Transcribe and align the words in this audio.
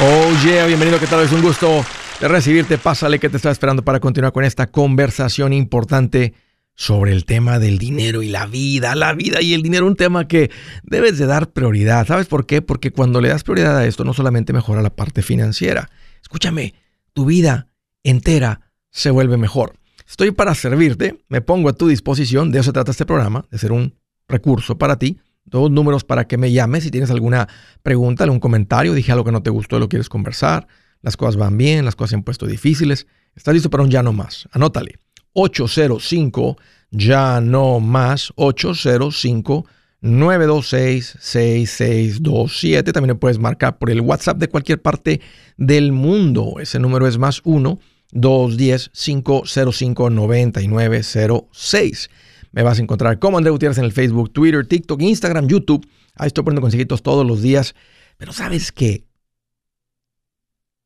Oh 0.00 0.44
yeah, 0.44 0.66
bienvenido, 0.66 0.98
¿qué 0.98 1.06
tal? 1.06 1.24
Es 1.24 1.30
un 1.30 1.40
gusto 1.40 1.84
de 2.20 2.26
recibirte. 2.26 2.78
Pásale 2.78 3.20
que 3.20 3.28
te 3.28 3.36
estaba 3.36 3.52
esperando 3.52 3.84
para 3.84 4.00
continuar 4.00 4.32
con 4.32 4.42
esta 4.42 4.66
conversación 4.66 5.52
importante 5.52 6.34
sobre 6.74 7.12
el 7.12 7.24
tema 7.24 7.60
del 7.60 7.78
dinero 7.78 8.20
y 8.20 8.28
la 8.28 8.46
vida, 8.46 8.96
la 8.96 9.12
vida 9.14 9.40
y 9.40 9.54
el 9.54 9.62
dinero, 9.62 9.86
un 9.86 9.94
tema 9.94 10.26
que 10.26 10.50
debes 10.82 11.16
de 11.16 11.26
dar 11.26 11.52
prioridad. 11.52 12.08
¿Sabes 12.08 12.26
por 12.26 12.44
qué? 12.44 12.60
Porque 12.60 12.90
cuando 12.90 13.20
le 13.20 13.28
das 13.28 13.44
prioridad 13.44 13.78
a 13.78 13.86
esto, 13.86 14.04
no 14.04 14.14
solamente 14.14 14.52
mejora 14.52 14.82
la 14.82 14.90
parte 14.90 15.22
financiera. 15.22 15.88
Escúchame, 16.20 16.74
tu 17.12 17.24
vida 17.24 17.68
entera 18.02 18.72
se 18.90 19.12
vuelve 19.12 19.36
mejor. 19.36 19.74
Estoy 20.08 20.32
para 20.32 20.56
servirte, 20.56 21.24
me 21.28 21.40
pongo 21.40 21.68
a 21.68 21.72
tu 21.72 21.86
disposición, 21.86 22.50
de 22.50 22.58
eso 22.58 22.70
se 22.70 22.72
trata 22.72 22.90
este 22.90 23.06
programa, 23.06 23.46
de 23.48 23.58
ser 23.58 23.70
un 23.70 23.94
recurso 24.26 24.76
para 24.76 24.98
ti 24.98 25.20
dos 25.44 25.70
números 25.70 26.04
para 26.04 26.26
que 26.26 26.36
me 26.36 26.52
llames 26.52 26.84
si 26.84 26.90
tienes 26.90 27.10
alguna 27.10 27.48
pregunta, 27.82 28.24
algún 28.24 28.40
comentario, 28.40 28.94
dije 28.94 29.12
algo 29.12 29.24
que 29.24 29.32
no 29.32 29.42
te 29.42 29.50
gustó, 29.50 29.78
lo 29.78 29.88
quieres 29.88 30.08
conversar, 30.08 30.66
las 31.02 31.16
cosas 31.16 31.36
van 31.36 31.56
bien, 31.56 31.84
las 31.84 31.96
cosas 31.96 32.10
se 32.10 32.16
han 32.16 32.22
puesto 32.22 32.46
difíciles, 32.46 33.06
estás 33.34 33.54
listo 33.54 33.70
para 33.70 33.82
un 33.82 33.90
ya 33.90 34.02
no 34.02 34.12
más, 34.12 34.48
anótale, 34.52 34.98
805 35.34 36.56
ya 36.90 37.40
no 37.40 37.80
más, 37.80 38.32
805 38.36 39.66
926 40.00 41.16
6627, 41.18 42.92
también 42.92 43.18
puedes 43.18 43.38
marcar 43.38 43.78
por 43.78 43.90
el 43.90 44.00
WhatsApp 44.00 44.38
de 44.38 44.48
cualquier 44.48 44.80
parte 44.80 45.20
del 45.56 45.92
mundo, 45.92 46.54
ese 46.60 46.78
número 46.78 47.06
es 47.06 47.18
más 47.18 47.40
1 47.44 47.78
210 48.12 48.90
505 48.92 50.10
9906 50.10 52.10
me 52.54 52.62
vas 52.62 52.78
a 52.78 52.82
encontrar 52.82 53.18
como 53.18 53.36
André 53.36 53.50
Gutiérrez 53.50 53.78
en 53.78 53.84
el 53.84 53.92
Facebook, 53.92 54.32
Twitter, 54.32 54.64
TikTok, 54.64 55.02
Instagram, 55.02 55.48
YouTube. 55.48 55.86
Ahí 56.14 56.28
estoy 56.28 56.44
poniendo 56.44 56.60
consejitos 56.60 57.02
todos 57.02 57.26
los 57.26 57.42
días. 57.42 57.74
Pero 58.16 58.32
sabes 58.32 58.70
qué? 58.70 59.04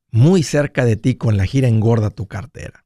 Muy 0.09 0.41
cerca 0.41 0.83
de 0.83 0.95
ti 0.95 1.13
con 1.13 1.37
la 1.37 1.45
gira 1.45 1.67
engorda 1.67 2.09
tu 2.09 2.27
cartera. 2.27 2.85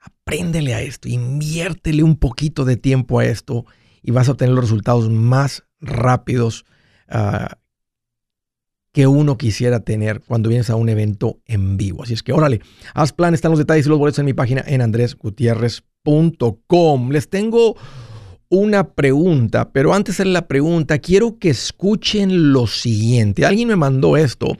Apréndele 0.00 0.74
a 0.74 0.82
esto, 0.82 1.08
inviértele 1.08 2.02
un 2.02 2.16
poquito 2.16 2.64
de 2.64 2.76
tiempo 2.76 3.20
a 3.20 3.24
esto 3.24 3.64
y 4.02 4.10
vas 4.10 4.28
a 4.28 4.32
obtener 4.32 4.54
los 4.54 4.64
resultados 4.64 5.08
más 5.08 5.62
rápidos 5.80 6.66
ah, 7.08 7.58
que 8.90 9.06
uno 9.06 9.38
quisiera 9.38 9.80
tener 9.80 10.20
cuando 10.22 10.48
vienes 10.48 10.70
a 10.70 10.76
un 10.76 10.88
evento 10.88 11.38
en 11.46 11.76
vivo. 11.76 12.02
Así 12.02 12.14
es 12.14 12.24
que 12.24 12.32
órale, 12.32 12.60
haz 12.94 13.12
plan, 13.12 13.32
están 13.32 13.52
los 13.52 13.60
detalles 13.60 13.86
y 13.86 13.88
los 13.90 13.98
boletos 13.98 14.18
en 14.18 14.26
mi 14.26 14.34
página 14.34 14.64
en 14.66 14.82
andresgutierrez.com 14.82 15.93
les 17.10 17.28
tengo 17.28 17.76
una 18.50 18.92
pregunta, 18.94 19.70
pero 19.72 19.94
antes 19.94 20.18
de 20.18 20.26
la 20.26 20.46
pregunta, 20.46 20.98
quiero 20.98 21.38
que 21.38 21.48
escuchen 21.48 22.52
lo 22.52 22.66
siguiente. 22.66 23.46
Alguien 23.46 23.68
me 23.68 23.76
mandó 23.76 24.16
esto 24.16 24.58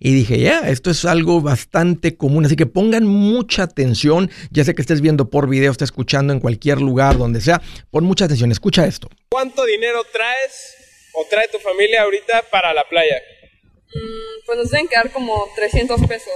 y 0.00 0.12
dije, 0.14 0.40
ya, 0.40 0.60
esto 0.68 0.90
es 0.90 1.04
algo 1.04 1.40
bastante 1.40 2.16
común, 2.16 2.44
así 2.44 2.56
que 2.56 2.66
pongan 2.66 3.06
mucha 3.06 3.62
atención, 3.62 4.30
ya 4.50 4.64
sé 4.64 4.74
que 4.74 4.82
estés 4.82 5.00
viendo 5.00 5.30
por 5.30 5.48
video, 5.48 5.70
estés 5.70 5.88
escuchando 5.88 6.32
en 6.32 6.40
cualquier 6.40 6.80
lugar, 6.80 7.18
donde 7.18 7.40
sea, 7.40 7.62
pon 7.90 8.04
mucha 8.04 8.24
atención, 8.24 8.50
escucha 8.50 8.86
esto. 8.86 9.08
¿Cuánto 9.30 9.64
dinero 9.64 10.02
traes 10.12 10.74
o 11.14 11.24
trae 11.30 11.48
tu 11.48 11.58
familia 11.58 12.02
ahorita 12.02 12.44
para 12.50 12.74
la 12.74 12.82
playa? 12.88 13.16
Mm, 13.94 14.46
pues 14.46 14.58
nos 14.58 14.70
deben 14.70 14.88
quedar 14.88 15.12
como 15.12 15.46
300 15.54 16.00
pesos. 16.06 16.32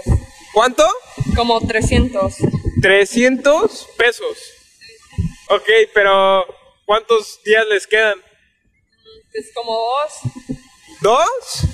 ¿Cuánto? 0.55 0.87
Como 1.35 1.61
300. 1.67 2.37
300 2.81 3.89
pesos. 3.99 4.39
Ok, 5.51 5.69
pero 5.93 6.47
¿cuántos 6.87 7.41
días 7.45 7.67
les 7.69 7.89
quedan? 7.89 8.15
Pues 9.33 9.51
como 9.53 9.73
dos. 9.73 10.33
¿Dos? 11.01 11.67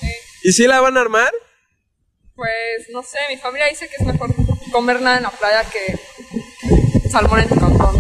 ¿Y 0.42 0.52
si 0.52 0.66
la 0.66 0.80
van 0.80 0.96
a 0.96 1.02
armar? 1.02 1.30
Pues 2.34 2.88
no 2.90 3.02
sé, 3.02 3.18
mi 3.28 3.36
familia 3.36 3.66
dice 3.66 3.86
que 3.86 3.96
es 3.96 4.06
mejor 4.06 4.34
comer 4.72 5.02
nada 5.02 5.18
en 5.18 5.24
la 5.24 5.30
playa 5.30 5.62
que 5.64 5.98
salmón 7.10 7.40
en 7.40 7.48
tu 7.50 7.56
cantón. 7.56 7.96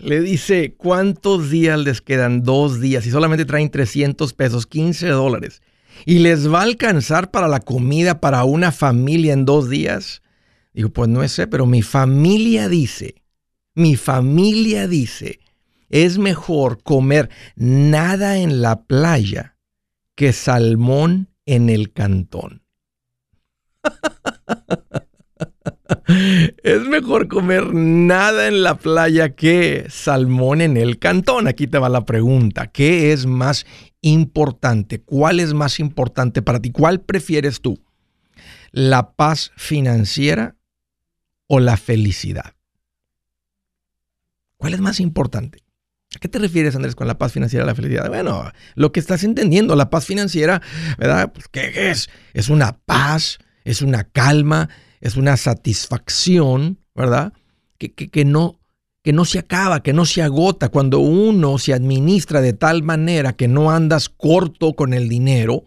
Le 0.00 0.20
dice, 0.20 0.74
¿cuántos 0.76 1.48
días 1.48 1.78
les 1.78 2.00
quedan? 2.00 2.42
Dos 2.42 2.80
días 2.80 3.06
y 3.06 3.12
solamente 3.12 3.44
traen 3.44 3.70
300 3.70 4.32
pesos, 4.32 4.66
15 4.66 5.06
dólares 5.06 5.62
y 6.04 6.18
les 6.18 6.52
va 6.52 6.60
a 6.60 6.64
alcanzar 6.64 7.30
para 7.30 7.48
la 7.48 7.60
comida 7.60 8.20
para 8.20 8.44
una 8.44 8.72
familia 8.72 9.32
en 9.32 9.44
dos 9.44 9.70
días. 9.70 10.22
Digo, 10.72 10.90
pues 10.90 11.08
no 11.08 11.26
sé, 11.28 11.46
pero 11.46 11.66
mi 11.66 11.82
familia 11.82 12.68
dice, 12.68 13.22
mi 13.74 13.96
familia 13.96 14.86
dice, 14.88 15.40
es 15.88 16.18
mejor 16.18 16.82
comer 16.82 17.30
nada 17.54 18.38
en 18.38 18.60
la 18.60 18.82
playa 18.82 19.56
que 20.14 20.32
salmón 20.32 21.30
en 21.46 21.70
el 21.70 21.92
cantón. 21.92 22.62
es 26.62 26.80
mejor 26.82 27.28
comer 27.28 27.72
nada 27.74 28.48
en 28.48 28.62
la 28.62 28.76
playa 28.76 29.34
que 29.34 29.86
salmón 29.88 30.60
en 30.60 30.76
el 30.76 30.98
cantón. 30.98 31.46
Aquí 31.46 31.66
te 31.66 31.78
va 31.78 31.88
la 31.88 32.04
pregunta. 32.04 32.68
¿Qué 32.68 33.12
es 33.12 33.26
más 33.26 33.66
importante? 34.00 35.00
¿Cuál 35.00 35.40
es 35.40 35.54
más 35.54 35.80
importante 35.80 36.42
para 36.42 36.60
ti? 36.60 36.70
¿Cuál 36.70 37.00
prefieres 37.00 37.60
tú? 37.60 37.78
¿La 38.72 39.12
paz 39.12 39.52
financiera 39.56 40.56
o 41.46 41.60
la 41.60 41.76
felicidad? 41.76 42.54
¿Cuál 44.56 44.74
es 44.74 44.80
más 44.80 45.00
importante? 45.00 45.62
¿A 46.14 46.18
qué 46.18 46.28
te 46.28 46.38
refieres, 46.38 46.74
Andrés, 46.76 46.94
con 46.94 47.06
la 47.06 47.18
paz 47.18 47.32
financiera 47.32 47.66
la 47.66 47.74
felicidad? 47.74 48.08
Bueno, 48.08 48.50
lo 48.74 48.92
que 48.92 49.00
estás 49.00 49.22
entendiendo, 49.22 49.76
la 49.76 49.90
paz 49.90 50.06
financiera, 50.06 50.62
¿verdad? 50.98 51.32
Pues, 51.32 51.46
¿Qué 51.48 51.90
es? 51.90 52.08
Es 52.32 52.48
una 52.48 52.78
paz, 52.78 53.38
es 53.64 53.82
una 53.82 54.04
calma, 54.04 54.70
es 55.06 55.16
una 55.16 55.36
satisfacción, 55.36 56.78
¿verdad? 56.94 57.32
Que, 57.78 57.92
que, 57.92 58.24
no, 58.24 58.58
que 59.02 59.12
no 59.12 59.24
se 59.24 59.38
acaba, 59.38 59.82
que 59.82 59.92
no 59.92 60.04
se 60.04 60.22
agota. 60.22 60.68
Cuando 60.68 60.98
uno 60.98 61.58
se 61.58 61.72
administra 61.72 62.40
de 62.40 62.52
tal 62.52 62.82
manera 62.82 63.34
que 63.34 63.48
no 63.48 63.70
andas 63.70 64.08
corto 64.08 64.74
con 64.74 64.92
el 64.92 65.08
dinero, 65.08 65.64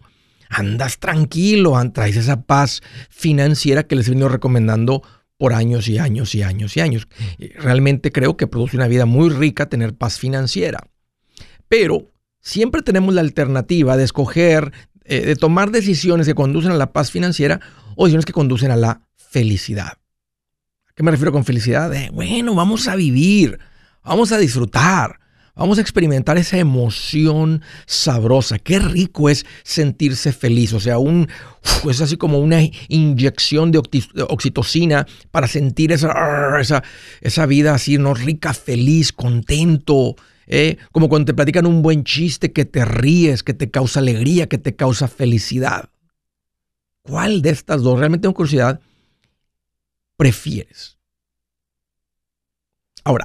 andas 0.50 0.98
tranquilo, 0.98 1.80
traes 1.92 2.16
esa 2.16 2.42
paz 2.42 2.82
financiera 3.08 3.84
que 3.84 3.96
les 3.96 4.08
he 4.08 4.10
venido 4.10 4.28
recomendando 4.28 5.02
por 5.38 5.54
años 5.54 5.88
y 5.88 5.96
años 5.96 6.34
y 6.34 6.42
años 6.42 6.76
y 6.76 6.80
años. 6.80 7.08
Realmente 7.56 8.12
creo 8.12 8.36
que 8.36 8.46
produce 8.46 8.76
una 8.76 8.88
vida 8.88 9.06
muy 9.06 9.30
rica 9.30 9.70
tener 9.70 9.94
paz 9.94 10.18
financiera. 10.18 10.80
Pero 11.66 12.10
siempre 12.40 12.82
tenemos 12.82 13.14
la 13.14 13.22
alternativa 13.22 13.96
de 13.96 14.04
escoger, 14.04 14.72
eh, 15.04 15.24
de 15.24 15.36
tomar 15.36 15.70
decisiones 15.70 16.26
que 16.26 16.34
conducen 16.34 16.72
a 16.72 16.76
la 16.76 16.92
paz 16.92 17.10
financiera 17.10 17.60
o 17.96 18.04
decisiones 18.04 18.26
que 18.26 18.32
conducen 18.32 18.70
a 18.70 18.76
la 18.76 19.00
felicidad. 19.30 19.92
¿A 20.88 20.92
qué 20.94 21.02
me 21.02 21.12
refiero 21.12 21.32
con 21.32 21.44
felicidad? 21.44 21.92
bueno, 22.12 22.54
vamos 22.54 22.88
a 22.88 22.96
vivir, 22.96 23.58
vamos 24.04 24.32
a 24.32 24.38
disfrutar, 24.38 25.20
vamos 25.54 25.78
a 25.78 25.80
experimentar 25.80 26.36
esa 26.36 26.58
emoción 26.58 27.62
sabrosa. 27.86 28.58
Qué 28.58 28.80
rico 28.80 29.30
es 29.30 29.46
sentirse 29.62 30.32
feliz. 30.32 30.72
O 30.72 30.80
sea, 30.80 30.98
un, 30.98 31.28
es 31.88 32.00
así 32.00 32.16
como 32.16 32.38
una 32.38 32.60
inyección 32.88 33.70
de 33.70 33.80
oxitocina 34.28 35.06
para 35.30 35.46
sentir 35.46 35.92
esa, 35.92 36.12
esa, 36.60 36.82
esa 37.20 37.46
vida 37.46 37.74
así, 37.74 37.98
¿no? 37.98 38.14
rica, 38.14 38.52
feliz, 38.52 39.12
contento. 39.12 40.16
¿eh? 40.48 40.76
Como 40.90 41.08
cuando 41.08 41.26
te 41.26 41.34
platican 41.34 41.66
un 41.66 41.82
buen 41.82 42.02
chiste 42.02 42.52
que 42.52 42.64
te 42.64 42.84
ríes, 42.84 43.44
que 43.44 43.54
te 43.54 43.70
causa 43.70 44.00
alegría, 44.00 44.48
que 44.48 44.58
te 44.58 44.74
causa 44.74 45.06
felicidad. 45.06 45.88
¿Cuál 47.02 47.42
de 47.42 47.50
estas 47.50 47.82
dos? 47.82 47.98
Realmente 47.98 48.22
tengo 48.22 48.34
curiosidad 48.34 48.80
prefieres? 50.20 50.98
Ahora, 53.04 53.24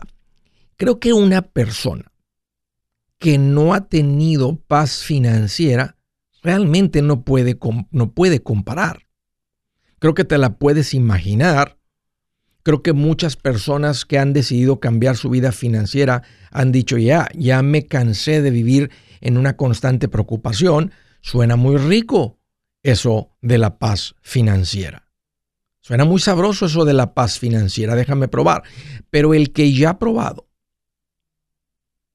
creo 0.77 0.97
que 1.01 1.11
una 1.11 1.41
persona 1.41 2.09
que 3.17 3.37
no 3.37 3.73
ha 3.73 3.89
tenido 3.89 4.55
paz 4.61 5.03
financiera 5.03 5.97
realmente 6.41 7.01
no 7.01 7.25
puede, 7.25 7.59
no 7.91 8.13
puede 8.13 8.41
comparar. 8.41 9.07
Creo 9.99 10.13
que 10.13 10.23
te 10.23 10.37
la 10.37 10.57
puedes 10.57 10.93
imaginar. 10.93 11.77
Creo 12.63 12.81
que 12.81 12.93
muchas 12.93 13.35
personas 13.35 14.05
que 14.05 14.17
han 14.17 14.31
decidido 14.31 14.79
cambiar 14.79 15.17
su 15.17 15.29
vida 15.29 15.51
financiera 15.51 16.23
han 16.49 16.71
dicho 16.71 16.97
ya, 16.97 17.27
ya 17.35 17.61
me 17.61 17.87
cansé 17.87 18.41
de 18.41 18.51
vivir 18.51 18.89
en 19.19 19.35
una 19.35 19.57
constante 19.57 20.07
preocupación. 20.07 20.93
Suena 21.19 21.57
muy 21.57 21.75
rico 21.75 22.39
eso 22.83 23.35
de 23.41 23.57
la 23.57 23.79
paz 23.79 24.15
financiera. 24.21 25.04
Suena 25.85 26.03
muy 26.03 26.19
sabroso 26.19 26.65
eso 26.65 26.83
de 26.83 26.93
la 26.93 27.13
paz 27.13 27.37
financiera, 27.37 27.93
déjame 27.93 28.27
probar. 28.27 28.63
Pero 29.11 29.35
el 29.35 29.51
que 29.51 29.71
ya 29.71 29.91
ha 29.91 29.99
probado, 29.99 30.47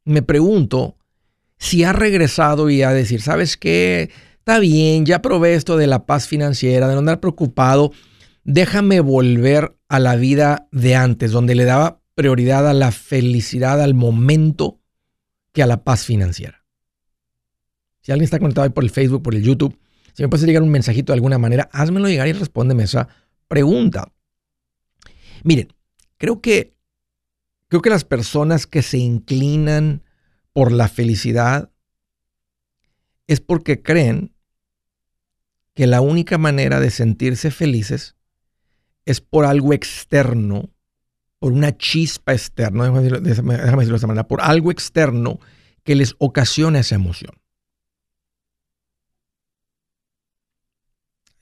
me 0.04 0.22
pregunto 0.22 0.96
si 1.56 1.84
ha 1.84 1.92
regresado 1.92 2.68
y 2.68 2.82
a 2.82 2.90
decir, 2.90 3.22
¿sabes 3.22 3.56
qué? 3.56 4.10
Está 4.38 4.58
bien, 4.58 5.06
ya 5.06 5.22
probé 5.22 5.54
esto 5.54 5.76
de 5.76 5.86
la 5.86 6.04
paz 6.04 6.26
financiera, 6.26 6.88
de 6.88 6.94
no 6.94 6.98
andar 6.98 7.20
preocupado. 7.20 7.92
Déjame 8.42 8.98
volver 8.98 9.76
a 9.88 10.00
la 10.00 10.16
vida 10.16 10.66
de 10.72 10.96
antes, 10.96 11.30
donde 11.30 11.54
le 11.54 11.64
daba 11.64 12.00
prioridad 12.16 12.68
a 12.68 12.74
la 12.74 12.90
felicidad, 12.90 13.80
al 13.80 13.94
momento, 13.94 14.80
que 15.52 15.62
a 15.62 15.68
la 15.68 15.84
paz 15.84 16.04
financiera. 16.04 16.64
Si 18.00 18.10
alguien 18.10 18.24
está 18.24 18.40
conectado 18.40 18.64
ahí 18.64 18.70
por 18.70 18.82
el 18.82 18.90
Facebook, 18.90 19.22
por 19.22 19.36
el 19.36 19.44
YouTube, 19.44 19.78
si 20.12 20.24
me 20.24 20.28
puedes 20.28 20.44
llegar 20.44 20.64
un 20.64 20.70
mensajito 20.70 21.12
de 21.12 21.18
alguna 21.18 21.38
manera, 21.38 21.68
házmelo 21.72 22.08
llegar 22.08 22.26
y 22.26 22.32
respóndeme 22.32 22.82
esa 22.82 23.08
pregunta. 23.50 24.12
Miren, 25.42 25.74
creo 26.18 26.40
que, 26.40 26.76
creo 27.66 27.82
que 27.82 27.90
las 27.90 28.04
personas 28.04 28.68
que 28.68 28.80
se 28.80 28.98
inclinan 28.98 30.04
por 30.52 30.70
la 30.70 30.86
felicidad 30.86 31.72
es 33.26 33.40
porque 33.40 33.82
creen 33.82 34.32
que 35.74 35.88
la 35.88 36.00
única 36.00 36.38
manera 36.38 36.78
de 36.78 36.92
sentirse 36.92 37.50
felices 37.50 38.14
es 39.04 39.20
por 39.20 39.44
algo 39.44 39.72
externo, 39.72 40.70
por 41.40 41.52
una 41.52 41.76
chispa 41.76 42.32
externa, 42.32 42.84
déjame 42.84 43.00
decirlo, 43.00 43.20
de 43.20 43.96
esta 43.96 44.06
manera, 44.06 44.28
por 44.28 44.42
algo 44.42 44.70
externo 44.70 45.40
que 45.82 45.96
les 45.96 46.14
ocasiona 46.18 46.78
esa 46.78 46.94
emoción. 46.94 47.39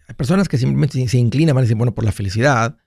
Hay 0.09 0.15
personas 0.15 0.49
que 0.49 0.59
simplemente 0.59 1.07
se 1.07 1.19
inclinan, 1.19 1.55
van 1.55 1.63
a 1.63 1.67
decir, 1.67 1.77
bueno, 1.77 1.95
por 1.95 2.05
la 2.05 2.13
felicidad, 2.13 2.79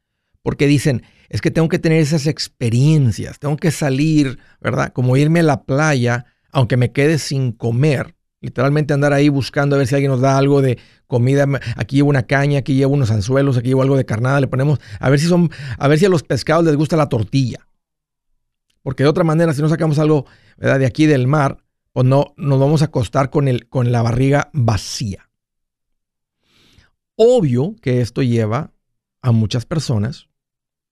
porque 0.41 0.65
dicen, 0.65 1.03
es 1.29 1.39
que 1.39 1.51
tengo 1.51 1.69
que 1.69 1.79
tener 1.79 1.99
esas 1.99 2.25
experiencias, 2.25 3.39
tengo 3.39 3.57
que 3.57 3.71
salir, 3.71 4.39
¿verdad? 4.59 4.91
Como 4.91 5.15
irme 5.15 5.41
a 5.41 5.43
la 5.43 5.63
playa, 5.63 6.25
aunque 6.51 6.77
me 6.77 6.91
quede 6.91 7.19
sin 7.19 7.51
comer, 7.51 8.15
literalmente 8.41 8.93
andar 8.93 9.13
ahí 9.13 9.29
buscando 9.29 9.75
a 9.75 9.79
ver 9.79 9.87
si 9.87 9.93
alguien 9.93 10.11
nos 10.11 10.19
da 10.19 10.37
algo 10.37 10.61
de 10.63 10.79
comida. 11.05 11.45
Aquí 11.75 11.97
llevo 11.97 12.09
una 12.09 12.23
caña, 12.23 12.59
aquí 12.59 12.73
llevo 12.73 12.95
unos 12.95 13.11
anzuelos, 13.11 13.55
aquí 13.55 13.69
llevo 13.69 13.83
algo 13.83 13.97
de 13.97 14.05
carnada, 14.05 14.41
le 14.41 14.47
ponemos, 14.47 14.79
a 14.99 15.09
ver 15.09 15.19
si 15.19 15.27
son, 15.27 15.51
a 15.77 15.87
ver 15.87 15.99
si 15.99 16.05
a 16.05 16.09
los 16.09 16.23
pescados 16.23 16.65
les 16.65 16.75
gusta 16.75 16.97
la 16.97 17.07
tortilla. 17.07 17.59
Porque 18.81 19.03
de 19.03 19.09
otra 19.09 19.23
manera, 19.23 19.53
si 19.53 19.61
no 19.61 19.69
sacamos 19.69 19.99
algo 19.99 20.25
¿verdad? 20.57 20.79
de 20.79 20.87
aquí 20.87 21.05
del 21.05 21.27
mar, 21.27 21.59
pues 21.93 22.05
no 22.07 22.33
nos 22.35 22.59
vamos 22.59 22.81
a 22.81 22.85
acostar 22.85 23.29
con, 23.29 23.47
el, 23.47 23.69
con 23.69 23.91
la 23.91 24.01
barriga 24.01 24.49
vacía. 24.53 25.29
Obvio 27.23 27.75
que 27.83 28.01
esto 28.01 28.23
lleva 28.23 28.73
a 29.21 29.31
muchas 29.31 29.63
personas 29.63 30.27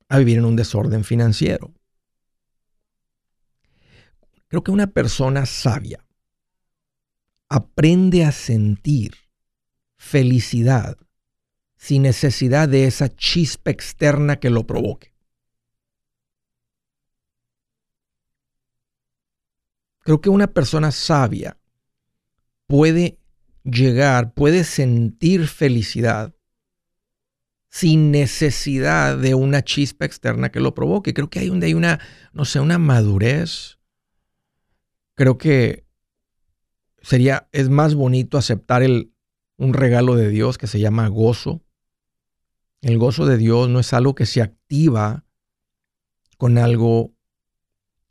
a 0.10 0.20
vivir 0.20 0.38
en 0.38 0.46
un 0.46 0.56
desorden 0.56 1.04
financiero. 1.04 1.74
Creo 4.48 4.64
que 4.64 4.70
una 4.70 4.86
persona 4.86 5.48
sabia 5.48 6.06
aprende 7.48 8.26
a 8.26 8.32
sentir 8.32 9.16
felicidad 9.96 10.98
sin 11.78 12.04
necesidad 12.04 12.70
de 12.70 12.86
esa 12.86 13.10
chispa 13.10 13.72
externa 13.72 14.40
que 14.40 14.52
lo 14.52 14.68
provoque. 14.68 15.12
Creo 20.02 20.22
que 20.22 20.30
una 20.30 20.46
persona 20.46 20.92
sabia 20.92 21.58
puede 22.68 23.19
llegar, 23.64 24.34
puede 24.34 24.64
sentir 24.64 25.48
felicidad 25.48 26.34
sin 27.70 28.12
necesidad 28.12 29.18
de 29.18 29.36
una 29.36 29.64
chispa 29.64 30.06
externa 30.06 30.52
que 30.52 30.60
lo 30.60 30.74
provoque. 30.74 31.14
Creo 31.14 31.30
que 31.30 31.40
hay, 31.40 31.50
hay 31.50 31.74
una, 31.74 32.00
no 32.34 32.46
sé, 32.46 32.60
una 32.60 32.78
madurez. 32.78 33.78
Creo 35.16 35.38
que 35.38 35.86
sería, 37.02 37.48
es 37.52 37.70
más 37.70 37.94
bonito 37.96 38.38
aceptar 38.38 38.82
el, 38.82 39.14
un 39.58 39.74
regalo 39.74 40.16
de 40.16 40.30
Dios 40.30 40.58
que 40.58 40.68
se 40.68 40.80
llama 40.80 41.08
gozo. 41.08 41.64
El 42.82 42.98
gozo 42.98 43.26
de 43.26 43.38
Dios 43.38 43.70
no 43.70 43.80
es 43.80 43.94
algo 43.94 44.16
que 44.16 44.26
se 44.26 44.42
activa 44.42 45.26
con 46.38 46.58
algo 46.58 47.14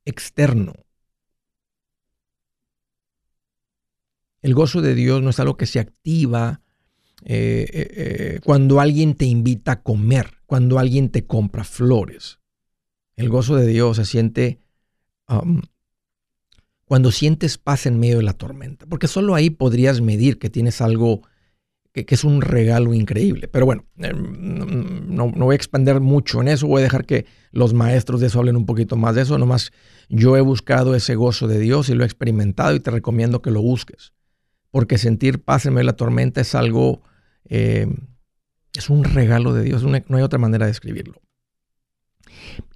externo. 0.04 0.74
El 4.40 4.54
gozo 4.54 4.80
de 4.80 4.94
Dios 4.94 5.22
no 5.22 5.30
es 5.30 5.40
algo 5.40 5.56
que 5.56 5.66
se 5.66 5.80
activa 5.80 6.60
eh, 7.24 7.66
eh, 7.72 7.88
eh, 7.96 8.40
cuando 8.44 8.80
alguien 8.80 9.14
te 9.14 9.26
invita 9.26 9.72
a 9.72 9.82
comer, 9.82 10.34
cuando 10.46 10.78
alguien 10.78 11.10
te 11.10 11.26
compra 11.26 11.64
flores. 11.64 12.38
El 13.16 13.28
gozo 13.28 13.56
de 13.56 13.66
Dios 13.66 13.96
se 13.96 14.04
siente 14.04 14.60
um, 15.28 15.60
cuando 16.84 17.10
sientes 17.10 17.58
paz 17.58 17.86
en 17.86 17.98
medio 17.98 18.18
de 18.18 18.22
la 18.22 18.32
tormenta, 18.32 18.86
porque 18.86 19.08
solo 19.08 19.34
ahí 19.34 19.50
podrías 19.50 20.00
medir 20.00 20.38
que 20.38 20.48
tienes 20.48 20.80
algo 20.80 21.22
que, 21.92 22.06
es 22.08 22.22
un 22.22 22.40
regalo 22.40 22.94
increíble. 22.94 23.48
Pero 23.48 23.66
bueno, 23.66 23.84
no, 23.96 25.32
no, 25.34 25.44
voy 25.44 25.54
a 25.54 25.56
expandir 25.56 25.98
mucho 25.98 26.40
en 26.40 26.48
eso, 26.48 26.68
voy 26.68 26.80
a 26.80 26.84
dejar 26.84 27.04
que 27.04 27.26
los 27.50 27.74
maestros 27.74 28.20
de 28.20 28.28
eso 28.28 28.38
hablen 28.38 28.56
un 28.56 28.66
poquito 28.66 28.96
más 28.96 29.16
de 29.16 29.22
eso, 29.22 29.36
nomás 29.36 29.72
yo 30.08 30.36
he 30.36 30.40
buscado 30.40 30.94
ese 30.94 31.16
gozo 31.16 31.48
de 31.48 31.58
Dios 31.58 31.88
y 31.88 31.94
lo 31.94 32.04
he 32.04 32.06
experimentado 32.06 32.76
y 32.76 32.80
te 32.80 32.92
recomiendo 32.92 33.42
que 33.42 33.50
lo 33.50 33.60
busques 33.60 34.12
porque 34.78 34.96
sentir 34.96 35.42
paz 35.42 35.66
en 35.66 35.74
de 35.74 35.82
la 35.82 35.94
tormenta 35.94 36.40
es 36.40 36.54
algo, 36.54 37.02
eh, 37.48 37.88
es 38.74 38.88
un 38.88 39.02
regalo 39.02 39.52
de 39.52 39.64
Dios, 39.64 39.82
no 39.82 40.16
hay 40.16 40.22
otra 40.22 40.38
manera 40.38 40.66
de 40.66 40.70
escribirlo. 40.70 41.20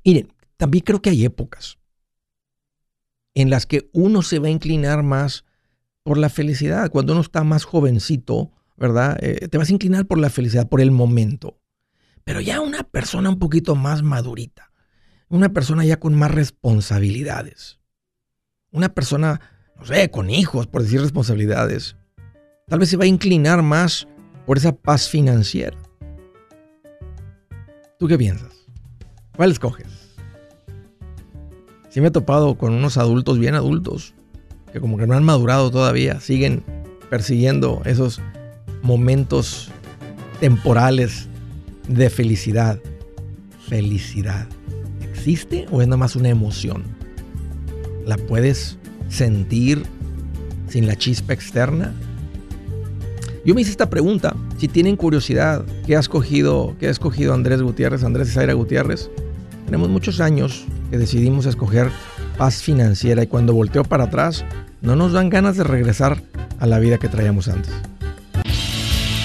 Miren, 0.04 0.32
también 0.56 0.82
creo 0.82 1.00
que 1.00 1.10
hay 1.10 1.25
épocas 1.25 1.78
en 3.34 3.50
las 3.50 3.66
que 3.66 3.88
uno 3.93 4.22
se 4.22 4.40
va 4.40 4.49
a 4.49 4.50
inclinar 4.50 5.04
más 5.04 5.44
por 6.02 6.19
la 6.19 6.28
felicidad. 6.28 6.90
Cuando 6.90 7.12
uno 7.12 7.22
está 7.22 7.44
más 7.44 7.62
jovencito, 7.62 8.50
¿verdad? 8.76 9.16
Eh, 9.22 9.46
te 9.46 9.56
vas 9.56 9.70
a 9.70 9.72
inclinar 9.72 10.04
por 10.06 10.19
la 10.19 10.28
felicidad, 10.28 10.69
por 10.69 10.81
el 10.81 10.90
momento. 10.90 11.60
Pero 12.25 12.40
ya 12.40 12.60
una 12.60 12.82
persona 12.82 13.28
un 13.28 13.38
poquito 13.38 13.76
más 13.76 14.02
madurita, 14.02 14.72
una 15.28 15.50
persona 15.50 15.84
ya 15.84 16.00
con 16.00 16.16
más 16.16 16.32
responsabilidades, 16.32 17.78
una 18.72 18.93
persona 18.93 19.51
no 19.82 19.88
sé, 19.88 20.11
con 20.11 20.31
hijos, 20.31 20.69
por 20.69 20.82
decir 20.82 21.00
responsabilidades, 21.00 21.96
tal 22.69 22.79
vez 22.79 22.88
se 22.88 22.96
va 22.96 23.02
a 23.02 23.08
inclinar 23.08 23.62
más 23.62 24.06
por 24.46 24.56
esa 24.56 24.73
paz 24.73 25.08
financiera. 25.08 25.76
¿Tú 27.99 28.06
qué 28.06 28.17
piensas? 28.17 28.52
¿Cuál 29.37 29.50
escoges? 29.50 29.88
Sí 31.88 32.00
me 32.00 32.08
he 32.08 32.11
topado 32.12 32.56
con 32.56 32.73
unos 32.73 32.96
adultos 32.96 33.40
bien 33.40 33.56
adultos 33.56 34.14
que 34.73 34.81
como 34.81 34.96
que 34.96 35.06
no 35.06 35.14
han 35.14 35.25
madurado 35.25 35.70
todavía, 35.73 36.20
siguen 36.20 36.62
persiguiendo 37.11 37.82
esos 37.85 38.20
momentos 38.82 39.69
temporales 40.38 41.28
de 41.88 42.08
felicidad. 42.08 42.78
Felicidad. 43.69 44.46
¿Existe 45.00 45.67
o 45.73 45.82
es 45.82 45.88
nada 45.88 45.96
más 45.96 46.14
una 46.14 46.28
emoción? 46.28 46.85
¿La 48.06 48.17
puedes 48.17 48.78
sentir 49.12 49.82
sin 50.69 50.87
la 50.87 50.97
chispa 50.97 51.32
externa? 51.32 51.93
Yo 53.45 53.54
me 53.54 53.61
hice 53.61 53.73
esta 53.73 53.90
pregunta. 53.90 54.35
Si 54.57 54.69
tienen 54.69 54.97
curiosidad, 54.97 55.64
¿qué 55.87 55.97
ha 55.97 56.00
escogido, 56.00 56.76
qué 56.78 56.87
ha 56.87 56.90
escogido 56.90 57.35
Andrés 57.35 57.61
Gutiérrez, 57.61 58.04
Andrés 58.04 58.28
y 58.28 58.33
Zaira 58.33 58.54
Gutiérrez? 58.54 59.11
Tenemos 59.66 59.88
muchos 59.88 60.21
años 60.21 60.64
que 60.90 60.99
decidimos 60.99 61.47
escoger 61.47 61.90
paz 62.38 62.62
financiera 62.62 63.23
y 63.23 63.26
cuando 63.26 63.54
volteo 63.54 63.85
para 63.85 64.04
atrás, 64.04 64.45
no 64.81 64.97
nos 64.97 65.12
dan 65.12 65.28
ganas 65.28 65.57
de 65.57 65.64
regresar 65.64 66.23
a 66.59 66.66
la 66.66 66.78
vida 66.78 66.99
que 66.99 67.09
traíamos 67.09 67.49
antes. 67.49 67.73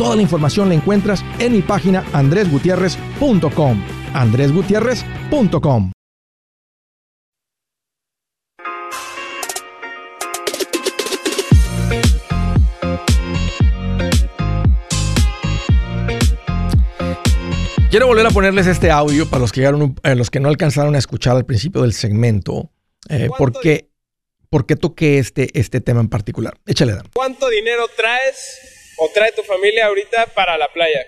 Toda 0.00 0.16
la 0.16 0.22
información 0.22 0.70
la 0.70 0.76
encuentras 0.76 1.22
en 1.38 1.52
mi 1.52 1.60
página 1.60 2.02
andresgutierrez.com. 2.14 3.84
andresgutierrez.com. 4.14 5.92
Quiero 17.90 18.06
volver 18.06 18.24
a 18.24 18.30
ponerles 18.30 18.66
este 18.68 18.90
audio 18.90 19.28
para 19.28 19.40
los 19.40 19.52
que, 19.52 19.60
llegaron, 19.60 19.96
eh, 20.02 20.14
los 20.14 20.30
que 20.30 20.40
no 20.40 20.48
alcanzaron 20.48 20.94
a 20.94 20.98
escuchar 20.98 21.36
al 21.36 21.44
principio 21.44 21.82
del 21.82 21.92
segmento, 21.92 22.70
eh, 23.10 23.28
porque, 23.36 23.90
porque 24.48 24.76
toqué 24.76 25.18
este, 25.18 25.50
este 25.52 25.82
tema 25.82 26.00
en 26.00 26.08
particular. 26.08 26.54
Échale, 26.64 26.94
Dan. 26.94 27.04
¿Cuánto 27.12 27.50
dinero 27.50 27.84
traes 27.98 28.69
o 29.00 29.08
trae 29.12 29.32
tu 29.32 29.42
familia 29.42 29.86
ahorita 29.86 30.26
para 30.34 30.56
la 30.58 30.68
playa? 30.68 31.00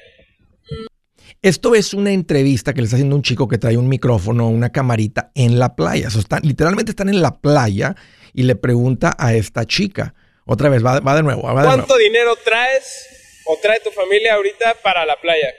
Esto 1.43 1.75
es 1.75 1.93
una 1.93 2.13
entrevista 2.13 2.73
que 2.73 2.81
le 2.81 2.85
está 2.85 2.97
haciendo 2.97 3.17
un 3.17 3.23
chico 3.23 3.49
que 3.49 3.59
trae 3.59 3.77
un 3.77 3.89
micrófono, 3.89 4.49
una 4.49 4.71
camarita 4.71 5.31
en 5.35 5.59
la 5.59 5.77
playa. 5.77 6.09
están, 6.09 6.41
literalmente 6.43 6.93
están 6.93 7.09
en 7.09 7.21
la 7.21 7.41
playa 7.41 7.95
y 8.33 8.45
le 8.45 8.57
pregunta 8.57 9.15
a 9.19 9.35
esta 9.35 9.67
chica. 9.67 10.15
Otra 10.47 10.69
vez, 10.69 10.85
va, 10.85 11.01
de 11.01 11.23
nuevo. 11.23 11.43
¿Cuánto 11.43 11.97
dinero 11.97 12.37
traes 12.37 13.07
o 13.47 13.59
trae 13.61 13.81
tu 13.81 13.91
familia 13.91 14.35
ahorita 14.35 14.77
para 14.83 15.05
la 15.05 15.21
playa? 15.21 15.53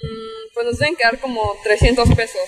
Mm, 0.00 0.54
pues 0.54 0.66
nos 0.66 0.78
deben 0.78 0.96
quedar 0.96 1.18
como 1.18 1.54
300 1.64 2.08
pesos. 2.14 2.42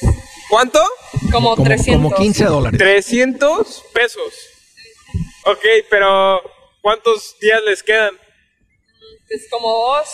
¿Cuánto? 0.49 0.83
Como, 1.31 1.57
300. 1.57 1.95
Como 1.95 2.15
15 2.15 2.45
dólares. 2.45 2.79
300 2.79 3.85
pesos. 3.93 4.35
Ok, 5.45 5.65
pero 5.91 6.41
¿cuántos 6.81 7.37
días 7.41 7.61
les 7.67 7.83
quedan? 7.83 8.15
Es 9.31 9.47
como 9.49 9.69
dos. 9.69 10.09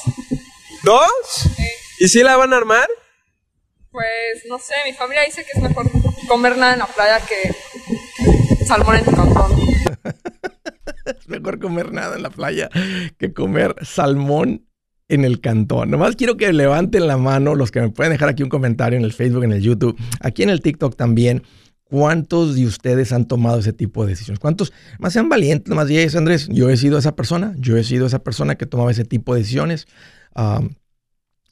¿Dos? 0.82 1.48
¿Y 1.98 2.08
si 2.08 2.22
la 2.22 2.36
van 2.36 2.52
a 2.52 2.58
armar? 2.58 2.86
Pues 3.90 4.44
no 4.46 4.58
sé, 4.58 4.74
mi 4.84 4.92
familia 4.92 5.22
dice 5.24 5.42
que 5.42 5.52
es 5.54 5.62
mejor 5.62 5.90
comer 6.28 6.58
nada 6.58 6.74
en 6.74 6.80
la 6.80 6.86
playa 6.86 7.18
que 7.20 8.66
salmón 8.66 8.96
en 8.96 9.04
tu 9.06 9.12
cantón. 9.12 9.52
es 11.06 11.28
mejor 11.28 11.58
comer 11.58 11.92
nada 11.92 12.16
en 12.16 12.22
la 12.22 12.28
playa 12.28 12.68
que 13.16 13.32
comer 13.32 13.74
salmón 13.80 14.66
en 15.08 15.24
el 15.24 15.40
cantón. 15.40 15.90
Nomás 15.90 16.14
quiero 16.14 16.36
que 16.36 16.52
levanten 16.52 17.06
la 17.06 17.16
mano 17.16 17.54
los 17.54 17.70
que 17.70 17.80
me 17.80 17.88
pueden 17.88 18.12
dejar 18.12 18.28
aquí 18.28 18.42
un 18.42 18.50
comentario 18.50 18.98
en 18.98 19.04
el 19.06 19.14
Facebook, 19.14 19.44
en 19.44 19.52
el 19.52 19.62
YouTube, 19.62 19.98
aquí 20.20 20.42
en 20.42 20.50
el 20.50 20.60
TikTok 20.60 20.94
también. 20.94 21.42
¿Cuántos 21.88 22.56
de 22.56 22.66
ustedes 22.66 23.12
han 23.12 23.26
tomado 23.28 23.60
ese 23.60 23.72
tipo 23.72 24.02
de 24.02 24.10
decisiones? 24.10 24.40
¿Cuántos 24.40 24.72
más 24.98 25.12
sean 25.12 25.28
valientes? 25.28 25.72
Más 25.72 25.86
diez, 25.86 26.16
Andrés, 26.16 26.48
yo 26.50 26.68
he 26.68 26.76
sido 26.76 26.98
esa 26.98 27.14
persona, 27.14 27.54
yo 27.58 27.76
he 27.76 27.84
sido 27.84 28.06
esa 28.06 28.18
persona 28.24 28.56
que 28.56 28.66
tomaba 28.66 28.90
ese 28.90 29.04
tipo 29.04 29.34
de 29.34 29.40
decisiones. 29.40 29.86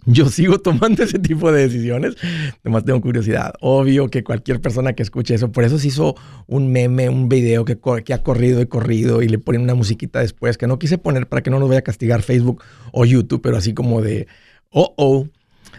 yo 0.06 0.28
sigo 0.28 0.58
tomando 0.62 1.04
ese 1.04 1.20
tipo 1.20 1.52
de 1.52 1.62
decisiones. 1.68 2.16
Además 2.64 2.84
tengo 2.84 3.00
curiosidad. 3.00 3.54
Obvio 3.60 4.08
que 4.08 4.24
cualquier 4.24 4.60
persona 4.60 4.94
que 4.94 5.04
escuche 5.04 5.34
eso, 5.34 5.52
por 5.52 5.62
eso 5.62 5.78
se 5.78 5.86
hizo 5.86 6.16
un 6.48 6.72
meme, 6.72 7.08
un 7.08 7.28
video 7.28 7.64
que, 7.64 7.78
que, 8.04 8.12
ha 8.12 8.22
corrido 8.24 8.60
y 8.60 8.66
corrido 8.66 9.22
y 9.22 9.28
le 9.28 9.38
ponen 9.38 9.62
una 9.62 9.76
musiquita 9.76 10.18
después 10.18 10.58
que 10.58 10.66
no 10.66 10.80
quise 10.80 10.98
poner 10.98 11.28
para 11.28 11.44
que 11.44 11.50
no 11.50 11.60
nos 11.60 11.68
vaya 11.68 11.78
a 11.78 11.82
castigar 11.82 12.22
Facebook 12.22 12.64
o 12.90 13.04
YouTube, 13.04 13.40
pero 13.40 13.56
así 13.56 13.72
como 13.72 14.02
de, 14.02 14.26
oh, 14.70 14.94
oh, 14.96 15.28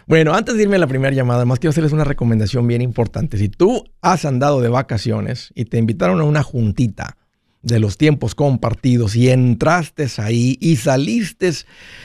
bueno, 0.08 0.34
antes 0.34 0.56
de 0.56 0.64
irme 0.64 0.76
a 0.76 0.80
la 0.80 0.88
primera 0.88 1.14
llamada, 1.14 1.40
además 1.40 1.60
quiero 1.60 1.72
hacerles 1.72 1.94
una 1.94 2.04
recomendación 2.04 2.68
bien 2.68 2.82
importante. 2.82 3.38
Si 3.38 3.50
tú 3.50 3.84
has 4.02 4.26
andado 4.26 4.62
de 4.62 4.70
vacaciones 4.70 5.52
y 5.56 5.66
te 5.66 5.78
invitaron 5.78 6.20
a 6.22 6.24
una 6.24 6.44
juntita 6.44 7.18
de 7.66 7.80
los 7.80 7.98
tiempos 7.98 8.36
compartidos 8.36 9.16
y 9.16 9.30
entraste 9.30 10.08
ahí 10.18 10.58
y 10.62 10.76
saliste 10.76 11.52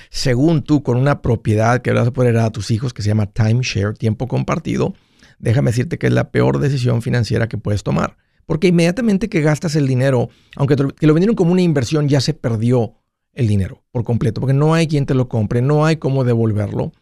según 0.09 0.63
tú 0.63 0.83
con 0.83 0.97
una 0.97 1.21
propiedad 1.21 1.83
que 1.83 1.93
vas 1.93 2.09
a 2.09 2.13
poder 2.13 2.39
a 2.39 2.51
tus 2.51 2.71
hijos 2.71 2.95
que 2.95 3.03
se 3.03 3.09
llama 3.09 3.27
timeshare, 3.27 3.93
tiempo 3.93 4.27
compartido, 4.27 4.95
déjame 5.39 5.71
decirte 5.71 5.99
que 5.99 6.07
es 6.07 6.13
la 6.15 6.31
peor 6.31 6.61
decisión 6.61 7.03
financiera 7.03 7.47
que 7.47 7.59
puedes 7.59 7.83
tomar. 7.83 8.17
Porque 8.47 8.69
inmediatamente 8.69 9.29
que 9.29 9.43
gastas 9.43 9.77
el 9.77 9.87
dinero, 9.87 10.31
aunque 10.57 10.77
te 10.77 10.83
lo, 10.83 10.95
lo 10.99 11.15
vendieron 11.15 11.37
como 11.37 11.53
una 11.53 11.63
inversión, 11.63 12.09
ya 12.09 12.21
se 12.21 12.35
perdió 12.35 12.95
el 13.35 13.47
dinero 13.47 13.85
por 13.93 14.03
completo, 14.03 14.41
porque 14.41 14.55
no 14.55 14.75
hay 14.75 14.89
quien 14.89 15.07
te 15.07 15.15
lo 15.15 15.29
compre, 15.29 15.63
no 15.63 15.85
hay 15.85 15.97
cómo 15.97 16.25
devolverlo. 16.25 16.93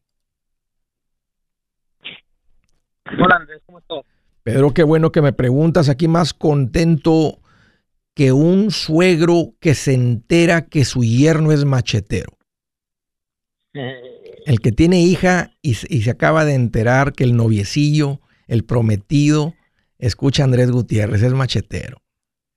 Hola, 3.05 3.37
Andrés, 3.39 3.61
¿cómo 3.65 3.79
estás? 3.79 3.99
Pedro, 4.41 4.73
qué 4.73 4.83
bueno 4.83 5.11
que 5.11 5.21
me 5.21 5.33
preguntas. 5.33 5.87
Aquí 5.87 6.07
más 6.07 6.33
contento 6.33 7.39
que 8.15 8.31
un 8.31 8.71
suegro 8.71 9.53
que 9.59 9.75
se 9.75 9.93
entera 9.93 10.65
que 10.65 10.83
su 10.83 11.03
yerno 11.03 11.51
es 11.51 11.65
machetero. 11.65 12.37
El 13.73 14.59
que 14.59 14.71
tiene 14.71 15.01
hija 15.01 15.51
y, 15.61 15.71
y 15.71 16.01
se 16.01 16.09
acaba 16.09 16.45
de 16.45 16.53
enterar 16.53 17.13
que 17.13 17.23
el 17.23 17.35
noviecillo, 17.35 18.19
el 18.47 18.65
prometido, 18.65 19.53
escucha 20.05 20.43
a 20.43 20.45
Andrés 20.45 20.71
Gutiérrez, 20.71 21.21
es 21.21 21.33
machetero. 21.33 22.01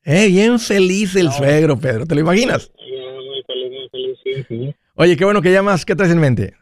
Eh, 0.05 0.29
bien 0.29 0.59
feliz 0.59 1.17
el 1.17 1.31
suegro, 1.31 1.79
Pedro. 1.79 2.07
¿Te 2.07 2.15
lo 2.15 2.21
imaginas? 2.21 2.71
Muy 2.79 3.43
feliz, 3.45 3.71
muy 3.71 3.89
feliz, 3.89 4.19
sí, 4.23 4.45
sí. 4.49 4.75
Oye, 4.95 5.17
qué 5.17 5.25
bueno 5.25 5.43
que 5.43 5.53
llamas. 5.53 5.85
¿Qué 5.85 5.95
traes 5.95 6.13
en 6.13 6.21
mente? 6.21 6.55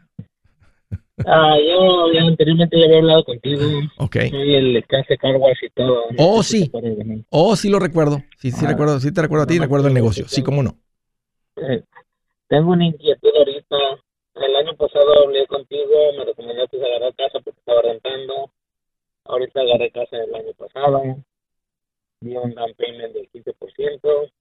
Ah, 1.25 1.55
yo 1.57 2.11
ya 2.11 2.23
anteriormente 2.23 2.77
ya 2.77 2.85
había 2.85 2.97
hablado 2.97 3.23
contigo. 3.23 3.61
Ok. 3.97 4.17
Soy 4.29 4.55
el 4.55 4.83
hace 4.99 5.17
carguas 5.17 5.57
y 5.61 5.69
todo. 5.69 6.03
Oh, 6.17 6.43
sí. 6.43 6.69
Oh, 7.29 7.55
sí 7.55 7.69
lo 7.69 7.79
recuerdo. 7.79 8.21
Sí, 8.37 8.51
sí, 8.51 8.65
ah, 8.65 8.69
recuerdo. 8.69 8.99
Sí 8.99 9.13
te 9.13 9.21
recuerdo 9.21 9.43
a 9.43 9.47
ti, 9.47 9.57
recuerdo 9.57 9.87
el 9.87 9.93
negocio. 9.93 10.27
Sí, 10.27 10.43
cómo 10.43 10.61
no. 10.61 10.75
Eh, 11.55 11.83
tengo 12.47 12.71
una 12.71 12.85
inquietud 12.85 13.29
ahorita. 13.37 13.75
El 14.35 14.55
año 14.57 14.75
pasado 14.75 15.23
hablé 15.23 15.47
contigo, 15.47 16.11
me 16.17 16.25
recomendaste 16.25 16.77
agarrar 16.77 17.15
casa 17.15 17.39
porque 17.43 17.59
estaba 17.59 17.81
rentando. 17.83 18.51
Ahorita 19.25 19.61
agarré 19.61 19.91
casa 19.91 20.17
el 20.17 20.33
año 20.33 20.53
pasado 20.53 21.01
di 22.25 22.35
un 22.35 22.53
down 22.53 22.73
payment 22.75 23.13
del 23.13 23.29
15%, 23.29 24.31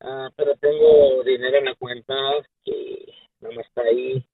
ah, 0.00 0.30
pero 0.36 0.56
tengo 0.56 1.22
dinero 1.24 1.58
en 1.58 1.64
la 1.66 1.74
cuenta 1.74 2.14
que 2.64 3.06
no 3.40 3.50
me 3.52 3.62
está 3.62 3.82
ahí. 3.82 4.24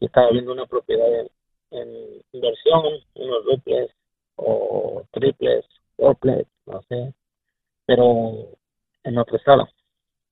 Estaba 0.00 0.30
viendo 0.30 0.52
una 0.52 0.66
propiedad 0.66 1.26
en, 1.70 2.22
inversión, 2.32 2.82
unos 3.14 3.44
duples 3.44 3.90
o 4.36 5.04
triples, 5.12 5.64
dobles, 5.96 6.46
no 6.66 6.82
sé, 6.88 7.14
pero 7.86 8.48
en 9.04 9.18
otro 9.18 9.36
estado. 9.36 9.68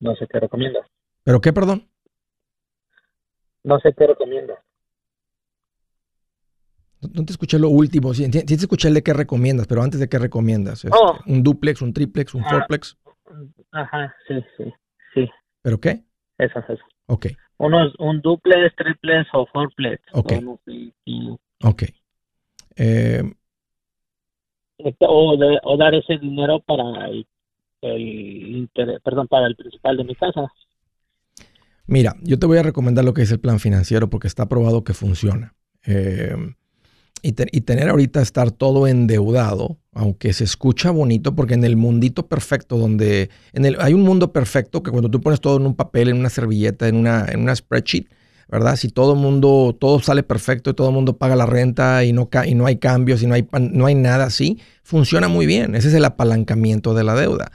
No 0.00 0.16
sé 0.16 0.26
qué 0.26 0.40
recomiendas. 0.40 0.86
¿Pero 1.24 1.40
qué, 1.40 1.52
perdón? 1.52 1.88
No 3.62 3.78
sé 3.78 3.94
qué 3.94 4.06
recomiendas. 4.06 4.58
No 7.14 7.24
te 7.24 7.32
escuché 7.32 7.58
lo 7.58 7.68
último. 7.68 8.14
Sí, 8.14 8.24
sí 8.24 8.30
te 8.44 8.54
escuché 8.54 8.88
el 8.88 8.94
de 8.94 9.02
qué 9.02 9.12
recomiendas, 9.12 9.66
pero 9.66 9.82
antes 9.82 9.98
de 10.00 10.08
qué 10.08 10.18
recomiendas. 10.18 10.84
Este, 10.84 10.96
Oh. 11.00 11.18
¿Un 11.26 11.42
duplex, 11.42 11.82
un 11.82 11.92
triplex, 11.92 12.34
un 12.34 12.42
Ah. 12.44 12.50
fourplex? 12.50 12.96
Ajá, 13.72 14.14
sí, 14.28 14.34
sí, 14.56 14.64
sí, 15.14 15.30
¿Pero 15.62 15.80
qué? 15.80 16.04
eso 16.38 16.58
es 16.58 16.70
eso. 16.70 16.84
Ok, 17.06 17.26
Uno 17.58 17.86
es 17.86 17.92
un 17.98 18.20
duplex, 18.20 18.74
triplex 18.76 19.28
o 19.32 19.46
fourplex. 19.46 20.02
Ok. 20.12 20.32
O, 20.46 21.38
ok. 21.68 21.82
Eh, 22.76 23.22
o, 25.00 25.36
de- 25.36 25.60
o 25.62 25.76
dar 25.76 25.94
ese 25.94 26.18
dinero 26.18 26.60
para 26.60 27.06
el, 27.08 27.26
el 27.82 28.56
interés, 28.56 29.00
perdón, 29.02 29.28
para 29.28 29.46
el 29.46 29.56
principal 29.56 29.96
de 29.96 30.04
mi 30.04 30.14
casa. 30.14 30.46
Mira, 31.86 32.14
yo 32.22 32.38
te 32.38 32.46
voy 32.46 32.58
a 32.58 32.62
recomendar 32.62 33.04
lo 33.04 33.12
que 33.14 33.22
es 33.22 33.30
el 33.32 33.40
plan 33.40 33.58
financiero 33.60 34.08
porque 34.10 34.28
está 34.28 34.48
probado 34.48 34.84
que 34.84 34.94
funciona. 34.94 35.54
Eh, 35.86 36.34
y, 37.22 37.32
te- 37.32 37.48
y 37.52 37.62
tener 37.62 37.88
ahorita 37.88 38.20
estar 38.22 38.50
todo 38.50 38.86
endeudado, 38.88 39.78
aunque 39.92 40.32
se 40.32 40.44
escucha 40.44 40.90
bonito, 40.90 41.34
porque 41.34 41.54
en 41.54 41.64
el 41.64 41.76
mundito 41.76 42.26
perfecto, 42.28 42.76
donde 42.78 43.30
en 43.52 43.64
el, 43.64 43.76
hay 43.80 43.94
un 43.94 44.02
mundo 44.02 44.32
perfecto 44.32 44.82
que 44.82 44.90
cuando 44.90 45.10
tú 45.10 45.20
pones 45.20 45.40
todo 45.40 45.56
en 45.56 45.66
un 45.66 45.74
papel, 45.76 46.08
en 46.08 46.18
una 46.18 46.30
servilleta, 46.30 46.88
en 46.88 46.96
una, 46.96 47.26
en 47.28 47.40
una 47.40 47.54
spreadsheet, 47.54 48.06
¿verdad? 48.48 48.76
Si 48.76 48.88
todo 48.88 49.14
el 49.14 49.18
mundo, 49.20 49.76
todo 49.78 50.00
sale 50.00 50.22
perfecto 50.22 50.70
y 50.70 50.74
todo 50.74 50.88
el 50.88 50.94
mundo 50.94 51.16
paga 51.16 51.36
la 51.36 51.46
renta 51.46 52.04
y 52.04 52.12
no, 52.12 52.28
y 52.46 52.54
no 52.54 52.66
hay 52.66 52.76
cambios 52.76 53.22
y 53.22 53.26
no 53.26 53.34
hay, 53.34 53.46
no 53.72 53.86
hay 53.86 53.94
nada 53.94 54.24
así, 54.26 54.58
funciona 54.82 55.28
muy 55.28 55.46
bien. 55.46 55.74
Ese 55.74 55.88
es 55.88 55.94
el 55.94 56.04
apalancamiento 56.04 56.92
de 56.94 57.04
la 57.04 57.14
deuda. 57.14 57.52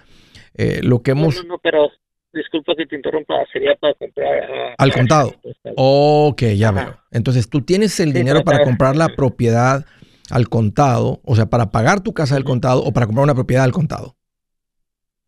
Eh, 0.56 0.82
lo 0.84 1.02
que 1.04 1.12
No, 1.14 1.18
hemos... 1.20 1.36
no, 1.36 1.44
no, 1.44 1.58
pero 1.60 1.90
disculpa 2.38 2.74
que 2.76 2.86
te 2.86 2.96
interrumpa, 2.96 3.34
sería 3.52 3.76
para 3.76 3.94
comprar 3.96 4.44
ah, 4.44 4.76
Al 4.78 4.94
contado. 4.94 5.34
Ok, 5.76 6.42
ya 6.56 6.70
Ajá. 6.70 6.86
veo. 6.86 6.98
Entonces 7.12 7.50
tú 7.50 7.62
tienes 7.62 8.00
el 8.00 8.12
Sí, 8.14 8.18
dinero 8.20 8.44
para 8.44 8.60
para- 8.60 8.66
comprar 8.66 8.96
la 8.96 9.10
propiedad 9.10 9.86
al 10.32 10.48
contado, 10.50 11.20
o 11.24 11.36
sea, 11.36 11.48
para 11.48 11.72
pagar 11.72 12.02
tu 12.02 12.14
casa 12.14 12.36
al 12.36 12.44
contado 12.44 12.84
o 12.84 12.92
para 12.94 13.06
comprar 13.06 13.24
una 13.24 13.36
propiedad 13.36 13.64
al 13.66 13.72
contado. 13.72 14.16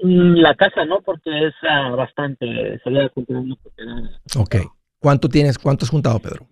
Mm, 0.01 0.35
La 0.41 0.55
casa 0.55 0.85
no, 0.85 1.01
porque 1.01 1.29
es 1.47 1.53
ah, 1.69 1.89
bastante, 1.95 2.79
sería 2.83 3.09
comprar 3.09 3.39
una 3.41 3.55
propiedad. 3.55 3.97
Ok. 4.37 4.55
¿Cuánto 4.99 5.27
tienes, 5.29 5.57
cuánto 5.57 5.85
has 5.85 5.91
juntado, 5.91 6.19
Pedro? 6.19 6.45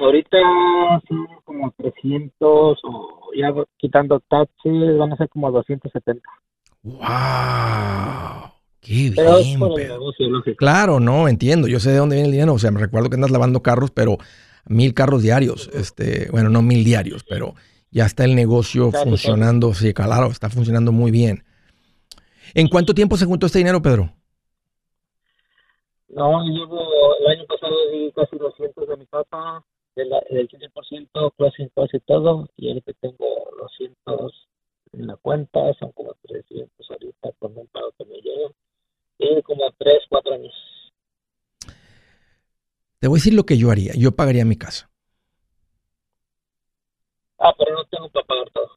Ahorita 0.00 0.38
son 1.08 1.26
como 1.44 1.70
300 1.76 2.78
o 2.82 3.30
ya 3.36 3.52
quitando 3.76 4.18
taxes 4.28 4.98
van 4.98 5.12
a 5.12 5.16
ser 5.16 5.28
como 5.28 5.50
270. 5.52 6.28
¡Wow! 6.84 8.52
¡Qué 8.80 9.12
Pero 9.16 9.38
bien, 9.38 9.58
negocio, 9.58 10.28
lógico. 10.28 10.56
Claro, 10.58 11.00
no, 11.00 11.28
entiendo. 11.28 11.66
Yo 11.66 11.80
sé 11.80 11.90
de 11.90 11.96
dónde 11.96 12.16
viene 12.16 12.28
el 12.28 12.32
dinero. 12.32 12.52
O 12.52 12.58
sea, 12.58 12.70
me 12.70 12.78
recuerdo 12.78 13.08
que 13.08 13.14
andas 13.14 13.30
lavando 13.30 13.62
carros, 13.62 13.90
pero 13.90 14.18
mil 14.66 14.92
carros 14.92 15.22
diarios. 15.22 15.70
Este, 15.72 16.28
bueno, 16.30 16.50
no 16.50 16.60
mil 16.60 16.84
diarios, 16.84 17.24
pero 17.26 17.54
ya 17.90 18.04
está 18.04 18.24
el 18.24 18.34
negocio 18.34 18.90
Claro, 18.90 19.06
funcionando. 19.06 19.72
Sí, 19.72 19.94
claro, 19.94 20.26
está 20.26 20.50
funcionando 20.50 20.92
muy 20.92 21.10
bien. 21.10 21.44
¿En 22.52 22.68
cuánto 22.68 22.92
tiempo 22.92 23.16
se 23.16 23.24
juntó 23.24 23.46
este 23.46 23.58
dinero, 23.60 23.80
Pedro? 23.80 24.12
No, 26.08 26.44
llevo, 26.44 27.16
el 27.20 27.26
año 27.26 27.46
pasado 27.46 27.74
di 27.90 28.12
casi 28.14 28.36
200 28.36 28.88
de 28.88 28.96
mi 28.98 29.06
casa, 29.06 29.64
del, 29.96 30.10
del 30.30 30.48
15%, 30.48 31.32
closing 31.36 31.70
costs 31.74 31.94
y 31.94 32.00
todo, 32.00 32.48
y 32.56 32.68
ahorita 32.68 32.92
tengo 33.00 33.24
200 33.58 34.48
en 34.98 35.06
la 35.06 35.16
cuenta, 35.16 35.60
son 35.78 35.92
como 35.92 36.14
300 36.22 36.90
ahorita 36.90 37.30
con 37.38 37.56
un 37.56 37.66
pago 37.68 37.92
que 37.98 38.04
me 38.04 38.16
llega, 38.16 38.50
y 39.18 39.42
como 39.42 39.62
3, 39.78 39.94
4 40.08 40.34
años. 40.34 40.52
Te 42.98 43.08
voy 43.08 43.18
a 43.18 43.20
decir 43.20 43.34
lo 43.34 43.44
que 43.44 43.58
yo 43.58 43.70
haría. 43.70 43.92
Yo 43.94 44.12
pagaría 44.12 44.44
mi 44.44 44.56
casa. 44.56 44.90
Ah, 47.38 47.52
pero 47.58 47.74
no 47.74 47.84
tengo 47.86 48.08
para 48.10 48.26
pagar 48.26 48.50
todo. 48.54 48.68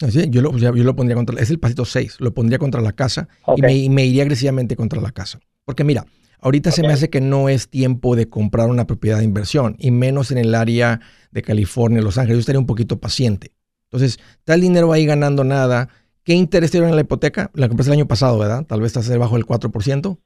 Así, 0.00 0.30
yo, 0.30 0.42
lo, 0.42 0.56
yo 0.56 0.72
lo 0.72 0.96
pondría 0.96 1.16
contra, 1.16 1.40
es 1.40 1.50
el 1.50 1.58
pasito 1.58 1.84
6, 1.84 2.20
lo 2.20 2.34
pondría 2.34 2.58
contra 2.58 2.80
la 2.80 2.92
casa 2.92 3.28
y, 3.56 3.62
me, 3.62 3.74
y 3.74 3.88
me 3.88 4.04
iría 4.04 4.22
agresivamente 4.22 4.76
contra 4.76 5.00
la 5.00 5.12
casa. 5.12 5.40
Porque 5.64 5.84
mira, 5.84 6.04
ahorita 6.40 6.70
se 6.70 6.82
me 6.82 6.92
hace 6.92 7.10
que 7.10 7.20
no 7.20 7.48
es 7.48 7.68
tiempo 7.68 8.14
de 8.14 8.28
comprar 8.28 8.68
una 8.68 8.86
propiedad 8.86 9.18
de 9.18 9.24
inversión 9.24 9.76
y 9.78 9.90
menos 9.90 10.30
en 10.30 10.38
el 10.38 10.54
área 10.54 11.00
de 11.30 11.42
California, 11.42 12.02
Los 12.02 12.18
Ángeles. 12.18 12.36
Yo 12.36 12.40
estaría 12.40 12.60
un 12.60 12.66
poquito 12.66 13.00
paciente. 13.00 13.52
Entonces, 13.94 14.18
está 14.38 14.54
el 14.54 14.60
dinero 14.60 14.92
ahí 14.92 15.06
ganando 15.06 15.44
nada. 15.44 15.88
¿Qué 16.24 16.32
interés 16.34 16.72
te 16.72 16.78
dieron 16.78 16.90
en 16.90 16.96
la 16.96 17.02
hipoteca? 17.02 17.52
La 17.54 17.68
compraste 17.68 17.92
el 17.92 17.98
año 17.98 18.08
pasado, 18.08 18.36
¿verdad? 18.38 18.64
Tal 18.66 18.80
vez 18.80 18.88
estás 18.88 19.06
debajo 19.06 19.36
del 19.36 19.46
4%. 19.46 20.18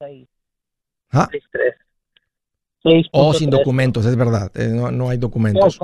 6, 0.00 0.28
¿Ah? 1.12 1.28
6, 1.30 1.44
3. 1.52 1.74
6. 2.82 3.06
O 3.12 3.32
sin 3.32 3.48
documentos, 3.50 4.04
es 4.06 4.16
verdad. 4.16 4.50
eh, 4.56 4.70
no, 4.74 4.90
no 4.90 5.08
hay 5.10 5.18
documentos. 5.18 5.78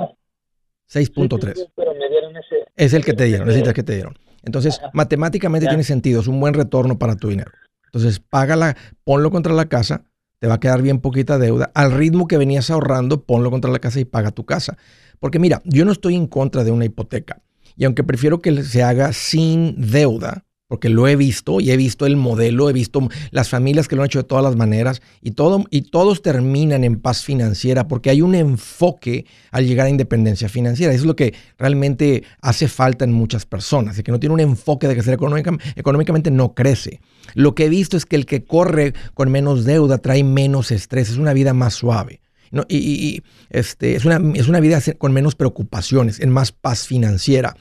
6.3. 0.91 1.69
Pero 1.77 1.93
me 1.93 2.09
dieron 2.09 2.35
ese. 2.35 2.65
Es 2.75 2.93
el 2.93 3.05
que 3.05 3.13
te 3.13 3.23
dieron, 3.23 3.47
necesitas 3.47 3.73
que 3.73 3.83
te 3.83 3.93
dieron. 3.93 4.17
Entonces, 4.43 4.79
Ajá. 4.79 4.91
matemáticamente 4.93 5.63
Ya. 5.65 5.69
tiene 5.69 5.83
sentido, 5.85 6.19
es 6.19 6.27
un 6.27 6.41
buen 6.41 6.53
retorno 6.53 6.99
para 6.99 7.15
tu 7.15 7.29
dinero. 7.29 7.51
Entonces, 7.85 8.19
págala, 8.19 8.75
ponlo 9.05 9.31
contra 9.31 9.53
la 9.53 9.67
casa, 9.69 10.03
te 10.39 10.47
va 10.47 10.55
a 10.55 10.59
quedar 10.59 10.81
bien 10.81 10.99
poquita 10.99 11.37
deuda. 11.37 11.71
Al 11.73 11.91
ritmo 11.91 12.27
que 12.27 12.37
venías 12.37 12.69
ahorrando, 12.69 13.23
ponlo 13.23 13.51
contra 13.51 13.71
la 13.71 13.79
casa 13.79 13.99
y 13.99 14.05
paga 14.05 14.31
tu 14.31 14.45
casa. 14.45 14.77
Porque 15.19 15.39
mira, 15.39 15.61
yo 15.65 15.85
no 15.85 15.91
estoy 15.91 16.15
en 16.15 16.27
contra 16.27 16.63
de 16.63 16.71
una 16.71 16.85
hipoteca. 16.85 17.41
Y 17.75 17.85
aunque 17.85 18.03
prefiero 18.03 18.41
que 18.41 18.63
se 18.63 18.83
haga 18.83 19.13
sin 19.13 19.91
deuda, 19.91 20.45
porque 20.69 20.87
lo 20.87 21.07
he 21.07 21.15
visto 21.15 21.59
y 21.59 21.71
he 21.71 21.77
visto 21.77 22.05
el 22.05 22.15
modelo, 22.15 22.69
he 22.69 22.73
visto 22.73 23.09
las 23.31 23.49
familias 23.49 23.87
que 23.87 23.95
lo 23.95 24.03
han 24.03 24.05
hecho 24.05 24.19
de 24.19 24.23
todas 24.23 24.43
las 24.43 24.55
maneras 24.55 25.01
y, 25.19 25.31
todo, 25.31 25.65
y 25.71 25.81
todos 25.81 26.21
terminan 26.21 26.83
en 26.83 26.99
paz 26.99 27.23
financiera 27.23 27.87
porque 27.87 28.11
hay 28.11 28.21
un 28.21 28.35
enfoque 28.35 29.25
al 29.51 29.65
llegar 29.65 29.87
a 29.87 29.89
independencia 29.89 30.47
financiera. 30.47 30.93
Eso 30.93 31.01
es 31.01 31.07
lo 31.07 31.15
que 31.15 31.33
realmente 31.57 32.23
hace 32.39 32.67
falta 32.67 33.03
en 33.03 33.11
muchas 33.11 33.47
personas, 33.47 33.97
de 33.97 34.03
que 34.03 34.11
no 34.11 34.19
tiene 34.19 34.35
un 34.35 34.41
enfoque 34.41 34.87
de 34.87 34.93
crecer 34.93 35.15
económica- 35.15 35.57
económicamente, 35.75 36.29
no 36.29 36.53
crece. 36.53 37.01
Lo 37.33 37.55
que 37.55 37.65
he 37.65 37.69
visto 37.69 37.97
es 37.97 38.05
que 38.05 38.15
el 38.15 38.27
que 38.27 38.43
corre 38.43 38.93
con 39.15 39.31
menos 39.31 39.65
deuda 39.65 39.97
trae 39.97 40.23
menos 40.23 40.69
estrés, 40.69 41.09
es 41.09 41.17
una 41.17 41.33
vida 41.33 41.53
más 41.55 41.73
suave. 41.73 42.21
y, 42.67 43.23
este, 43.49 43.95
es, 43.95 44.05
una, 44.05 44.21
es 44.35 44.47
una 44.47 44.59
vida 44.59 44.79
con 44.99 45.13
menos 45.13 45.33
preocupaciones, 45.33 46.19
en 46.19 46.29
más 46.29 46.51
paz 46.51 46.85
financiera. 46.85 47.55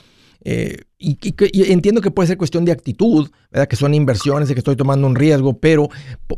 Eh, 0.45 0.83
y, 0.99 1.19
y 1.23 1.35
y 1.53 1.73
entiendo 1.73 2.01
que 2.01 2.11
puede 2.11 2.29
ser 2.29 2.39
cuestión 2.39 2.65
de 2.65 2.73
actitud, 2.73 3.31
que 3.69 3.77
son 3.77 3.95
inversiones, 3.95 4.49
de 4.49 4.55
que 4.55 4.61
estoy 4.61 4.77
tomando 4.77 5.07
un 5.07 5.15
riesgo, 5.15 5.59
pero 5.59 5.89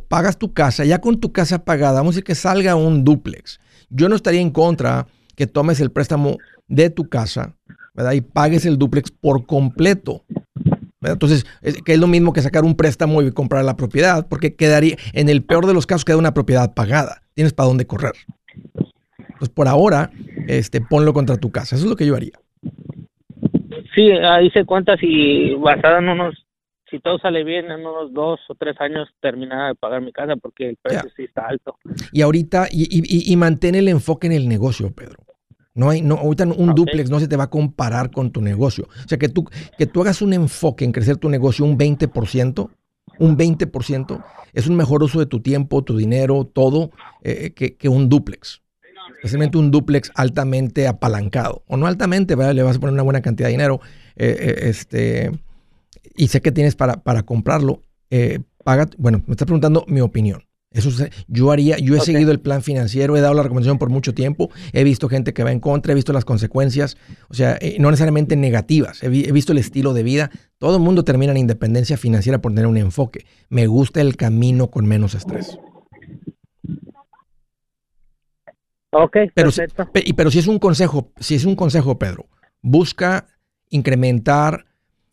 pagas 0.08 0.38
tu 0.38 0.52
casa, 0.52 0.84
ya 0.84 1.00
con 1.00 1.20
tu 1.20 1.32
casa 1.32 1.64
pagada, 1.64 1.94
vamos 1.94 2.14
a 2.14 2.14
decir 2.14 2.24
que 2.24 2.34
salga 2.34 2.76
un 2.76 3.04
duplex. 3.04 3.60
Yo 3.88 4.08
no 4.08 4.16
estaría 4.16 4.40
en 4.40 4.50
contra 4.50 5.06
que 5.36 5.46
tomes 5.46 5.80
el 5.80 5.90
préstamo 5.90 6.38
de 6.68 6.90
tu 6.90 7.08
casa 7.08 7.56
y 8.12 8.20
pagues 8.20 8.64
el 8.66 8.78
duplex 8.78 9.10
por 9.10 9.46
completo. 9.46 10.24
Entonces, 11.02 11.46
es, 11.62 11.80
que 11.82 11.94
es 11.94 11.98
lo 11.98 12.06
mismo 12.06 12.32
que 12.32 12.42
sacar 12.42 12.64
un 12.64 12.76
préstamo 12.76 13.22
y 13.22 13.32
comprar 13.32 13.64
la 13.64 13.76
propiedad, 13.76 14.26
porque 14.28 14.54
quedaría, 14.54 14.96
en 15.12 15.28
el 15.28 15.42
peor 15.42 15.66
de 15.66 15.74
los 15.74 15.86
casos, 15.86 16.04
queda 16.04 16.16
una 16.16 16.34
propiedad 16.34 16.74
pagada. 16.74 17.22
Tienes 17.34 17.52
para 17.52 17.68
dónde 17.68 17.86
correr. 17.86 18.12
Entonces, 19.18 19.48
por 19.48 19.68
ahora, 19.68 20.10
este, 20.46 20.80
ponlo 20.80 21.14
contra 21.14 21.36
tu 21.36 21.50
casa. 21.50 21.76
Eso 21.76 21.86
es 21.86 21.90
lo 21.90 21.96
que 21.96 22.06
yo 22.06 22.14
haría. 22.14 22.38
Sí, 24.00 24.10
ahí 24.12 24.50
se 24.52 24.64
cuenta 24.64 24.96
si 24.96 25.54
basado 25.56 25.98
en 25.98 26.08
unos, 26.08 26.46
si 26.90 27.00
todo 27.00 27.18
sale 27.18 27.44
bien, 27.44 27.66
en 27.70 27.80
unos 27.80 28.14
dos 28.14 28.40
o 28.48 28.54
tres 28.54 28.74
años 28.80 29.08
terminada 29.20 29.68
de 29.68 29.74
pagar 29.74 30.00
mi 30.00 30.10
casa 30.10 30.36
porque 30.36 30.70
el 30.70 30.76
precio 30.80 31.10
sí 31.14 31.24
está 31.24 31.46
alto. 31.48 31.76
Y 32.10 32.22
ahorita, 32.22 32.68
y, 32.70 32.84
y- 32.84 33.02
y- 33.04 33.30
y 33.30 33.36
mantén 33.36 33.74
el 33.74 33.88
enfoque 33.88 34.26
en 34.26 34.32
el 34.32 34.48
negocio, 34.48 34.90
Pedro. 34.90 35.18
No 35.74 35.90
hay, 35.90 36.00
no, 36.00 36.14
ahorita 36.14 36.44
un 36.44 36.70
Ok. 36.70 36.76
duplex 36.76 37.10
no 37.10 37.20
se 37.20 37.28
te 37.28 37.36
va 37.36 37.44
a 37.44 37.50
comparar 37.50 38.10
con 38.10 38.30
tu 38.30 38.40
negocio. 38.40 38.84
O 39.04 39.08
sea, 39.08 39.18
que 39.18 39.28
tú, 39.28 39.44
que 39.76 39.84
tú 39.86 40.00
hagas 40.00 40.22
un 40.22 40.32
enfoque 40.32 40.86
en 40.86 40.92
crecer 40.92 41.18
tu 41.18 41.28
negocio 41.28 41.66
un 41.66 41.76
20%, 41.76 42.70
un 43.18 43.36
20%, 43.36 44.24
es 44.54 44.66
un 44.66 44.76
mejor 44.76 45.02
uso 45.02 45.18
de 45.20 45.26
tu 45.26 45.40
tiempo, 45.42 45.84
tu 45.84 45.94
dinero, 45.98 46.44
todo, 46.50 46.90
eh, 47.22 47.52
que, 47.54 47.76
que 47.76 47.90
un 47.90 48.08
duplex. 48.08 48.62
Especialmente 49.16 49.58
un 49.58 49.70
duplex 49.70 50.10
altamente 50.14 50.86
apalancado. 50.88 51.62
O 51.66 51.76
no 51.76 51.86
altamente, 51.86 52.34
¿verdad? 52.34 52.54
le 52.54 52.62
vas 52.62 52.76
a 52.76 52.80
poner 52.80 52.94
una 52.94 53.02
buena 53.02 53.20
cantidad 53.22 53.48
de 53.48 53.52
dinero. 53.52 53.80
eh, 54.16 54.36
eh, 54.38 54.68
este, 54.68 55.30
y 56.16 56.28
sé 56.28 56.40
que 56.40 56.52
tienes 56.52 56.74
para, 56.76 57.02
para 57.02 57.22
comprarlo. 57.22 57.82
eh, 58.10 58.40
paga, 58.64 58.88
bueno, 58.98 59.22
me 59.26 59.32
estás 59.32 59.46
preguntando 59.46 59.84
mi 59.88 60.00
opinión. 60.00 60.42
Eso 60.72 60.90
se- 60.92 61.10
yo 61.26 61.50
haría, 61.50 61.78
yo 61.78 61.96
he 61.96 62.00
seguido 62.00 62.30
el 62.30 62.38
plan 62.40 62.62
financiero, 62.62 63.16
he 63.16 63.20
dado 63.20 63.34
la 63.34 63.42
recomendación 63.42 63.78
por 63.78 63.88
mucho 63.88 64.14
tiempo, 64.14 64.50
he 64.72 64.84
visto 64.84 65.08
gente 65.08 65.32
que 65.32 65.42
va 65.42 65.50
en 65.50 65.58
contra, 65.60 65.90
he 65.92 65.94
visto 65.96 66.12
las 66.12 66.24
consecuencias, 66.24 66.96
o 67.28 67.34
sea, 67.34 67.56
eh, 67.60 67.76
no 67.80 67.90
necesariamente 67.90 68.36
negativas, 68.36 69.02
he, 69.02 69.08
vi- 69.08 69.24
he 69.24 69.32
visto 69.32 69.50
el 69.52 69.58
estilo 69.58 69.94
de 69.94 70.04
vida, 70.04 70.30
todo 70.58 70.76
el 70.76 70.82
mundo 70.82 71.02
termina 71.04 71.32
en 71.32 71.38
independencia 71.38 71.96
financiera 71.96 72.40
por 72.40 72.52
tener 72.52 72.66
un 72.68 72.76
enfoque. 72.76 73.24
Me 73.48 73.66
gusta 73.66 74.00
el 74.00 74.16
camino 74.16 74.70
con 74.70 74.86
menos 74.86 75.14
estrés. 75.14 75.58
Ok, 78.92 79.16
Pero, 79.34 79.50
si- 79.50 79.60
perfecto. 79.60 79.92
pe- 79.92 80.02
y- 80.04 80.12
pero 80.14 80.30
si 80.30 80.38
es 80.40 80.46
un 80.46 80.58
consejo, 80.58 81.12
si 81.18 81.34
es 81.36 81.44
un 81.44 81.54
consejo, 81.56 81.98
Pedro, 81.98 82.26
busca 82.60 83.26
incrementar 83.68 84.66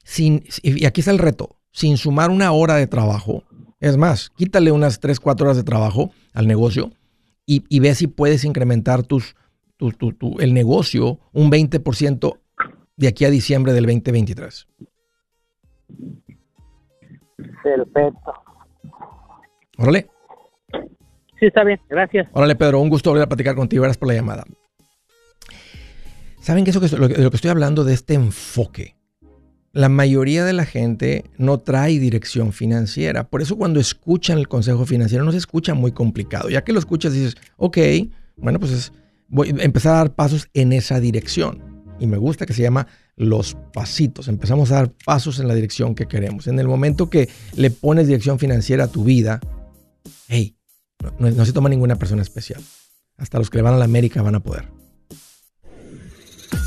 sin, 0.04 0.44
y 0.64 0.86
aquí 0.86 1.02
está 1.02 1.12
el 1.12 1.20
reto, 1.20 1.58
sin 1.72 1.98
sumar 1.98 2.30
una 2.32 2.52
hora 2.52 2.76
de 2.76 2.88
trabajo. 2.88 3.44
Es 3.80 3.98
más, 3.98 4.32
quítale 4.32 4.72
unas 4.72 5.00
3, 5.00 5.20
4 5.20 5.46
horas 5.46 5.58
de 5.58 5.64
trabajo 5.64 6.12
al 6.34 6.48
negocio 6.48 6.92
y, 7.46 7.64
y 7.70 7.80
ve 7.80 7.94
si 7.94 8.08
puedes 8.08 8.44
incrementar 8.46 9.04
tus 9.04 9.36
tu, 9.78 9.92
tu, 9.92 10.12
tu- 10.14 10.40
el 10.40 10.56
negocio 10.56 11.20
un 11.34 11.52
20% 11.52 12.40
de 12.96 13.08
aquí 13.08 13.26
a 13.26 13.30
diciembre 13.30 13.74
del 13.74 13.86
2023. 13.86 14.68
Perfecto. 17.64 18.34
Órale. 19.78 20.10
Sí, 21.40 21.46
está 21.48 21.64
bien, 21.64 21.80
gracias. 21.90 22.28
Órale, 22.34 22.56
Pedro, 22.56 22.80
un 22.82 22.90
gusto 22.90 23.10
volver 23.12 23.26
a 23.26 23.30
platicar 23.30 23.56
contigo. 23.56 23.84
Gracias 23.84 23.98
por 23.98 24.08
la 24.08 24.16
llamada. 24.16 24.44
¿Saben 26.42 26.64
qué 26.64 26.70
es 26.72 26.76
eso 26.76 26.82
que, 26.90 26.98
lo, 26.98 27.08
que- 27.10 27.22
lo 27.22 27.30
que 27.30 27.36
estoy 27.36 27.52
hablando 27.52 27.84
de 27.84 27.94
este 27.94 28.14
enfoque? 28.14 28.96
La 29.74 29.90
mayoría 29.90 30.44
de 30.46 30.54
la 30.54 30.66
gente 30.66 31.26
no 31.38 31.60
trae 31.60 32.00
dirección 32.00 32.54
financiera. 32.54 33.28
Por 33.30 33.42
eso 33.42 33.58
cuando 33.58 33.80
escuchan 33.80 34.38
el 34.40 34.48
consejo 34.48 34.86
financiero 34.86 35.24
no 35.24 35.32
se 35.32 35.38
escucha 35.38 35.74
muy 35.74 35.92
complicado. 35.92 36.50
Ya 36.50 36.64
que 36.64 36.74
lo 36.74 36.80
escuchas 36.80 37.14
dices, 37.14 37.36
ok, 37.58 37.78
bueno, 38.38 38.60
pues 38.60 38.72
es- 38.72 38.92
voy 39.28 39.50
a 39.60 39.64
empezar 39.64 39.94
a 39.96 39.98
dar 39.98 40.16
pasos 40.16 40.48
en 40.54 40.74
esa 40.74 41.00
dirección. 41.00 41.62
Y 42.00 42.08
me 42.08 42.18
gusta 42.18 42.46
que 42.46 42.54
se 42.54 42.62
llama 42.62 42.88
los 43.16 43.56
pasitos. 43.74 44.28
Empezamos 44.28 44.72
a 44.72 44.76
dar 44.76 44.92
pasos 45.06 45.40
en 45.40 45.48
la 45.48 45.54
dirección 45.56 45.96
que 45.96 46.08
queremos. 46.08 46.48
En 46.48 46.60
el 46.60 46.68
momento 46.68 47.10
que 47.10 47.28
le 47.56 47.70
pones 47.72 48.08
dirección 48.08 48.40
financiera 48.40 48.86
a 48.86 48.88
tu 48.88 49.04
vida, 49.04 49.40
hey, 50.28 50.56
no, 51.20 51.46
se 51.46 51.54
toma 51.54 51.70
ninguna 51.70 51.98
persona 51.98 52.22
especial. 52.22 52.64
Hasta 53.18 53.40
los 53.40 53.50
que 53.50 53.58
le 53.58 53.64
van 53.64 53.74
a 53.74 53.78
la 53.78 53.86
América 53.86 54.22
van 54.22 54.36
a 54.36 54.40
poder. 54.40 54.77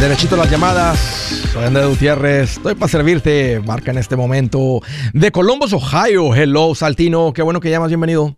Derechito 0.00 0.36
las 0.36 0.50
llamadas. 0.50 0.98
Soy 1.52 1.64
Andrés 1.64 1.86
Gutiérrez. 1.88 2.56
Estoy 2.56 2.74
para 2.74 2.88
servirte. 2.88 3.60
Marca 3.66 3.90
en 3.90 3.98
este 3.98 4.16
momento 4.16 4.80
de 5.12 5.30
Columbus, 5.32 5.72
Ohio. 5.72 6.34
Hello, 6.34 6.74
Saltino. 6.74 7.32
Qué 7.32 7.42
bueno 7.42 7.60
que 7.60 7.70
llamas. 7.70 7.88
Bienvenido. 7.88 8.36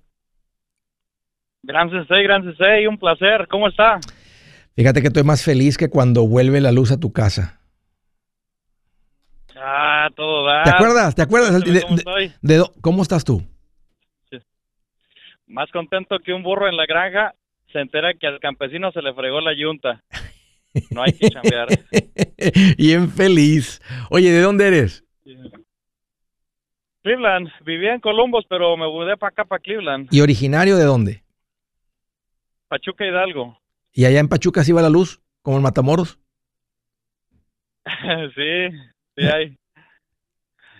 Gran 1.63 1.91
sensei, 1.91 2.23
gran 2.23 2.43
sensei, 2.45 2.87
un 2.87 2.99
placer. 2.99 3.47
¿Cómo 3.51 3.69
está? 3.69 4.01
Fíjate 4.75 5.03
que 5.03 5.09
estoy 5.09 5.23
más 5.25 5.45
feliz 5.45 5.77
que 5.77 5.91
cuando 5.91 6.27
vuelve 6.27 6.61
la 6.63 6.73
luz 6.73 6.93
a 6.93 6.99
tu 6.99 7.13
casa. 7.13 7.61
Ah, 9.57 10.09
todo 10.17 10.47
da. 10.47 10.63
¿Te 10.63 10.71
acuerdas? 10.71 11.15
¿Te 11.15 11.23
acuerdas? 11.23 11.51
¿Cómo 11.53 11.65
De- 11.67 11.73
de- 11.73 11.95
estoy? 11.97 12.33
de 12.41 12.57
do- 12.57 12.73
¿Cómo 12.81 13.03
estás 13.03 13.25
tú? 13.25 13.43
Más 15.47 15.69
contento 15.73 16.17
que 16.25 16.33
un 16.33 16.43
burro 16.45 16.69
en 16.69 16.77
la 16.77 16.87
granja 16.87 17.35
se 17.73 17.81
entera 17.81 18.15
que 18.15 18.27
al 18.29 18.39
campesino 18.39 18.93
se 18.93 19.03
le 19.03 19.13
fregó 19.13 19.41
la 19.41 19.53
yunta. 19.53 20.01
No 20.91 21.03
hay 21.03 21.13
que 21.13 21.31
chambear. 21.31 21.69
Bien 22.79 23.11
feliz. 23.11 23.81
Oye, 24.11 24.31
¿de 24.31 24.41
dónde 24.41 24.69
eres? 24.69 25.05
Cleveland, 27.03 27.49
vivía 27.65 27.95
en 27.95 28.01
Columbus, 28.01 28.45
pero 28.49 28.77
me 28.77 28.87
mudé 28.87 29.17
para 29.17 29.31
acá, 29.31 29.45
para 29.45 29.61
Cleveland. 29.61 30.09
¿Y 30.11 30.21
originario 30.21 30.77
de 30.77 30.85
dónde? 30.85 31.25
Pachuca 32.69 33.07
Hidalgo. 33.07 33.59
¿Y 33.93 34.05
allá 34.05 34.21
en 34.21 34.29
Pachuca 34.29 34.63
sí 34.65 34.73
va 34.73 34.83
la 34.83 34.91
luz? 34.91 35.21
¿Como 35.43 35.57
en 35.57 35.63
Matamoros? 35.63 36.19
sí, 38.35 38.69
sí 39.17 39.23
hay. 39.23 39.57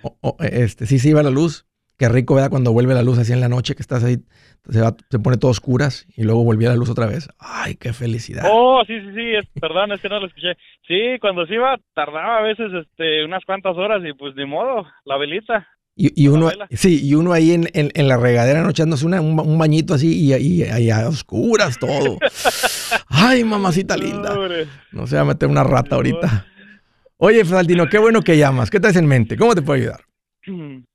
O- 0.03 0.17
o, 0.23 0.37
este, 0.41 0.87
sí, 0.87 0.99
sí 0.99 1.13
va 1.13 1.23
la 1.23 1.29
luz. 1.31 1.67
Qué 2.01 2.09
rico, 2.09 2.35
¿verdad? 2.35 2.49
Cuando 2.49 2.73
vuelve 2.73 2.95
la 2.95 3.03
luz 3.03 3.19
así 3.19 3.35
en 3.35 3.41
la 3.41 3.51
noche, 3.51 3.75
que 3.75 3.83
estás 3.83 4.03
ahí, 4.03 4.17
se, 4.71 4.81
va- 4.81 4.97
se 5.11 5.19
pone 5.19 5.37
todo 5.37 5.51
oscuras 5.51 6.07
y 6.17 6.23
luego 6.23 6.43
volvía 6.45 6.71
la 6.71 6.77
luz 6.77 6.89
otra 6.89 7.05
vez. 7.05 7.29
Ay, 7.39 7.75
qué 7.75 7.93
felicidad. 7.93 8.47
Oh, 8.51 8.83
sí, 8.87 8.99
sí, 9.01 9.09
sí, 9.15 9.35
es, 9.39 9.45
perdón, 9.61 9.93
es 9.93 10.01
que 10.01 10.09
no 10.09 10.19
lo 10.19 10.27
escuché. 10.27 10.55
Sí, 10.89 11.19
cuando 11.21 11.45
se 11.47 11.57
iba 11.57 11.77
tardaba 11.95 12.39
a 12.39 12.43
veces 12.43 12.73
este, 12.73 13.23
unas 13.23 13.45
cuantas 13.45 13.77
horas 13.77 14.01
y 14.03 14.15
pues 14.15 14.35
ni 14.35 14.47
modo, 14.47 14.87
la 15.05 15.19
velita. 15.19 15.69
Y, 15.95 16.25
y 16.25 16.29
uno, 16.29 16.51
sí, 16.71 17.07
y 17.07 17.13
uno 17.15 17.35
ahí 17.35 17.53
en, 17.53 17.69
en- 17.75 17.91
en 17.95 18.09
la 18.09 18.17
regadera 18.17 18.63
no 18.63 18.71
echándose 18.71 19.05
una- 19.05 19.21
un, 19.21 19.37
ba- 19.37 19.43
un 19.43 19.59
bañito 19.59 19.93
así 19.93 20.09
y, 20.33 20.35
y, 20.37 20.65
y 20.65 20.91
a 20.91 21.07
oscuras 21.07 21.79
todo. 21.79 22.17
Ay, 23.11 23.45
mamacita 23.45 23.99
linda. 23.99 24.35
No 24.93 25.07
se 25.07 25.17
va 25.17 25.21
a 25.21 25.27
meter 25.27 25.51
una 25.51 25.65
rata 25.65 25.97
ahorita. 25.97 26.47
Oye, 27.19 27.45
Faldino, 27.45 27.91
qué 27.91 27.99
bueno 27.99 28.23
que 28.23 28.39
llamas. 28.39 28.71
¿Qué 28.71 28.81
traes 28.81 28.97
en 28.97 29.05
mente? 29.07 29.37
¿Cómo 29.37 29.55
te 29.55 29.61
puedo 29.61 29.79
ayudar? 29.79 30.01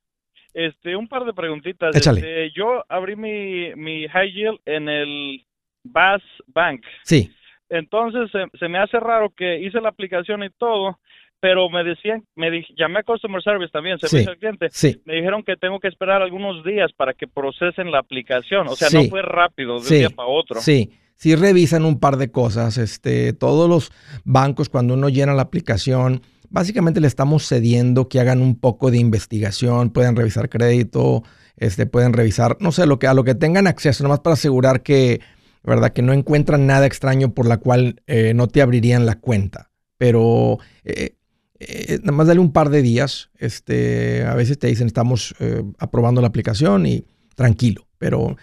Este, 0.56 0.96
un 0.96 1.08
par 1.10 1.26
de 1.26 1.34
preguntitas. 1.34 1.94
Échale. 1.96 2.20
Este, 2.20 2.52
yo 2.58 2.84
abrí 2.90 3.16
mi, 3.18 3.76
mi 3.76 4.08
high 4.08 4.32
yield 4.32 4.58
en 4.66 4.88
el 4.90 5.46
Bass 5.84 6.24
Bank. 6.48 6.82
Sí. 7.04 7.30
Entonces 7.70 8.32
se, 8.32 8.46
se 8.58 8.68
me 8.70 8.78
hace 8.80 9.00
raro 9.00 9.32
que 9.36 9.60
hice 9.60 9.82
la 9.82 9.90
aplicación 9.90 10.44
y 10.44 10.50
todo, 10.52 10.98
pero 11.42 11.70
me 11.70 11.84
decían, 11.84 12.24
me 12.36 12.50
di- 12.50 12.66
llamé 12.78 13.00
a 13.00 13.04
Customer 13.04 13.42
Service 13.44 13.72
también, 13.72 14.00
servicio 14.00 14.24
Sí. 14.24 14.30
al 14.30 14.38
cliente. 14.38 14.68
Sí. 14.72 15.02
Me 15.06 15.16
dijeron 15.16 15.44
que 15.44 15.58
tengo 15.58 15.80
que 15.80 15.90
esperar 15.90 16.22
algunos 16.22 16.64
días 16.64 16.92
para 16.94 17.14
que 17.14 17.28
procesen 17.28 17.92
la 17.92 18.00
aplicación. 18.00 18.68
O 18.68 18.76
sea, 18.76 18.88
Sí. 18.88 18.98
no 18.98 19.04
fue 19.10 19.22
rápido 19.24 19.74
de 19.76 19.82
un 19.82 19.90
día 20.00 20.10
para 20.10 20.30
otro. 20.30 20.62
Sí, 20.62 20.90
sí 21.16 21.36
revisan 21.36 21.86
un 21.86 22.00
par 22.00 22.18
de 22.18 22.32
cosas. 22.32 22.78
Este, 22.78 23.34
todos 23.34 23.70
los 23.70 23.92
bancos 24.24 24.70
cuando 24.70 24.94
uno 24.94 25.10
llena 25.10 25.34
la 25.34 25.44
aplicación, 25.44 26.22
básicamente 26.50 27.02
le 27.02 27.08
estamos 27.08 27.48
cediendo 27.48 28.08
que 28.10 28.20
hagan 28.20 28.42
un 28.42 28.56
poco 28.56 28.92
de 28.92 28.98
investigación, 28.98 29.90
pueden 29.90 30.16
revisar 30.16 30.50
crédito, 30.50 31.24
este, 31.58 31.86
pueden 31.86 32.14
revisar, 32.14 32.58
no 32.60 32.72
sé, 32.72 32.86
lo 32.86 33.00
que 33.00 33.08
a 33.08 33.14
lo 33.14 33.24
que 33.24 33.36
tengan 33.36 33.68
acceso, 33.68 34.04
nomás 34.04 34.20
para 34.20 34.34
asegurar 34.34 34.84
que, 34.84 35.22
verdad, 35.64 35.94
que 35.94 36.02
no 36.02 36.14
encuentran 36.14 36.68
nada 36.68 36.86
extraño 36.86 37.34
por 37.34 37.48
la 37.48 37.58
cual 37.58 38.02
eh, 38.08 38.34
no 38.34 38.48
te 38.48 38.62
abrirían 38.62 39.06
la 39.06 39.16
cuenta. 39.16 39.72
Pero 39.98 40.60
eh, 40.84 41.16
eh, 41.60 42.00
nada 42.02 42.12
más 42.12 42.28
dale 42.28 42.40
un 42.40 42.52
par 42.52 42.70
de 42.70 42.82
días. 42.82 43.30
Este, 43.38 44.24
a 44.24 44.36
veces 44.36 44.60
te 44.60 44.68
dicen 44.68 44.88
estamos 44.88 45.36
eh, 45.40 45.64
aprobando 45.80 46.22
la 46.22 46.28
aplicación 46.28 46.86
y 46.86 47.06
tranquilo, 47.36 47.88
pero 47.98 48.38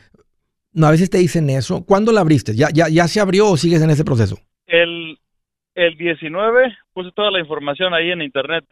no, 0.73 0.87
a 0.87 0.91
veces 0.91 1.11
te 1.11 1.19
dicen 1.19 1.51
eso. 1.51 1.85
¿Cuándo 1.85 2.13
la 2.13 2.21
abriste? 2.21 2.55
¿Ya, 2.55 2.69
ya, 2.73 2.89
¿Ya 2.89 3.07
se 3.09 3.21
abrió 3.21 3.51
o 3.51 3.57
sigues 3.57 3.83
en 3.83 3.91
ese 3.91 4.05
proceso? 4.05 4.39
El, 4.67 5.19
el 5.75 5.97
19 5.97 6.75
puse 6.93 7.11
toda 7.13 7.31
la 7.31 7.41
información 7.41 7.95
ahí 7.95 8.11
en 8.11 8.23
internet 8.23 8.65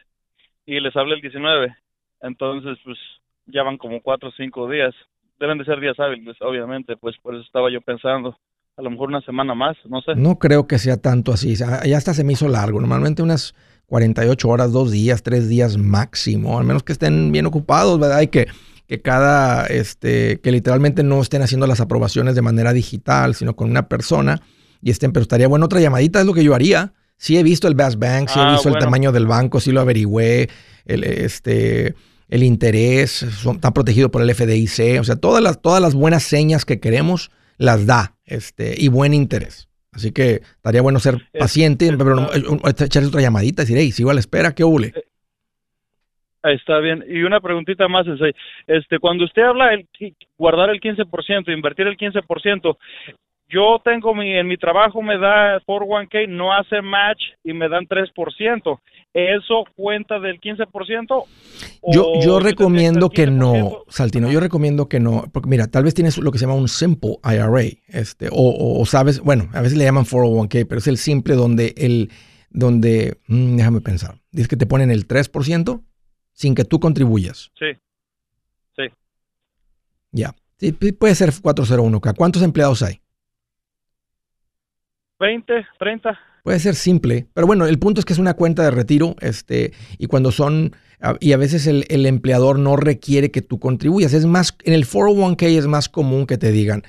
y 0.67 0.81
les 0.81 0.95
hablé 0.97 1.15
el 1.15 1.21
19. 1.21 1.75
Entonces, 2.23 2.79
pues 2.85 2.99
ya 3.47 3.63
van 3.63 3.79
como 3.79 4.01
cuatro 4.01 4.29
o 4.29 4.33
cinco 4.37 4.69
días. 4.69 4.95
Deben 5.39 5.59
de 5.59 5.65
ser 5.65 5.81
días 5.81 5.99
hábiles, 5.99 6.37
obviamente, 6.41 6.97
pues 6.97 7.17
por 7.23 7.35
eso 7.35 7.43
estaba 7.43 7.71
yo 7.71 7.81
pensando. 7.81 8.37
A 8.77 8.83
lo 8.83 8.91
mejor 8.91 9.09
una 9.09 9.21
semana 9.23 9.55
más, 9.55 9.77
no 9.87 10.01
sé. 10.01 10.15
No 10.17 10.39
creo 10.39 10.67
que 10.67 10.79
sea 10.79 10.97
tanto 10.97 11.33
así. 11.33 11.55
Ya 11.57 11.97
hasta 11.97 12.15
se 12.15 12.25
me 12.25 12.33
hizo 12.33 12.49
largo. 12.49 12.81
Normalmente 12.81 13.23
unas 13.23 13.55
48 13.87 14.49
horas, 14.49 14.73
dos 14.73 14.91
días, 14.91 15.23
tres 15.23 15.49
días 15.49 15.77
máximo. 15.77 16.59
Al 16.59 16.65
menos 16.65 16.83
que 16.83 16.93
estén 16.93 17.33
bien 17.33 17.47
ocupados, 17.47 17.99
¿verdad? 17.99 18.23
Y 18.23 18.29
que, 18.29 18.47
que 18.91 19.01
cada, 19.01 19.67
este, 19.67 20.41
que 20.41 20.51
literalmente 20.51 21.05
no 21.05 21.23
estén 21.23 21.43
haciendo 21.43 21.69
las 21.69 21.79
aprobaciones 21.81 22.35
de 22.35 22.43
manera 22.43 22.73
digital, 22.73 23.37
sino 23.37 23.55
con 23.55 23.71
una 23.71 23.89
persona 23.89 24.43
y 24.83 24.91
estén, 24.91 25.13
pero 25.13 25.23
estaría 25.23 25.47
bueno 25.47 25.67
otra 25.67 25.81
llamadita, 25.81 26.19
es 26.19 26.27
lo 26.27 26.35
que 26.35 26.43
yo 26.43 26.57
haría. 26.57 26.93
Sí 27.17 27.37
he 27.39 27.45
visto 27.45 27.69
el 27.69 27.77
Bass 27.77 28.01
Bank, 28.01 28.29
sí 28.29 28.41
he 28.41 28.43
Ah, 28.43 28.51
visto 28.51 28.69
el 28.69 28.75
tamaño 28.81 29.13
del 29.13 29.29
banco, 29.29 29.61
sí 29.61 29.71
lo 29.71 29.81
averigüé, 29.81 30.49
el, 30.87 31.05
este, 31.05 31.95
el 32.29 32.43
interés, 32.43 33.11
son- 33.41 33.57
está 33.57 33.73
protegido 33.73 34.11
por 34.11 34.23
el 34.23 34.31
FDIC, 34.31 34.99
o 35.01 35.05
sea, 35.05 35.15
todas 35.15 35.41
las, 35.41 35.63
todas 35.63 35.81
las 35.81 35.95
buenas 35.95 36.25
señas 36.25 36.65
que 36.65 36.81
queremos 36.81 37.31
las 37.59 37.87
da, 37.87 38.17
este, 38.25 38.75
y 38.77 38.89
buen 38.89 39.15
interés. 39.15 39.69
Así 39.93 40.11
que 40.11 40.43
estaría 40.57 40.83
bueno 40.83 40.99
ser 40.99 41.19
paciente, 41.39 41.87
es- 41.87 41.93
pero 41.97 42.17
no- 42.17 42.33
eh, 42.35 42.43
echarle 42.77 43.07
otra 43.09 43.21
llamadita 43.21 43.63
y 43.63 43.67
decir, 43.67 43.79
hey, 43.79 43.93
sigo 43.93 44.11
a 44.11 44.15
la 44.15 44.21
espera, 44.21 44.53
¿qué 44.53 44.65
hule? 44.65 44.93
Está 46.43 46.79
bien. 46.79 47.05
Y 47.09 47.23
una 47.23 47.41
preguntita 47.41 47.89
más, 47.89 48.07
Sensei. 48.07 48.33
Este, 48.67 48.99
cuando 48.99 49.25
usted 49.25 49.43
habla 49.43 49.71
de 49.71 50.15
guardar 50.39 50.71
el 50.71 50.81
15%, 50.81 51.53
invertir 51.53 51.87
el 51.87 51.97
15%, 51.97 52.77
yo 53.53 53.81
tengo 53.85 54.15
mi, 54.15 54.33
en 54.33 54.47
mi 54.47 54.57
trabajo 54.57 55.03
me 55.03 55.19
da 55.19 55.61
401k, 55.67 56.29
no 56.29 56.53
hace 56.53 56.81
match 56.81 57.21
y 57.43 57.53
me 57.53 57.69
dan 57.69 57.85
3%. 57.87 58.79
¿Eso 59.13 59.65
cuenta 59.75 60.21
del 60.21 60.41
15%? 60.41 61.25
Yo, 61.93 62.21
yo 62.23 62.39
recomiendo 62.39 63.11
que 63.11 63.27
no, 63.27 63.83
Saltino, 63.89 64.31
yo 64.31 64.39
recomiendo 64.39 64.89
que 64.89 65.01
no, 65.01 65.25
porque 65.33 65.49
mira, 65.49 65.67
tal 65.67 65.83
vez 65.83 65.95
tienes 65.95 66.17
lo 66.19 66.31
que 66.31 66.39
se 66.39 66.47
llama 66.47 66.55
un 66.55 66.69
simple 66.69 67.17
IRA, 67.25 67.77
este, 67.89 68.29
o, 68.31 68.81
o, 68.81 68.87
sabes, 68.87 69.21
bueno, 69.21 69.49
a 69.53 69.63
veces 69.63 69.77
le 69.77 69.85
llaman 69.85 70.05
401k, 70.05 70.67
pero 70.69 70.79
es 70.79 70.87
el 70.87 70.97
simple 70.97 71.35
donde 71.35 71.75
el, 71.77 72.11
donde, 72.51 73.19
mm, 73.27 73.57
déjame 73.57 73.81
pensar, 73.81 74.17
dice 74.31 74.49
que 74.49 74.57
te 74.57 74.67
ponen 74.67 74.93
el 74.93 75.09
3% 75.09 75.83
sin 76.41 76.55
que 76.55 76.65
tú 76.65 76.81
contribuyas. 76.81 77.53
Sí, 77.59 77.67
sí. 78.75 78.85
Ya, 80.11 80.35
sí, 80.57 80.73
puede 80.73 81.15
ser 81.15 81.33
401k. 81.33 82.17
¿Cuántos 82.17 82.41
empleados 82.41 82.83
hay? 82.83 83.03
20, 85.19 85.67
30. 85.79 86.19
Puede 86.43 86.59
ser 86.59 86.77
simple, 86.77 87.27
pero 87.35 87.47
bueno, 87.47 87.67
el 87.67 87.79
punto 87.79 88.01
es 88.01 88.07
que 88.07 88.15
es 88.15 88.19
una 88.19 88.33
cuenta 88.33 88.63
de 88.63 88.71
retiro, 88.71 89.17
este, 89.21 89.75
y 89.99 90.07
cuando 90.07 90.33
son, 90.33 90.75
y 91.21 91.33
a 91.33 91.37
veces 91.37 91.67
el, 91.67 91.85
el, 91.91 92.07
empleador 92.07 92.59
no 92.59 92.77
requiere 92.77 93.31
que 93.31 93.43
tú 93.43 93.59
contribuyas. 93.59 94.15
Es 94.15 94.25
más, 94.25 94.57
en 94.65 94.73
el 94.73 94.87
401k 94.87 95.43
es 95.43 95.67
más 95.67 95.91
común 95.91 96.27
que 96.27 96.39
te 96.39 96.51
digan, 96.53 96.85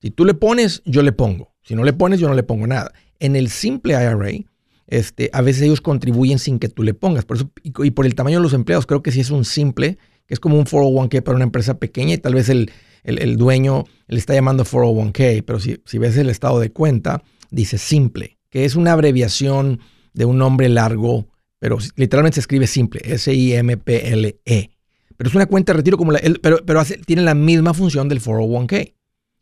si 0.00 0.12
tú 0.12 0.24
le 0.24 0.34
pones, 0.34 0.80
yo 0.84 1.02
le 1.02 1.10
pongo. 1.10 1.52
Si 1.62 1.74
no 1.74 1.82
le 1.82 1.92
pones, 1.92 2.20
yo 2.20 2.28
no 2.28 2.34
le 2.34 2.44
pongo 2.44 2.68
nada. 2.68 2.92
En 3.18 3.34
el 3.34 3.48
simple 3.48 3.94
IRA, 3.94 4.44
este, 4.92 5.30
a 5.32 5.40
veces 5.40 5.62
ellos 5.62 5.80
contribuyen 5.80 6.38
sin 6.38 6.58
que 6.58 6.68
tú 6.68 6.82
le 6.82 6.92
pongas. 6.92 7.24
Por 7.24 7.38
eso, 7.38 7.50
y, 7.62 7.70
por 7.92 8.04
el 8.04 8.14
tamaño 8.14 8.36
de 8.36 8.42
los 8.42 8.52
empleados, 8.52 8.84
creo 8.84 9.02
que 9.02 9.10
si 9.10 9.20
es 9.20 9.30
un 9.30 9.46
simple, 9.46 9.96
que 10.26 10.34
es 10.34 10.38
como 10.40 10.58
un 10.58 10.66
401k 10.66 11.22
para 11.22 11.34
una 11.34 11.44
empresa 11.44 11.78
pequeña 11.78 12.12
y 12.12 12.18
tal 12.18 12.34
vez 12.34 12.50
el, 12.50 12.70
el, 13.02 13.18
el 13.22 13.38
dueño 13.38 13.84
le 14.06 14.18
está 14.18 14.34
llamando 14.34 14.66
401k, 14.66 15.44
pero 15.46 15.60
si, 15.60 15.80
si 15.86 15.96
ves 15.96 16.18
el 16.18 16.28
estado 16.28 16.60
de 16.60 16.72
cuenta, 16.72 17.22
dice 17.50 17.78
simple, 17.78 18.36
que 18.50 18.66
es 18.66 18.76
una 18.76 18.92
abreviación 18.92 19.80
de 20.12 20.26
un 20.26 20.36
nombre 20.36 20.68
largo, 20.68 21.26
pero 21.58 21.78
literalmente 21.96 22.34
se 22.34 22.40
escribe 22.40 22.66
simple, 22.66 23.00
S-I-M-P-L-E. 23.02 24.70
Pero 25.16 25.28
es 25.28 25.34
una 25.34 25.46
cuenta 25.46 25.72
de 25.72 25.78
retiro 25.78 25.96
como 25.96 26.12
la, 26.12 26.20
pero, 26.42 26.58
pero 26.66 26.82
tiene 27.06 27.22
la 27.22 27.34
misma 27.34 27.72
función 27.72 28.10
del 28.10 28.20
401k. 28.20 28.92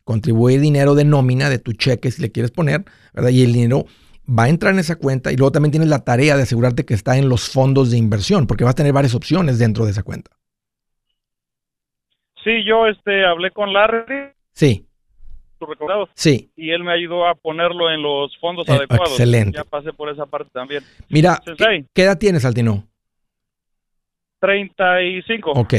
Contribuye 0.05 0.61
dinero 0.61 0.95
de 0.95 1.05
nómina 1.05 1.51
de 1.51 1.59
tu 1.59 1.73
cheque 1.73 2.13
si 2.13 2.23
le 2.23 2.31
quieres 2.31 2.53
poner, 2.53 2.85
¿verdad? 3.15 3.31
Y 3.31 3.43
el 3.43 3.53
dinero 3.53 3.87
va 4.31 4.45
a 4.45 4.49
entrar 4.49 4.73
en 4.73 4.81
esa 4.81 4.97
cuenta 4.97 5.33
y 5.33 5.37
luego 5.37 5.53
también 5.53 5.73
tienes 5.73 5.89
la 5.89 6.05
tarea 6.05 6.37
de 6.37 6.43
asegurarte 6.43 6.85
que 6.85 6.95
está 6.95 7.17
en 7.17 7.29
los 7.29 7.49
fondos 7.51 7.91
de 7.91 7.99
inversión, 7.99 8.47
porque 8.47 8.65
vas 8.65 8.73
a 8.73 8.77
tener 8.77 8.93
varias 8.93 9.15
opciones 9.15 9.59
dentro 9.59 9.85
de 9.85 9.91
esa 9.91 10.03
cuenta. 10.03 10.31
Sí, 12.45 12.65
yo 12.65 12.87
este 12.87 13.25
hablé 13.27 13.51
con 13.51 13.73
Larry. 13.73 14.33
Sí 14.53 14.87
recordado. 15.67 16.09
Sí. 16.15 16.51
Y 16.57 16.71
él 16.71 16.85
me 16.85 16.93
ayudó 16.93 17.27
a 17.27 17.35
ponerlo 17.35 17.91
en 17.91 18.03
los 18.03 18.37
fondos 18.39 18.69
eh, 18.69 18.73
adecuados. 18.73 19.11
Excelente. 19.11 19.57
Ya 19.57 19.65
pasé 19.65 19.93
por 19.93 20.11
esa 20.11 20.27
parte 20.27 20.51
también. 20.53 20.83
Mira, 21.09 21.41
¿qué, 21.95 22.03
edad 22.03 22.19
tienes, 22.19 22.45
Altino? 22.45 22.87
35. 24.41 25.53
Ok, 25.53 25.75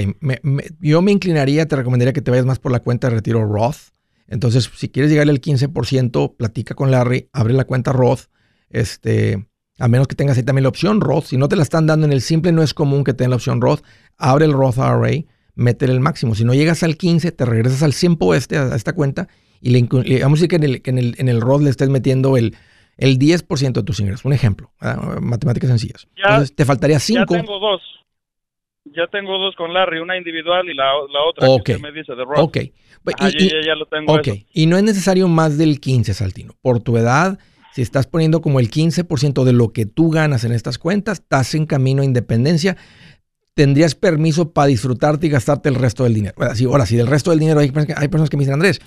yo 0.80 1.02
me 1.02 1.12
inclinaría, 1.12 1.68
te 1.68 1.76
recomendaría 1.76 2.14
que 2.14 2.22
te 2.22 2.30
vayas 2.30 2.46
más 2.46 2.60
por 2.60 2.72
la 2.72 2.80
cuenta 2.80 3.10
de 3.10 3.16
retiro 3.16 3.44
Roth. 3.44 3.92
Entonces, 4.28 4.70
si 4.76 4.90
quieres 4.90 5.12
llegarle 5.12 5.32
al 5.32 5.42
15%, 5.42 6.38
platica 6.38 6.76
con 6.76 6.92
Larry, 6.92 7.28
abre 7.34 7.54
la 7.54 7.66
cuenta 7.66 7.92
Roth. 7.92 8.30
Este, 8.72 9.48
a 9.80 9.88
menos 9.88 10.08
que 10.08 10.16
tengas 10.16 10.38
ahí 10.38 10.44
también 10.44 10.64
la 10.64 10.70
opción 10.70 11.02
Roth. 11.02 11.26
Si 11.26 11.38
no 11.38 11.48
te 11.48 11.56
la 11.56 11.64
están 11.64 11.88
dando 11.88 12.06
en 12.06 12.14
el 12.14 12.22
simple, 12.22 12.52
no 12.52 12.64
es 12.64 12.74
común 12.74 13.04
que 13.04 13.14
tengan 13.14 13.32
la 13.32 13.36
opción 13.38 13.62
Roth. 13.62 13.82
Abre 14.18 14.46
el 14.46 14.54
Roth 14.54 14.78
IRA, 14.78 15.24
métele 15.56 15.94
el 15.94 16.00
máximo. 16.00 16.36
Si 16.36 16.46
no 16.46 16.54
llegas 16.54 16.84
al 16.84 16.98
15, 16.98 17.32
te 17.32 17.46
regresas 17.46 17.84
al 17.84 17.94
100 17.94 18.18
este, 18.36 18.58
a 18.58 18.76
esta 18.76 18.94
cuenta 18.94 19.28
y 19.62 19.70
le, 19.70 19.82
vamos 20.22 20.40
a 20.40 20.42
decir 20.42 20.50
que 20.50 20.56
en 20.56 20.64
el, 20.64 20.82
en 20.84 20.98
el, 20.98 21.16
en 21.18 21.30
el 21.30 21.40
ROD 21.40 21.62
le 21.62 21.70
estés 21.70 21.88
metiendo 21.90 22.36
el, 22.36 22.56
el 22.98 23.20
10% 23.20 23.74
de 23.74 23.84
tus 23.84 24.00
ingresos. 24.00 24.26
Un 24.26 24.34
ejemplo, 24.34 24.72
matemáticas 25.22 25.70
sencillas. 25.70 26.08
Entonces, 26.16 26.56
te 26.56 26.66
faltaría 26.66 27.00
5. 27.00 27.20
Ya 27.20 27.42
tengo 27.42 27.60
dos. 27.60 27.82
Ya 28.86 29.06
tengo 29.08 29.38
dos 29.38 29.56
con 29.56 29.72
Larry, 29.74 30.00
una 30.00 30.18
individual 30.18 30.68
y 30.68 30.74
la, 30.74 30.86
la 31.14 31.22
otra 31.22 31.48
que 31.64 31.78
me 31.78 31.92
dice 31.92 32.16
de 32.16 32.26
Roth. 32.26 32.40
Ok. 32.40 32.58
Ah, 33.20 33.30
y, 33.32 33.50
ya, 33.64 33.76
lo 33.76 33.86
tengo. 33.86 34.14
Ok. 34.14 34.30
Y 34.52 34.66
no 34.66 34.78
es 34.78 34.84
necesario 34.84 35.28
más 35.28 35.60
del 35.60 35.80
15, 35.80 36.16
Saltino. 36.16 36.56
Por 36.62 36.82
tu 36.82 36.98
edad, 36.98 37.38
si 37.74 37.82
estás 37.82 38.08
poniendo 38.08 38.42
como 38.42 38.60
el 38.60 38.70
15% 38.70 39.44
de 39.44 39.54
lo 39.54 39.72
que 39.74 39.86
tú 39.86 40.10
ganas 40.10 40.44
en 40.44 40.52
estas 40.52 40.78
cuentas, 40.78 41.20
estás 41.20 41.56
en 41.56 41.66
camino 41.66 42.02
a 42.02 42.06
independencia 42.06 42.78
tendrías 43.54 43.96
permiso 43.96 44.52
para 44.52 44.68
disfrutarte 44.68 45.28
y 45.28 45.30
gastarte 45.30 45.70
el 45.70 45.76
resto 45.76 46.04
del 46.04 46.14
dinero. 46.14 46.36
Ahora, 46.38 46.56
sí, 46.56 46.66
ahora, 46.66 46.86
si 46.86 46.96
del 46.96 47.08
resto 47.08 47.32
del 47.32 47.40
dinero 47.40 47.60
hay, 47.60 47.72
hay 47.96 48.08
personas 48.08 48.30
que 48.30 48.38
me 48.38 48.42
dicen, 48.42 48.54
Andrés, 48.54 48.80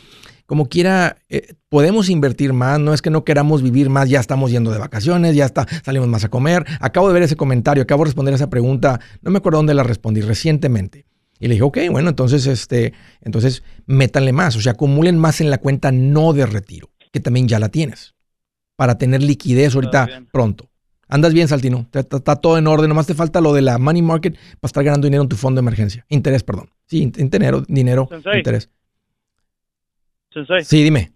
como 0.47 0.69
quiera, 0.69 1.19
eh, 1.29 1.55
podemos 1.69 2.09
invertir 2.11 2.53
más, 2.53 2.79
no 2.79 2.93
es 2.93 3.01
que 3.01 3.11
no 3.11 3.25
queramos 3.25 3.63
vivir 3.63 3.89
más, 3.89 4.09
ya 4.09 4.21
estamos 4.21 4.51
yendo 4.51 4.71
de 4.71 4.79
vacaciones, 4.79 5.35
ya 5.35 5.47
está, 5.47 5.67
salimos 5.85 6.09
más 6.09 6.25
a 6.25 6.29
comer. 6.29 6.65
Acabo 6.81 7.09
de 7.09 7.15
ver 7.15 7.23
ese 7.23 7.37
comentario, 7.37 7.83
acabo 7.83 8.05
de 8.05 8.09
responder 8.09 8.35
esa 8.35 8.51
pregunta, 8.51 9.01
no 9.23 9.31
me 9.31 9.39
acuerdo 9.39 9.59
dónde 9.59 9.75
la 9.75 9.83
respondí 9.83 10.21
recientemente. 10.21 11.07
Y 11.41 11.49
le 11.49 11.55
dije, 11.55 11.65
ok, 11.65 11.79
bueno, 11.91 12.11
entonces, 12.11 12.47
este, 12.47 12.93
entonces 13.21 13.63
métanle 13.87 14.33
más, 14.33 14.57
o 14.57 14.61
sea, 14.61 14.73
acumulen 14.73 15.19
más 15.19 15.41
en 15.41 15.51
la 15.51 15.59
cuenta 15.59 15.93
no 15.93 16.33
de 16.33 16.47
retiro, 16.47 16.91
que 17.13 17.21
también 17.21 17.49
ya 17.49 17.59
la 17.59 17.71
tienes, 17.71 18.14
para 18.77 18.99
tener 18.99 19.23
liquidez 19.23 19.75
ahorita 19.75 20.25
pronto. 20.33 20.69
Andas 21.09 21.35
bien, 21.35 21.49
Saltino. 21.49 21.87
Está, 21.93 22.37
todo 22.37 22.59
en 22.59 22.67
orden. 22.67 22.89
Nomás 22.89 23.07
te 23.07 23.15
falta 23.15 23.41
lo 23.41 23.53
de 23.53 23.63
la 23.63 23.79
money 23.79 24.03
market 24.03 24.35
para 24.35 24.69
estar 24.69 24.85
ganando 24.85 25.07
dinero 25.07 25.23
en 25.23 25.29
tu 25.29 25.37
fondo 25.37 25.61
de 25.61 25.65
emergencia. 25.65 26.05
Interés, 26.09 26.43
perdón. 26.43 26.71
Sí, 26.87 27.11
dinero, 27.15 27.63
dinero, 27.69 28.09
interés. 28.35 28.71
Sí, 30.63 30.83
dime. 30.83 31.13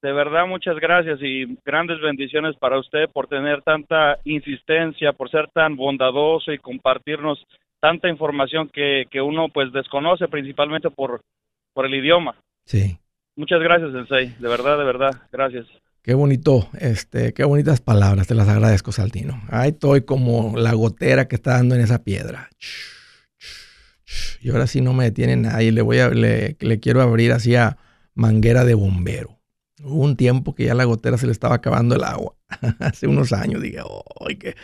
De 0.00 0.12
verdad, 0.12 0.46
muchas 0.48 0.76
gracias 0.80 1.20
y 1.22 1.58
grandes 1.64 2.00
bendiciones 2.00 2.56
para 2.56 2.78
usted 2.78 3.08
por 3.12 3.28
tener 3.28 3.62
tanta 3.62 4.18
insistencia, 4.24 5.12
por 5.12 5.30
ser 5.30 5.48
tan 5.54 5.76
bondadoso 5.76 6.50
y 6.52 6.58
compartirnos 6.58 7.44
tanta 7.78 8.08
información 8.08 8.68
que, 8.68 9.04
que 9.10 9.20
uno 9.20 9.48
pues 9.48 9.72
desconoce 9.72 10.26
principalmente 10.26 10.90
por, 10.90 11.22
por 11.72 11.86
el 11.86 11.94
idioma. 11.94 12.34
Sí. 12.64 12.98
Muchas 13.36 13.60
gracias, 13.60 13.92
Sensei. 13.92 14.34
De 14.40 14.48
verdad, 14.48 14.76
de 14.76 14.84
verdad. 14.84 15.12
Gracias. 15.30 15.66
Qué 16.04 16.14
bonito, 16.14 16.68
este, 16.80 17.32
qué 17.32 17.44
bonitas 17.44 17.80
palabras, 17.80 18.26
te 18.26 18.34
las 18.34 18.48
agradezco, 18.48 18.90
Saltino. 18.90 19.40
Ahí 19.48 19.70
estoy 19.70 20.02
como 20.02 20.58
la 20.58 20.72
gotera 20.72 21.28
que 21.28 21.36
está 21.36 21.52
dando 21.52 21.76
en 21.76 21.80
esa 21.80 22.02
piedra. 22.02 22.50
Y 24.40 24.50
ahora 24.50 24.66
sí 24.66 24.80
no 24.80 24.94
me 24.94 25.04
detiene 25.04 25.36
nadie. 25.36 25.70
Le 25.70 25.80
voy 25.80 26.00
a, 26.00 26.08
le, 26.08 26.56
quiero 26.80 27.02
abrir 27.02 27.32
hacia 27.32 27.78
manguera 28.14 28.64
de 28.64 28.74
bombero. 28.74 29.38
Hubo 29.80 30.02
un 30.02 30.16
tiempo 30.16 30.56
que 30.56 30.64
ya 30.64 30.74
la 30.74 30.82
gotera 30.82 31.18
se 31.18 31.26
le 31.26 31.32
estaba 31.32 31.54
acabando 31.54 31.94
el 31.94 32.02
agua. 32.02 32.34
Hace 32.80 33.06
unos 33.06 33.32
años 33.32 33.62
dije, 33.62 33.78
ay, 34.28 34.36
que 34.36 34.56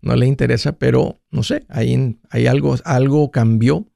no 0.00 0.16
le 0.16 0.26
interesa, 0.26 0.72
pero 0.72 1.20
no 1.30 1.44
sé, 1.44 1.64
ahí, 1.68 2.18
hay 2.28 2.48
algo, 2.48 2.74
algo 2.84 3.30
cambió. 3.30 3.86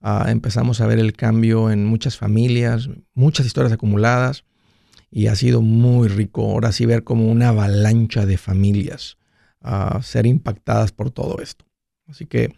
Ah, 0.00 0.28
empezamos 0.30 0.80
a 0.80 0.86
ver 0.86 1.00
el 1.00 1.12
cambio 1.12 1.70
en 1.70 1.84
muchas 1.84 2.16
familias, 2.16 2.88
muchas 3.12 3.44
historias 3.44 3.74
acumuladas 3.74 4.44
y 5.10 5.26
ha 5.26 5.34
sido 5.34 5.60
muy 5.60 6.08
rico 6.08 6.42
ahora 6.42 6.72
sí 6.72 6.86
ver 6.86 7.04
como 7.04 7.30
una 7.30 7.48
avalancha 7.48 8.26
de 8.26 8.38
familias 8.38 9.18
a 9.60 10.02
ser 10.02 10.26
impactadas 10.26 10.92
por 10.92 11.10
todo 11.10 11.40
esto. 11.42 11.66
Así 12.06 12.26
que, 12.26 12.54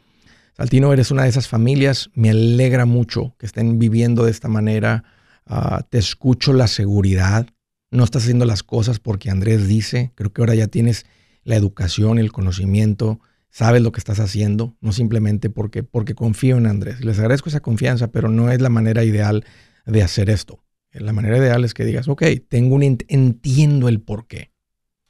Saltino, 0.57 0.93
eres 0.93 1.11
una 1.11 1.25
de 1.25 1.31
esas 1.31 1.49
familias. 1.49 2.11
Me 2.15 2.31
alegra 2.31 2.85
mucho 2.87 3.35
que 3.39 3.47
estén 3.47 3.79
viviendo 3.79 4.25
de 4.25 4.31
esta 4.31 4.49
manera. 4.49 5.05
Ah, 5.47 5.85
te 5.89 5.99
escucho 5.99 6.53
la 6.53 6.69
seguridad. 6.69 7.47
No 7.91 8.05
estás 8.05 8.23
haciendo 8.23 8.45
las 8.45 8.63
cosas 8.63 8.99
porque 8.99 9.31
Andrés 9.31 9.67
dice. 9.67 10.13
Creo 10.15 10.33
que 10.33 10.43
ahora 10.43 10.55
ya 10.55 10.69
tienes 10.69 11.07
la 11.45 11.57
educación, 11.57 12.19
el 12.19 12.33
conocimiento, 12.33 13.21
sabes 13.51 13.83
lo 13.83 13.93
que 13.93 13.99
estás 13.99 14.21
haciendo, 14.21 14.77
no 14.81 14.93
simplemente 14.93 15.51
porque, 15.51 15.83
porque 15.83 16.15
confío 16.15 16.57
en 16.57 16.67
Andrés. 16.67 17.05
Les 17.05 17.19
agradezco 17.19 17.49
esa 17.49 17.61
confianza, 17.61 18.09
pero 18.09 18.29
no 18.29 18.51
es 18.51 18.61
la 18.61 18.69
manera 18.69 19.05
ideal 19.05 19.45
de 19.85 20.03
hacer 20.03 20.31
esto. 20.31 20.63
La 20.93 21.13
manera 21.13 21.39
ideal 21.39 21.65
es 21.65 21.75
que 21.75 21.85
digas, 21.85 22.09
ok, 22.09 22.23
tengo 22.49 22.75
un 22.75 22.83
entiendo 22.83 23.89
el 23.89 24.01
por 24.01 24.27
qué. 24.27 24.51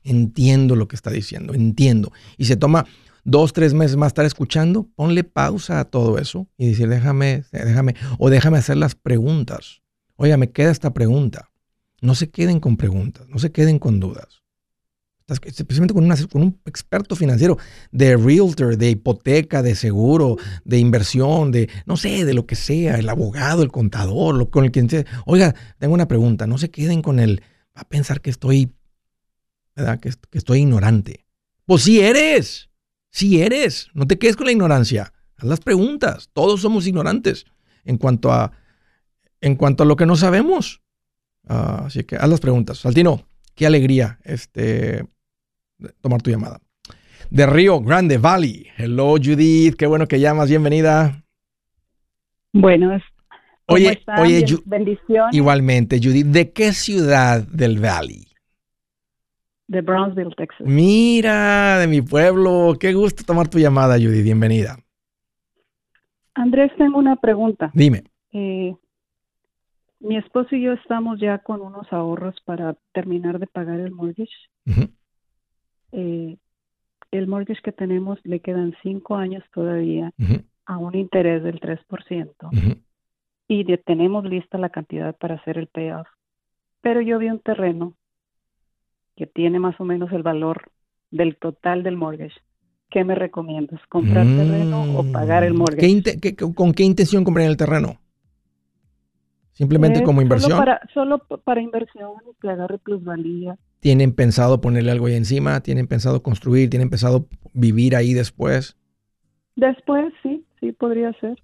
Entiendo 0.04 0.76
lo 0.76 0.88
que 0.88 0.96
está 0.96 1.10
diciendo, 1.10 1.54
entiendo. 1.54 2.12
Y 2.36 2.46
se 2.46 2.56
toma 2.56 2.86
dos, 3.24 3.52
tres 3.52 3.74
meses 3.74 3.96
más 3.96 4.08
estar 4.08 4.24
escuchando, 4.24 4.88
ponle 4.94 5.24
pausa 5.24 5.80
a 5.80 5.84
todo 5.84 6.18
eso 6.18 6.48
y 6.56 6.68
decir, 6.68 6.88
déjame, 6.88 7.44
déjame, 7.52 7.94
o 8.18 8.30
déjame 8.30 8.58
hacer 8.58 8.76
las 8.76 8.94
preguntas. 8.94 9.82
Oiga, 10.16 10.36
me 10.36 10.50
queda 10.50 10.70
esta 10.70 10.92
pregunta. 10.92 11.50
No 12.00 12.14
se 12.14 12.30
queden 12.30 12.58
con 12.58 12.76
preguntas, 12.76 13.28
no 13.28 13.38
se 13.38 13.52
queden 13.52 13.78
con 13.78 14.00
dudas 14.00 14.41
especialmente 15.32 15.94
con, 15.94 16.08
con, 16.28 16.42
un 16.42 16.60
experto 16.66 17.16
financiero 17.16 17.58
de 17.90 18.16
realtor, 18.16 18.76
de 18.76 18.90
hipoteca, 18.90 19.62
de 19.62 19.74
seguro, 19.74 20.36
de 20.64 20.78
inversión, 20.78 21.52
de 21.52 21.68
no 21.86 21.96
sé, 21.96 22.24
de 22.24 22.34
lo 22.34 22.46
que 22.46 22.56
sea, 22.56 22.98
el 22.98 23.08
abogado, 23.08 23.62
el 23.62 23.70
contador, 23.70 24.34
lo, 24.34 24.50
con 24.50 24.64
el 24.64 24.70
que 24.70 24.88
sea. 24.88 25.04
Oiga, 25.26 25.54
tengo 25.78 25.94
una 25.94 26.08
pregunta, 26.08 26.46
no 26.46 26.58
se 26.58 26.70
queden 26.70 27.02
con 27.02 27.18
el, 27.18 27.40
va 27.76 27.82
a 27.82 27.88
pensar 27.88 28.20
que 28.20 28.30
estoy, 28.30 28.72
¿verdad? 29.74 30.00
Que, 30.00 30.12
estoy 30.32 30.60
ignorante. 30.60 31.26
Pues 31.64 31.82
sí 31.82 32.00
eres, 32.00 32.70
Sí 33.12 33.42
eres. 33.42 33.88
No 33.92 34.06
te 34.06 34.18
quedes 34.18 34.36
con 34.36 34.46
la 34.46 34.52
ignorancia. 34.52 35.12
Haz 35.36 35.44
las 35.44 35.60
preguntas. 35.60 36.30
Todos 36.32 36.62
somos 36.62 36.86
ignorantes 36.86 37.44
en 37.84 37.98
cuanto 37.98 38.32
a, 38.32 38.52
en 39.40 39.54
cuanto 39.54 39.82
a 39.82 39.86
lo 39.86 39.96
que 39.96 40.06
no 40.06 40.16
sabemos. 40.16 40.82
Ah, 41.46 41.84
así 41.86 42.04
que 42.04 42.16
haz 42.16 42.28
las 42.28 42.40
preguntas. 42.40 42.78
Saltino, 42.78 43.28
qué 43.54 43.66
alegría 43.66 44.18
este, 44.24 45.06
tomar 46.00 46.22
tu 46.22 46.30
llamada. 46.30 46.58
De 47.30 47.46
Río 47.46 47.80
Grande 47.80 48.18
Valley. 48.18 48.66
Hello, 48.76 49.14
Judith. 49.16 49.76
Qué 49.76 49.86
bueno 49.86 50.06
que 50.06 50.20
llamas. 50.20 50.48
Bienvenida. 50.48 51.22
Buenos. 52.52 53.02
Oye, 53.66 54.02
oye, 54.18 54.44
bendición. 54.66 55.30
Igualmente, 55.32 55.98
Judith. 56.02 56.26
¿De 56.26 56.52
qué 56.52 56.72
ciudad 56.72 57.46
del 57.48 57.78
Valley? 57.78 58.26
De 59.68 59.80
Brownsville, 59.80 60.34
Texas. 60.36 60.66
Mira, 60.66 61.78
de 61.78 61.86
mi 61.86 62.02
pueblo. 62.02 62.76
Qué 62.78 62.92
gusto 62.92 63.24
tomar 63.24 63.48
tu 63.48 63.58
llamada, 63.58 63.94
Judith. 63.94 64.24
Bienvenida. 64.24 64.76
Andrés, 66.34 66.72
tengo 66.76 66.98
una 66.98 67.16
pregunta. 67.16 67.70
Dime. 67.72 68.04
Eh, 68.32 68.74
mi 70.00 70.16
esposo 70.16 70.54
y 70.56 70.62
yo 70.62 70.72
estamos 70.72 71.20
ya 71.20 71.38
con 71.38 71.60
unos 71.60 71.90
ahorros 71.92 72.34
para 72.44 72.76
terminar 72.92 73.38
de 73.38 73.46
pagar 73.46 73.80
el 73.80 73.92
mortgage. 73.92 74.32
Eh, 75.92 76.36
el 77.10 77.26
mortgage 77.26 77.62
que 77.62 77.72
tenemos 77.72 78.18
le 78.24 78.40
quedan 78.40 78.74
cinco 78.82 79.16
años 79.16 79.44
todavía 79.52 80.12
a 80.66 80.78
un 80.78 80.94
interés 80.94 81.42
del 81.42 81.60
3%. 81.60 82.80
Y 83.48 83.64
de, 83.64 83.78
tenemos 83.78 84.24
lista 84.24 84.56
la 84.58 84.70
cantidad 84.70 85.14
para 85.16 85.34
hacer 85.34 85.58
el 85.58 85.66
payoff. 85.66 86.08
Pero 86.80 87.00
yo 87.00 87.18
vi 87.18 87.28
un 87.28 87.40
terreno 87.40 87.94
que 89.16 89.26
tiene 89.26 89.58
más 89.58 89.78
o 89.78 89.84
menos 89.84 90.10
el 90.12 90.22
valor 90.22 90.70
del 91.10 91.36
total 91.36 91.82
del 91.82 91.96
mortgage. 91.96 92.34
¿Qué 92.90 93.04
me 93.04 93.14
recomiendas? 93.14 93.80
¿Comprar 93.88 94.26
terreno 94.26 94.98
o 94.98 95.12
pagar 95.12 95.44
el 95.44 95.54
mortgage? 95.54 96.24
con 96.54 96.72
qué 96.72 96.82
intención 96.82 97.24
comprar 97.24 97.46
el 97.46 97.56
terreno? 97.56 98.01
¿Simplemente 99.52 100.02
como 100.02 100.22
inversión? 100.22 100.52
Solo 100.52 100.62
para, 100.62 100.80
solo 100.94 101.18
para 101.44 101.60
inversión, 101.60 102.12
que 102.40 102.48
agarre 102.48 102.78
plusvalía. 102.78 103.58
¿Tienen 103.80 104.12
pensado 104.12 104.60
ponerle 104.60 104.90
algo 104.90 105.06
ahí 105.06 105.14
encima? 105.14 105.60
¿Tienen 105.60 105.86
pensado 105.86 106.22
construir? 106.22 106.70
¿Tienen 106.70 106.88
pensado 106.88 107.26
vivir 107.52 107.94
ahí 107.94 108.14
después? 108.14 108.76
Después, 109.56 110.12
sí, 110.22 110.44
sí 110.60 110.72
podría 110.72 111.12
ser. 111.20 111.42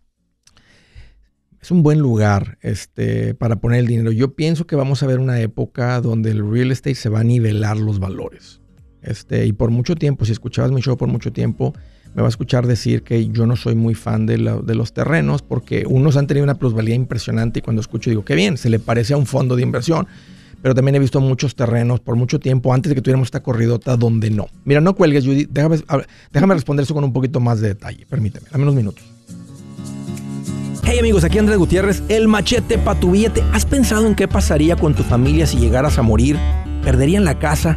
Es 1.60 1.70
un 1.70 1.82
buen 1.82 1.98
lugar 1.98 2.56
este, 2.62 3.34
para 3.34 3.56
poner 3.56 3.80
el 3.80 3.86
dinero. 3.86 4.12
Yo 4.12 4.34
pienso 4.34 4.66
que 4.66 4.76
vamos 4.76 5.02
a 5.02 5.06
ver 5.06 5.18
una 5.18 5.40
época 5.40 6.00
donde 6.00 6.30
el 6.30 6.48
real 6.50 6.70
estate 6.70 6.94
se 6.94 7.08
va 7.08 7.20
a 7.20 7.24
nivelar 7.24 7.76
los 7.76 7.98
valores. 7.98 8.62
Este, 9.02 9.46
y 9.46 9.52
por 9.52 9.70
mucho 9.70 9.96
tiempo, 9.96 10.24
si 10.24 10.32
escuchabas 10.32 10.70
mi 10.70 10.80
show 10.80 10.96
por 10.96 11.08
mucho 11.08 11.32
tiempo, 11.32 11.72
me 12.14 12.22
va 12.22 12.28
a 12.28 12.30
escuchar 12.30 12.66
decir 12.66 13.02
que 13.02 13.28
yo 13.28 13.46
no 13.46 13.56
soy 13.56 13.74
muy 13.74 13.94
fan 13.94 14.26
de, 14.26 14.38
los 14.38 14.92
terrenos 14.92 15.42
porque 15.42 15.84
unos 15.88 16.16
han 16.16 16.26
tenido 16.26 16.44
una 16.44 16.54
plusvalía 16.54 16.94
impresionante 16.94 17.60
y 17.60 17.62
cuando 17.62 17.80
escucho 17.80 18.10
digo, 18.10 18.24
qué 18.24 18.34
bien, 18.34 18.56
se 18.56 18.70
le 18.70 18.78
parece 18.78 19.14
a 19.14 19.16
un 19.16 19.26
fondo 19.26 19.56
de 19.56 19.62
inversión. 19.62 20.06
Pero 20.60 20.74
también 20.74 20.96
he 20.96 20.98
visto 20.98 21.20
muchos 21.20 21.54
terrenos 21.54 22.00
por 22.00 22.16
mucho 22.16 22.40
tiempo 22.40 22.74
antes 22.74 22.90
de 22.90 22.96
que 22.96 23.02
tuviéramos 23.02 23.28
esta 23.28 23.44
corridota 23.44 23.96
donde 23.96 24.28
no. 24.30 24.48
Mira, 24.64 24.80
no 24.80 24.94
cuelgues, 24.94 25.24
Judy. 25.24 25.46
Déjame, 25.48 25.78
déjame 26.32 26.54
responder 26.54 26.82
eso 26.82 26.94
con 26.94 27.04
un 27.04 27.12
poquito 27.12 27.38
más 27.38 27.60
de 27.60 27.68
detalle. 27.68 28.04
Permíteme, 28.06 28.48
dame 28.50 28.64
unos 28.64 28.74
minutos. 28.74 29.04
Hey 30.90 30.98
amigos, 30.98 31.22
aquí 31.22 31.38
Andrés 31.38 31.58
Gutiérrez, 31.58 32.02
el 32.08 32.28
machete 32.28 32.78
para 32.78 32.98
tu 32.98 33.10
billete. 33.10 33.44
¿Has 33.52 33.66
pensado 33.66 34.06
en 34.06 34.14
qué 34.14 34.26
pasaría 34.26 34.74
con 34.74 34.94
tu 34.94 35.02
familia 35.02 35.46
si 35.46 35.58
llegaras 35.58 35.98
a 35.98 36.02
morir? 36.02 36.38
¿Perderían 36.82 37.24
la 37.24 37.38
casa? 37.38 37.76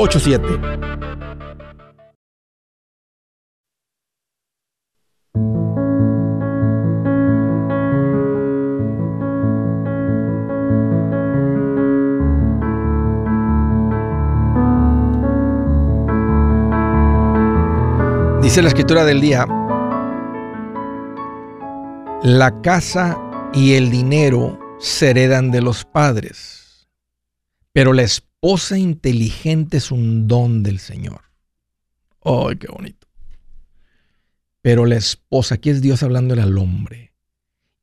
Dice 18.41 18.63
la 18.63 18.69
escritura 18.69 19.05
del 19.05 19.21
día, 19.21 19.45
la 22.23 22.59
casa 22.63 23.19
y 23.53 23.75
el 23.75 23.91
dinero 23.91 24.57
se 24.79 25.11
heredan 25.11 25.51
de 25.51 25.61
los 25.61 25.85
padres, 25.85 26.89
pero 27.71 27.93
la 27.93 28.01
inteligente 28.77 29.77
es 29.77 29.91
un 29.91 30.27
don 30.27 30.63
del 30.63 30.79
Señor. 30.79 31.21
¡Ay, 32.23 32.57
qué 32.57 32.67
bonito! 32.67 33.07
Pero 34.61 34.85
la 34.85 34.95
esposa, 34.95 35.55
aquí 35.55 35.69
es 35.69 35.81
Dios 35.81 36.03
hablándole 36.03 36.41
al 36.41 36.57
hombre 36.57 37.13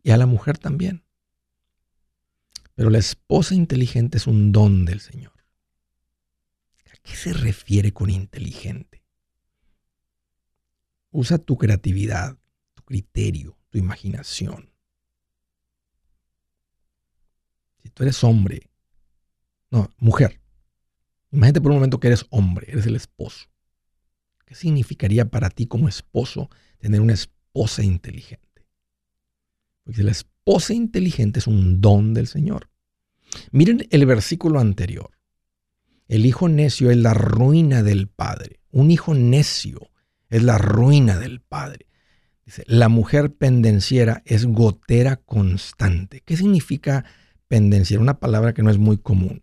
y 0.02 0.10
a 0.10 0.16
la 0.16 0.26
mujer 0.26 0.58
también. 0.58 1.04
Pero 2.74 2.90
la 2.90 2.98
esposa 2.98 3.54
inteligente 3.54 4.18
es 4.18 4.26
un 4.28 4.52
don 4.52 4.84
del 4.84 5.00
Señor. 5.00 5.32
¿A 6.92 6.96
qué 7.02 7.16
se 7.16 7.32
refiere 7.32 7.92
con 7.92 8.10
inteligente? 8.10 9.02
Usa 11.10 11.38
tu 11.38 11.56
creatividad, 11.56 12.36
tu 12.74 12.84
criterio, 12.84 13.58
tu 13.70 13.78
imaginación. 13.78 14.70
Si 17.82 17.90
tú 17.90 18.04
eres 18.04 18.22
hombre, 18.22 18.70
no, 19.70 19.92
mujer, 19.98 20.40
imagínate 21.30 21.60
por 21.60 21.70
un 21.70 21.78
momento 21.78 22.00
que 22.00 22.08
eres 22.08 22.26
hombre, 22.30 22.66
eres 22.70 22.86
el 22.86 22.96
esposo. 22.96 23.46
¿Qué 24.44 24.54
significaría 24.54 25.26
para 25.26 25.50
ti 25.50 25.66
como 25.66 25.88
esposo 25.88 26.48
tener 26.78 27.00
una 27.00 27.12
esposa 27.12 27.82
inteligente? 27.82 28.66
Porque 29.84 30.02
la 30.02 30.12
esposa 30.12 30.72
inteligente 30.72 31.38
es 31.38 31.46
un 31.46 31.80
don 31.80 32.14
del 32.14 32.26
Señor. 32.26 32.70
Miren 33.50 33.86
el 33.90 34.06
versículo 34.06 34.60
anterior. 34.60 35.10
El 36.08 36.24
hijo 36.24 36.48
necio 36.48 36.90
es 36.90 36.96
la 36.96 37.12
ruina 37.12 37.82
del 37.82 38.08
padre. 38.08 38.60
Un 38.70 38.90
hijo 38.90 39.14
necio 39.14 39.90
es 40.30 40.42
la 40.42 40.56
ruina 40.56 41.18
del 41.18 41.40
padre. 41.40 41.86
Dice, 42.46 42.64
la 42.66 42.88
mujer 42.88 43.34
pendenciera 43.34 44.22
es 44.24 44.46
gotera 44.46 45.16
constante. 45.16 46.22
¿Qué 46.24 46.36
significa 46.36 47.04
pendenciera? 47.46 48.02
Una 48.02 48.18
palabra 48.20 48.54
que 48.54 48.62
no 48.62 48.70
es 48.70 48.78
muy 48.78 48.96
común. 48.96 49.42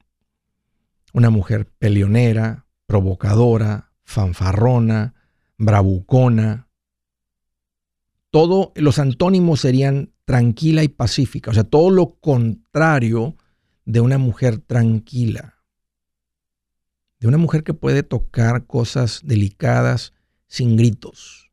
Una 1.16 1.30
mujer 1.30 1.66
peleonera, 1.80 2.66
provocadora, 2.88 3.94
fanfarrona, 4.04 5.14
bravucona. 5.58 6.68
Todo, 8.32 8.74
los 8.76 9.00
antónimos 9.00 9.62
serían 9.62 10.12
tranquila 10.26 10.84
y 10.84 10.90
pacífica. 10.90 11.52
O 11.52 11.54
sea, 11.54 11.64
todo 11.64 11.90
lo 11.90 12.20
contrario 12.20 13.38
de 13.86 14.02
una 14.02 14.18
mujer 14.18 14.58
tranquila. 14.58 15.64
De 17.22 17.30
una 17.30 17.38
mujer 17.38 17.64
que 17.64 17.74
puede 17.74 18.04
tocar 18.04 18.66
cosas 18.66 19.22
delicadas 19.24 20.12
sin 20.48 20.76
gritos. 20.76 21.50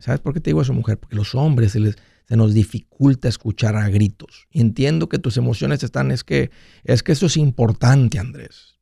¿Sabes 0.00 0.18
por 0.18 0.34
qué 0.34 0.40
te 0.40 0.50
digo 0.50 0.62
eso, 0.62 0.72
mujer? 0.72 0.98
Porque 0.98 1.14
los 1.14 1.36
hombres 1.36 1.70
se, 1.70 1.78
les, 1.78 1.96
se 2.30 2.36
nos 2.36 2.54
dificulta 2.54 3.26
escuchar 3.26 3.74
a 3.74 3.88
gritos. 3.88 4.46
Entiendo 4.52 5.08
que 5.08 5.18
tus 5.18 5.36
emociones 5.36 5.82
están, 5.82 6.12
es 6.12 6.22
que, 6.22 6.52
es 6.84 7.02
que 7.02 7.10
eso 7.10 7.26
es 7.26 7.36
importante, 7.36 8.20
Andrés. 8.20 8.78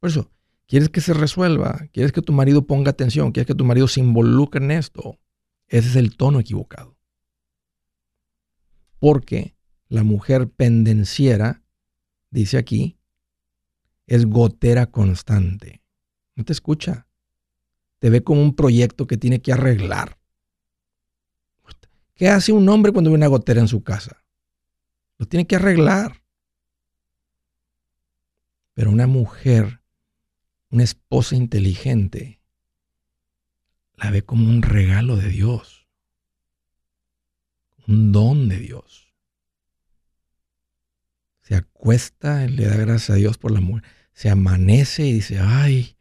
Por 0.00 0.08
eso, 0.08 0.30
¿quieres 0.66 0.88
que 0.88 1.02
se 1.02 1.12
resuelva? 1.12 1.88
¿Quieres 1.92 2.10
que 2.10 2.22
tu 2.22 2.32
marido 2.32 2.66
ponga 2.66 2.92
atención? 2.92 3.32
¿Quieres 3.32 3.46
que 3.48 3.54
tu 3.54 3.66
marido 3.66 3.86
se 3.86 4.00
involucre 4.00 4.64
en 4.64 4.70
esto? 4.70 5.18
Ese 5.68 5.90
es 5.90 5.96
el 5.96 6.16
tono 6.16 6.40
equivocado. 6.40 6.96
Porque 8.98 9.58
la 9.88 10.02
mujer 10.02 10.48
pendenciera, 10.48 11.62
dice 12.30 12.56
aquí, 12.56 12.96
es 14.06 14.24
gotera 14.24 14.86
constante. 14.86 15.82
No 16.34 16.46
te 16.46 16.54
escucha. 16.54 17.06
Te 17.98 18.08
ve 18.08 18.24
como 18.24 18.40
un 18.40 18.56
proyecto 18.56 19.06
que 19.06 19.18
tiene 19.18 19.42
que 19.42 19.52
arreglar. 19.52 20.15
¿Qué 22.16 22.30
hace 22.30 22.50
un 22.52 22.66
hombre 22.70 22.92
cuando 22.92 23.10
ve 23.10 23.16
una 23.16 23.26
gotera 23.26 23.60
en 23.60 23.68
su 23.68 23.82
casa? 23.82 24.24
Lo 25.18 25.26
tiene 25.26 25.46
que 25.46 25.56
arreglar. 25.56 26.22
Pero 28.72 28.90
una 28.90 29.06
mujer, 29.06 29.80
una 30.70 30.82
esposa 30.82 31.36
inteligente, 31.36 32.40
la 33.96 34.10
ve 34.10 34.22
como 34.22 34.48
un 34.48 34.62
regalo 34.62 35.16
de 35.16 35.28
Dios, 35.28 35.86
un 37.86 38.12
don 38.12 38.48
de 38.48 38.58
Dios. 38.58 39.14
Se 41.42 41.54
acuesta 41.54 42.46
le 42.46 42.66
da 42.66 42.76
gracias 42.76 43.10
a 43.10 43.14
Dios 43.14 43.38
por 43.38 43.52
la 43.52 43.60
mujer. 43.60 43.84
Se 44.12 44.30
amanece 44.30 45.06
y 45.06 45.12
dice, 45.12 45.38
ay, 45.38 45.96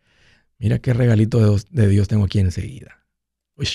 mira 0.57 0.79
qué 0.79 0.93
regalito 0.93 1.57
de 1.69 1.87
Dios 1.87 2.07
tengo 2.07 2.25
aquí 2.25 2.39
enseguida. 2.39 3.05
Uy, 3.55 3.67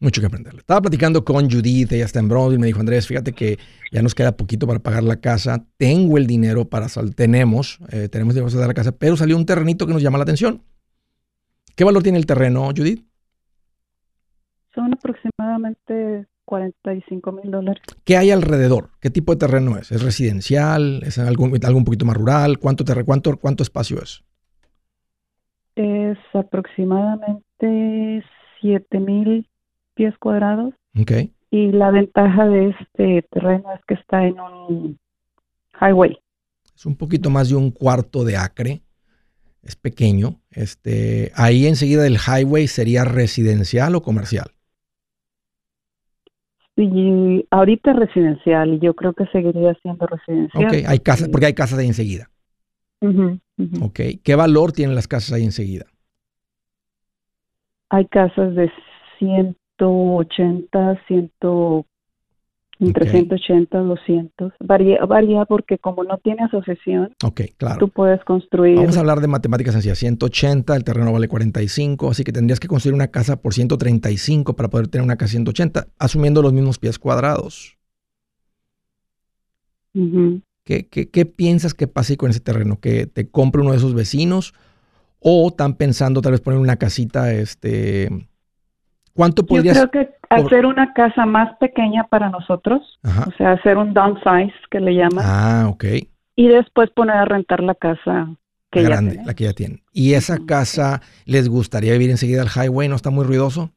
mucho 0.00 0.20
que 0.20 0.26
aprenderle. 0.26 0.60
Estaba 0.60 0.80
platicando 0.80 1.24
con 1.24 1.50
Judith, 1.50 1.92
ella 1.92 2.06
está 2.06 2.18
en 2.18 2.28
Broadway, 2.28 2.58
me 2.58 2.66
dijo, 2.66 2.80
Andrés, 2.80 3.06
fíjate 3.06 3.32
que 3.32 3.58
ya 3.92 4.02
nos 4.02 4.14
queda 4.14 4.36
poquito 4.36 4.66
para 4.66 4.80
pagar 4.80 5.02
la 5.02 5.20
casa, 5.20 5.66
tengo 5.76 6.18
el 6.18 6.26
dinero 6.26 6.68
para 6.68 6.88
salir, 6.88 7.14
tenemos, 7.14 7.78
eh, 7.92 8.08
tenemos 8.08 8.34
dinero 8.34 8.46
para 8.46 8.52
salir 8.52 8.66
la 8.66 8.74
casa, 8.74 8.92
pero 8.92 9.16
salió 9.16 9.36
un 9.36 9.46
terrenito 9.46 9.86
que 9.86 9.92
nos 9.92 10.02
llama 10.02 10.18
la 10.18 10.24
atención. 10.24 10.62
¿Qué 11.76 11.84
valor 11.84 12.02
tiene 12.02 12.18
el 12.18 12.26
terreno, 12.26 12.68
Judith? 12.76 13.06
Son 14.74 14.92
aproximadamente 14.92 16.26
45 16.44 17.32
mil 17.32 17.50
dólares. 17.50 17.82
¿Qué 18.04 18.16
hay 18.16 18.30
alrededor? 18.30 18.90
¿Qué 19.00 19.10
tipo 19.10 19.32
de 19.32 19.38
terreno 19.38 19.76
es? 19.76 19.92
¿Es 19.92 20.02
residencial? 20.02 21.02
¿Es 21.04 21.18
algo, 21.18 21.48
algo 21.62 21.78
un 21.78 21.84
poquito 21.84 22.04
más 22.04 22.16
rural? 22.16 22.58
¿Cuánto, 22.58 22.84
cuánto, 23.04 23.36
¿Cuánto 23.36 23.62
espacio 23.62 24.02
es? 24.02 24.24
Es 25.76 26.18
aproximadamente 26.34 28.24
7 28.60 29.00
mil 29.00 29.46
pies 30.00 30.16
cuadrados. 30.16 30.72
Okay. 30.98 31.34
Y 31.50 31.72
la 31.72 31.90
ventaja 31.90 32.48
de 32.48 32.70
este 32.70 33.22
terreno 33.30 33.70
es 33.74 33.80
que 33.86 33.92
está 33.92 34.24
en 34.24 34.40
un 34.40 34.98
highway. 35.78 36.16
Es 36.74 36.86
un 36.86 36.96
poquito 36.96 37.28
más 37.28 37.50
de 37.50 37.56
un 37.56 37.70
cuarto 37.70 38.24
de 38.24 38.38
acre. 38.38 38.80
Es 39.62 39.76
pequeño. 39.76 40.40
Este, 40.50 41.32
ahí 41.34 41.66
enseguida 41.66 42.02
del 42.02 42.16
highway 42.16 42.66
sería 42.66 43.04
residencial 43.04 43.94
o 43.94 44.00
comercial. 44.00 44.52
Sí, 46.76 47.46
ahorita 47.50 47.90
es 47.90 47.96
residencial 47.98 48.72
y 48.72 48.78
yo 48.78 48.94
creo 48.94 49.12
que 49.12 49.26
seguiría 49.26 49.74
siendo 49.82 50.06
residencial. 50.06 50.64
Ok, 50.64 50.72
hay 50.86 51.00
casas, 51.00 51.28
porque 51.28 51.44
hay 51.44 51.52
casas 51.52 51.78
ahí 51.78 51.88
enseguida. 51.88 52.30
Ok, 53.82 54.00
¿qué 54.24 54.34
valor 54.34 54.72
tienen 54.72 54.94
las 54.94 55.08
casas 55.08 55.32
ahí 55.32 55.44
enseguida? 55.44 55.84
Hay 57.90 58.06
casas 58.06 58.54
de 58.54 58.72
100 59.18 59.56
180, 59.80 61.00
100, 61.08 61.30
entre 62.80 63.10
180, 63.10 63.78
200. 63.78 64.52
Varía, 64.60 65.04
varía 65.04 65.44
porque 65.44 65.78
como 65.78 66.02
no 66.04 66.18
tiene 66.18 66.44
asociación, 66.44 67.14
okay, 67.22 67.48
claro. 67.56 67.78
tú 67.78 67.88
puedes 67.88 68.22
construir. 68.24 68.76
Vamos 68.76 68.96
a 68.96 69.00
hablar 69.00 69.20
de 69.20 69.28
matemáticas 69.28 69.74
sencillas. 69.74 69.98
180, 69.98 70.74
el 70.76 70.84
terreno 70.84 71.12
vale 71.12 71.28
45, 71.28 72.10
así 72.10 72.24
que 72.24 72.32
tendrías 72.32 72.58
que 72.58 72.68
construir 72.68 72.94
una 72.94 73.08
casa 73.08 73.40
por 73.40 73.54
135 73.54 74.56
para 74.56 74.70
poder 74.70 74.88
tener 74.88 75.04
una 75.04 75.16
casa 75.16 75.32
180, 75.32 75.88
asumiendo 75.98 76.42
los 76.42 76.52
mismos 76.52 76.78
pies 76.78 76.98
cuadrados. 76.98 77.76
¿Qué, 80.64 80.86
qué, 80.88 81.26
piensas 81.26 81.74
que 81.74 81.88
pase 81.88 82.16
con 82.16 82.30
ese 82.30 82.40
terreno? 82.40 82.78
¿Que 82.80 83.06
te 83.06 83.28
compre 83.28 83.60
uno 83.60 83.72
de 83.72 83.78
esos 83.78 83.92
vecinos? 83.92 84.54
¿O 85.18 85.48
están 85.48 85.74
pensando 85.74 86.22
tal 86.22 86.32
vez 86.32 86.40
poner 86.40 86.60
una 86.60 86.76
casita 86.76 87.32
este, 87.32 88.08
¿Cuánto 89.20 89.44
podrías? 89.44 89.76
Yo 89.76 89.90
creo 89.90 90.06
que 90.06 90.14
hacer 90.30 90.64
una 90.64 90.94
casa 90.94 91.26
más 91.26 91.54
pequeña 91.58 92.04
para 92.04 92.30
nosotros, 92.30 92.98
o 93.04 93.30
sea, 93.36 93.52
hacer 93.52 93.76
un 93.76 93.92
downsize 93.92 94.54
que 94.70 94.80
le 94.80 94.94
llaman. 94.94 95.22
Ah, 95.22 95.66
ok. 95.68 95.84
Y 96.36 96.48
después 96.48 96.88
poner 96.88 97.16
a 97.16 97.26
rentar 97.26 97.62
la 97.62 97.74
casa 97.74 98.34
que 98.70 98.82
Grande, 98.82 99.16
ya 99.16 99.24
la 99.24 99.34
que 99.34 99.44
ya 99.44 99.52
tienen. 99.52 99.82
¿Y 99.92 100.14
esa 100.14 100.38
casa 100.46 101.02
les 101.26 101.50
gustaría 101.50 101.92
vivir 101.92 102.08
enseguida 102.08 102.40
al 102.40 102.48
highway? 102.48 102.88
¿No 102.88 102.96
está 102.96 103.10
muy 103.10 103.26
ruidoso? 103.26 103.68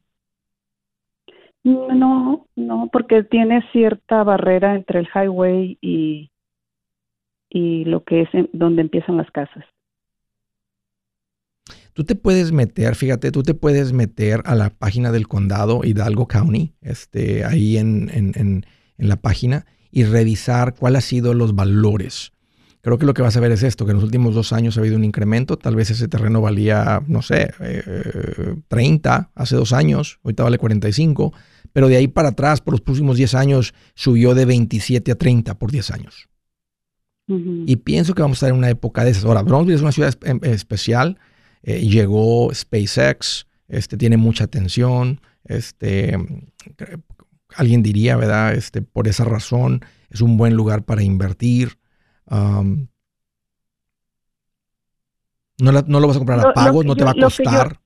No, 1.62 2.46
no, 2.56 2.88
porque 2.90 3.22
tiene 3.22 3.68
cierta 3.70 4.22
barrera 4.22 4.74
entre 4.74 5.00
el 5.00 5.08
highway 5.14 5.76
y, 5.82 6.30
y 7.50 7.84
lo 7.84 8.02
que 8.02 8.22
es 8.22 8.28
donde 8.54 8.80
empiezan 8.80 9.18
las 9.18 9.30
casas. 9.30 9.66
Tú 11.94 12.02
te 12.02 12.16
puedes 12.16 12.50
meter, 12.50 12.96
fíjate, 12.96 13.30
tú 13.30 13.44
te 13.44 13.54
puedes 13.54 13.92
meter 13.92 14.42
a 14.46 14.56
la 14.56 14.70
página 14.70 15.12
del 15.12 15.28
condado 15.28 15.82
Hidalgo 15.84 16.26
County, 16.26 16.74
este, 16.82 17.44
ahí 17.44 17.78
en, 17.78 18.10
en, 18.12 18.66
la 18.98 19.14
página, 19.16 19.64
y 19.92 20.02
revisar 20.02 20.74
cuáles 20.74 21.04
han 21.04 21.08
sido 21.08 21.34
los 21.34 21.54
valores. 21.54 22.32
Creo 22.80 22.98
que 22.98 23.06
lo 23.06 23.14
que 23.14 23.22
vas 23.22 23.36
a 23.36 23.40
ver 23.40 23.52
es 23.52 23.62
esto, 23.62 23.86
que 23.86 23.92
en 23.92 23.98
los 23.98 24.04
últimos 24.04 24.34
dos 24.34 24.52
años 24.52 24.76
ha 24.76 24.80
habido 24.80 24.96
un 24.96 25.04
incremento. 25.04 25.56
Tal 25.56 25.76
vez 25.76 25.88
ese 25.90 26.08
terreno 26.08 26.40
valía, 26.40 27.00
no 27.06 27.22
sé, 27.22 27.54
30 28.66 29.16
eh, 29.16 29.32
hace 29.36 29.54
dos 29.54 29.72
años, 29.72 30.18
ahorita 30.24 30.42
vale 30.42 30.58
45, 30.58 31.32
pero 31.72 31.86
de 31.86 31.96
ahí 31.96 32.08
para 32.08 32.30
atrás, 32.30 32.60
por 32.60 32.74
los 32.74 32.80
próximos 32.80 33.16
10 33.16 33.34
años, 33.36 33.72
subió 33.94 34.34
de 34.34 34.46
27 34.46 35.12
a 35.12 35.14
30 35.14 35.58
por 35.58 35.70
10 35.70 35.90
años. 35.92 36.28
Y 37.28 37.76
pienso 37.76 38.14
que 38.14 38.20
vamos 38.20 38.36
a 38.36 38.38
estar 38.38 38.50
en 38.50 38.56
una 38.56 38.68
época 38.68 39.04
de 39.04 39.12
esas. 39.12 39.24
Ahora, 39.24 39.42
Brownsville 39.42 39.76
es 39.76 39.80
una 39.80 39.92
ciudad 39.92 40.14
especial 40.42 41.18
eh, 41.64 41.80
llegó 41.80 42.52
SpaceX, 42.52 43.46
este, 43.68 43.96
tiene 43.96 44.16
mucha 44.18 44.44
atención, 44.44 45.20
este, 45.44 46.16
alguien 47.56 47.82
diría, 47.82 48.16
¿verdad? 48.16 48.52
Este, 48.54 48.82
por 48.82 49.08
esa 49.08 49.24
razón 49.24 49.80
es 50.10 50.20
un 50.20 50.36
buen 50.36 50.54
lugar 50.54 50.84
para 50.84 51.02
invertir. 51.02 51.78
no, 52.30 52.82
lo 55.58 56.06
vas 56.06 56.16
a 56.16 56.20
comprar 56.20 56.40
a 56.40 56.52
pagos, 56.52 56.84
no 56.84 56.94
te 56.94 57.04
va 57.04 57.12
a 57.12 57.14
costar. 57.14 57.78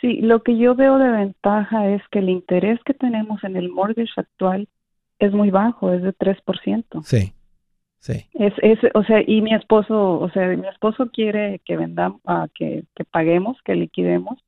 sí, 0.00 0.20
lo 0.20 0.42
que 0.42 0.58
yo 0.58 0.74
veo 0.74 0.98
de 0.98 1.10
ventaja 1.10 1.88
es 1.88 2.02
que 2.10 2.18
el 2.18 2.28
interés 2.28 2.80
que 2.84 2.94
tenemos 2.94 3.44
en 3.44 3.56
el 3.56 3.70
mortgage 3.70 4.12
actual 4.16 4.68
es 5.20 5.32
muy 5.32 5.50
bajo, 5.50 5.92
es 5.92 6.02
de 6.02 6.12
3%. 6.12 7.04
Sí. 7.04 7.32
Sí. 8.00 8.26
Es, 8.34 8.52
es, 8.62 8.78
o 8.94 9.04
sea, 9.04 9.22
y 9.26 9.42
mi 9.42 9.54
esposo, 9.54 10.18
o 10.18 10.30
sea, 10.30 10.48
mi 10.48 10.66
esposo 10.66 11.10
quiere 11.12 11.60
que 11.64 11.76
vendamos, 11.76 12.20
uh, 12.24 12.48
que, 12.54 12.84
que 12.96 13.04
paguemos, 13.04 13.58
que 13.64 13.74
liquidemos, 13.74 14.38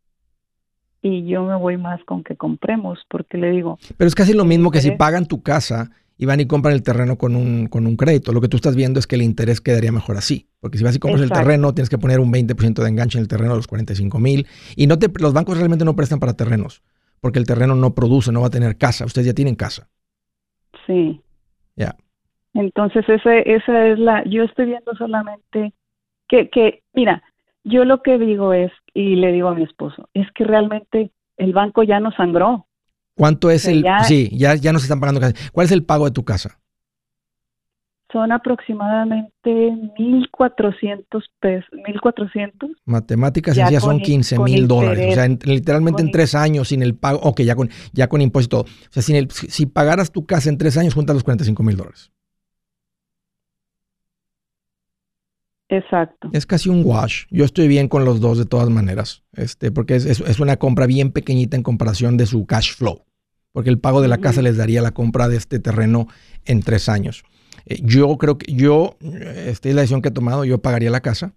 y 1.03 1.27
yo 1.27 1.45
me 1.45 1.57
voy 1.57 1.77
más 1.77 2.03
con 2.05 2.23
que 2.23 2.37
compremos, 2.37 3.01
porque 3.09 3.37
le 3.37 3.51
digo. 3.51 3.79
Pero 3.97 4.09
es 4.09 4.15
casi 4.15 4.33
lo 4.33 4.45
mismo 4.45 4.71
que 4.71 4.81
si 4.81 4.93
pagan 4.93 5.27
tu 5.27 5.43
casa 5.43 5.91
y 6.17 6.27
van 6.27 6.39
y 6.39 6.47
compran 6.47 6.75
el 6.75 6.83
terreno 6.85 7.19
con 7.19 7.35
un, 7.35 7.67
con 7.67 7.87
un 7.87 7.97
crédito. 7.97 8.33
Lo 8.33 8.41
que 8.41 8.47
tú 8.47 8.57
estás 8.57 8.77
viendo 8.77 9.01
es 9.01 9.09
que 9.09 9.17
el 9.17 9.23
interés 9.23 9.61
quedaría 9.61 9.91
mejor 9.91 10.17
así. 10.17 10.49
Porque 10.61 10.79
si 10.79 10.85
vas 10.85 10.95
y 10.95 11.01
compras 11.01 11.23
el 11.23 11.33
terreno, 11.33 11.75
tienes 11.75 11.91
que 11.91 11.99
poner 11.99 12.21
un 12.21 12.33
20% 12.33 12.75
de 12.81 12.89
enganche 12.89 13.19
en 13.19 13.23
el 13.23 13.29
terreno 13.29 13.51
de 13.51 13.57
los 13.57 13.67
45 13.67 14.21
mil. 14.21 14.47
Y 14.77 14.87
no 14.87 15.01
te, 15.01 15.11
los 15.19 15.33
bancos 15.33 15.57
realmente 15.57 15.85
no 15.85 15.97
prestan 15.97 16.21
para 16.21 16.35
terrenos, 16.35 16.85
porque 17.21 17.41
el 17.41 17.47
terreno 17.47 17.75
no 17.75 17.95
produce, 17.95 18.31
no 18.31 18.41
va 18.41 18.47
a 18.47 18.51
tener 18.51 18.79
casa. 18.79 19.05
Ustedes 19.05 19.27
ya 19.27 19.35
tienen 19.35 19.57
casa. 19.57 19.89
Sí. 20.87 21.21
Ya. 21.75 21.97
Entonces, 22.55 23.09
esa, 23.09 23.39
esa 23.39 23.87
es 23.87 23.99
la, 23.99 24.25
yo 24.25 24.45
estoy 24.45 24.67
viendo 24.67 24.95
solamente 24.95 25.73
que, 26.29 26.49
que, 26.51 26.83
mira, 26.93 27.23
yo 27.65 27.85
lo 27.85 28.03
que 28.03 28.19
digo 28.19 28.53
es, 28.53 28.73
y 28.95 29.17
le 29.17 29.33
digo 29.33 29.49
a 29.49 29.55
mi 29.55 29.63
esposo, 29.63 30.09
es 30.15 30.27
que 30.33 30.45
realmente 30.45 31.11
el 31.37 31.53
banco 31.53 31.83
ya 31.83 32.01
nos 32.01 32.15
sangró. 32.15 32.67
¿Cuánto 33.15 33.51
es 33.51 33.67
el, 33.67 33.85
sí, 34.05 34.31
ya, 34.33 34.55
ya 34.55 34.73
nos 34.73 34.83
están 34.83 35.01
pagando 35.01 35.21
¿Cuál 35.53 35.67
es 35.67 35.73
el 35.73 35.85
pago 35.85 36.07
de 36.07 36.13
tu 36.13 36.25
casa? 36.25 36.59
Son 38.11 38.31
aproximadamente 38.31 39.33
1.400 39.47 41.05
pesos, 41.41 41.71
1.400. 41.73 42.75
Matemáticas 42.85 43.57
ya 43.57 43.81
son 43.81 44.01
15 44.01 44.39
mil 44.41 44.69
dólares. 44.69 45.13
O 45.13 45.15
sea, 45.15 45.27
literalmente 45.29 46.03
en 46.03 46.11
tres 46.11 46.35
años 46.35 46.69
sin 46.69 46.83
el 46.83 46.95
pago, 46.95 47.21
ok, 47.21 47.41
ya 47.41 47.57
con, 47.57 47.71
ya 47.93 48.09
con 48.09 48.21
impuesto. 48.21 48.61
O 48.61 48.67
sea, 48.91 49.03
sin 49.03 49.17
el, 49.17 49.31
si 49.31 49.65
pagaras 49.65 50.13
tu 50.13 50.27
casa 50.27 50.51
en 50.51 50.59
tres 50.59 50.77
años, 50.77 50.93
juntas 50.93 51.15
los 51.15 51.25
45 51.25 51.63
mil 51.63 51.77
dólares. 51.77 52.13
Exacto. 55.73 56.29
Es 56.35 56.45
casi 56.45 56.69
un 56.69 56.83
wash. 56.85 57.25
Yo 57.31 57.47
estoy 57.47 57.67
bien 57.67 57.89
con 57.89 58.05
los 58.05 58.21
dos 58.21 58.37
de 58.37 58.45
todas 58.45 58.69
maneras, 58.69 59.23
este, 59.33 59.73
porque 59.73 59.97
es, 59.97 60.05
es, 60.05 60.39
una 60.39 60.59
compra 60.59 60.87
bien 60.87 61.13
pequeñita 61.13 61.57
en 61.57 61.63
comparación 61.63 62.19
de 62.19 62.27
su 62.27 62.45
cash 62.45 62.75
flow, 62.75 63.07
porque 63.53 63.71
el 63.71 63.79
pago 63.79 64.03
de 64.03 64.09
la 64.09 64.19
casa 64.19 64.43
les 64.43 64.59
daría 64.59 64.83
la 64.83 64.91
compra 64.91 65.29
de 65.29 65.39
este 65.39 65.61
terreno 65.61 66.09
en 66.45 66.63
tres 66.63 66.91
años. 66.91 67.25
Eh, 67.65 67.81
yo 67.83 68.19
creo 68.19 68.37
que 68.37 68.53
yo, 68.53 68.99
esta 69.01 69.71
es 69.71 69.75
la 69.75 69.81
decisión 69.81 70.03
que 70.03 70.11
he 70.11 70.13
tomado, 70.13 70.45
yo 70.45 70.61
pagaría 70.61 70.91
la 70.91 71.01
casa 71.01 71.33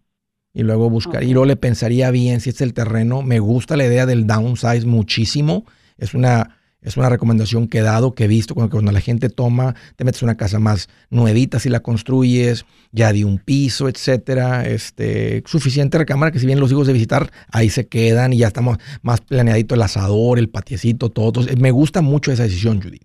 y 0.53 0.63
luego 0.63 0.89
buscaría, 0.89 1.29
y 1.29 1.31
luego 1.31 1.45
le 1.45 1.55
pensaría 1.55 2.11
bien 2.11 2.41
si 2.41 2.49
es 2.49 2.59
el 2.59 2.73
terreno. 2.73 3.21
Me 3.21 3.39
gusta 3.39 3.77
la 3.77 3.85
idea 3.85 4.05
del 4.05 4.27
downsize 4.27 4.85
muchísimo. 4.85 5.65
Es 5.97 6.13
una, 6.13 6.57
Es 6.85 6.97
una 6.97 7.09
recomendación 7.09 7.67
que 7.67 7.79
he 7.79 7.81
dado, 7.81 8.13
que 8.13 8.25
he 8.25 8.27
visto 8.27 8.53
cuando, 8.53 8.79
la 8.91 9.01
gente 9.01 9.29
toma, 9.29 9.73
te 9.95 10.03
metes 10.03 10.21
una 10.21 10.37
casa 10.37 10.59
más 10.59 10.87
nuevita 11.09 11.59
si 11.59 11.67
la 11.67 11.79
construyes, 11.79 12.63
ya 12.91 13.11
de 13.11 13.25
un 13.25 13.39
piso, 13.39 13.89
etcétera. 13.89 14.67
Este, 14.67 15.41
suficiente 15.47 15.97
recámara 15.97 16.31
que 16.31 16.37
si 16.37 16.45
vienen 16.45 16.61
los 16.61 16.71
hijos 16.71 16.85
de 16.85 16.93
visitar, 16.93 17.31
ahí 17.51 17.71
se 17.71 17.87
quedan 17.87 18.33
y 18.33 18.37
ya 18.37 18.47
estamos 18.47 18.77
más 19.01 19.21
planeadito 19.21 19.73
el 19.73 19.81
asador, 19.81 20.37
el 20.37 20.47
patiecito, 20.47 21.09
todo. 21.09 21.41
me 21.57 21.71
gusta 21.71 22.01
mucho 22.01 22.31
esa 22.31 22.43
decisión, 22.43 22.79
Judy. 22.79 22.99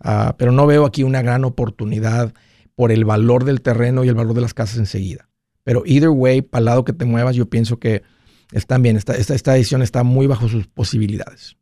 Ah, 0.00 0.34
pero 0.36 0.50
no 0.50 0.66
veo 0.66 0.84
aquí 0.84 1.04
una 1.04 1.22
gran 1.22 1.44
oportunidad 1.44 2.34
por 2.74 2.90
el 2.90 3.04
valor 3.04 3.44
del 3.44 3.60
terreno 3.60 4.02
y 4.02 4.08
el 4.08 4.16
valor 4.16 4.34
de 4.34 4.40
las 4.40 4.54
casas 4.54 4.78
enseguida. 4.78 5.28
Pero 5.62 5.84
either 5.86 6.10
way, 6.10 6.42
para 6.42 6.58
el 6.58 6.64
lado 6.64 6.84
que 6.84 6.92
te 6.92 7.04
muevas, 7.04 7.36
yo 7.36 7.48
pienso 7.48 7.78
que 7.78 8.02
están 8.50 8.82
bien. 8.82 8.96
Esta, 8.96 9.14
esta, 9.14 9.36
esta 9.36 9.56
está 9.56 10.02
muy 10.02 10.26
bajo 10.26 10.48
sus 10.48 10.66
posibilidades 10.66 11.56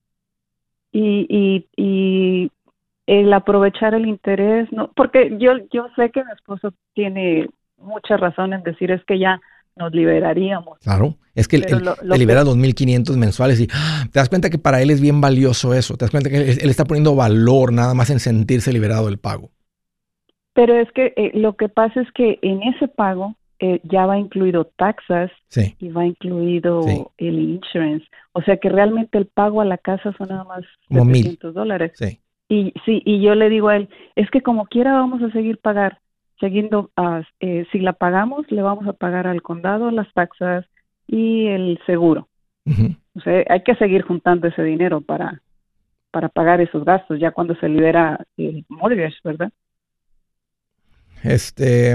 y, 0.93 1.67
y, 1.77 2.51
el 3.07 3.33
aprovechar 3.33 3.95
el 3.95 4.07
interés, 4.07 4.71
no, 4.73 4.93
porque 4.95 5.37
yo, 5.39 5.53
yo 5.73 5.89
sé 5.97 6.11
que 6.11 6.25
mi 6.25 6.31
esposo 6.33 6.73
tiene 6.95 7.49
mucha 7.77 8.17
razón 8.17 8.53
en 8.53 8.63
decir 8.63 8.93
es 8.93 9.05
que 9.05 9.19
ya 9.19 9.41
nos 9.75 9.93
liberaríamos. 9.93 10.79
Claro, 10.79 11.17
es 11.35 11.49
que 11.49 11.57
él, 11.57 11.65
libera 12.17 12.45
2.500 12.45 13.17
mensuales 13.17 13.61
y 13.61 13.69
¡ah! 13.73 14.07
te 14.13 14.19
das 14.19 14.29
cuenta 14.29 14.51
que 14.51 14.59
para 14.59 14.83
él 14.83 14.91
es 14.91 15.01
bien 15.01 15.21
valioso 15.21 15.75
eso, 15.75 15.97
te 15.97 16.05
das 16.05 16.11
cuenta 16.11 16.31
que 16.31 16.37
él, 16.37 16.71
está 16.71 16.85
poniendo 16.85 17.17
valor 17.17 17.73
nada 17.73 17.93
más 17.95 18.11
en 18.11 18.21
sentirse 18.21 18.73
liberado 18.73 19.07
del 19.07 19.19
pago. 19.19 19.51
Pero 20.55 20.75
es 20.77 20.91
que 20.93 21.15
eh, 21.17 21.33
lo 21.35 21.57
que 21.57 21.69
pasa 21.69 22.01
es 22.01 22.13
que 22.13 22.39
en 22.43 22.63
ese 22.63 22.87
pago 22.87 23.37
eh, 23.65 23.79
ya 23.85 24.07
va 24.07 24.19
incluido 24.19 24.65
taxas 24.65 25.31
y 25.79 25.89
va 25.91 26.05
incluido 26.05 26.85
el 27.17 27.39
insurance. 27.39 28.05
O 28.33 28.43
sea 28.43 28.57
que 28.57 28.69
realmente 28.69 29.19
el 29.19 29.27
pago 29.27 29.61
a 29.61 29.65
la 29.65 29.79
casa 29.79 30.13
son 30.19 30.31
nada 30.31 30.43
más 30.43 30.65
como 30.89 31.05
700 31.05 31.55
dólares. 31.55 31.93
Y 32.49 32.75
sí, 32.85 33.03
y 33.05 33.23
yo 33.23 33.37
le 33.37 33.49
digo 33.49 33.69
a 33.69 33.77
él, 33.77 33.89
es 34.17 34.29
que 34.31 34.41
como 34.41 34.67
quiera 34.67 34.95
vamos 34.95 35.23
a 35.23 35.31
seguir 35.31 35.59
pagar, 35.59 36.01
siguiendo, 36.41 36.91
uh, 36.97 37.23
si 37.71 37.79
la 37.79 37.93
pagamos, 37.93 38.51
le 38.51 38.63
vamos 38.63 38.89
a 38.89 38.95
pagar 38.95 39.29
al 39.29 39.43
condado 39.43 39.93
las 39.93 40.13
taxas 40.13 40.67
y 41.07 41.47
el 41.47 41.79
seguro. 41.87 42.27
O 43.15 43.21
sea, 43.21 43.45
hay 43.49 43.63
que 43.63 43.77
seguir 43.77 44.03
juntando 44.03 44.49
ese 44.49 44.65
dinero 44.65 45.03
para, 45.03 45.41
para 46.11 46.29
pagar 46.29 46.61
esos 46.61 46.85
gastos 46.85 47.21
ya 47.21 47.31
cuando 47.31 47.55
se 47.55 47.69
libera 47.69 48.27
el 48.37 48.65
mortgage, 48.69 49.19
¿verdad? 49.23 49.53
Este, 51.23 51.95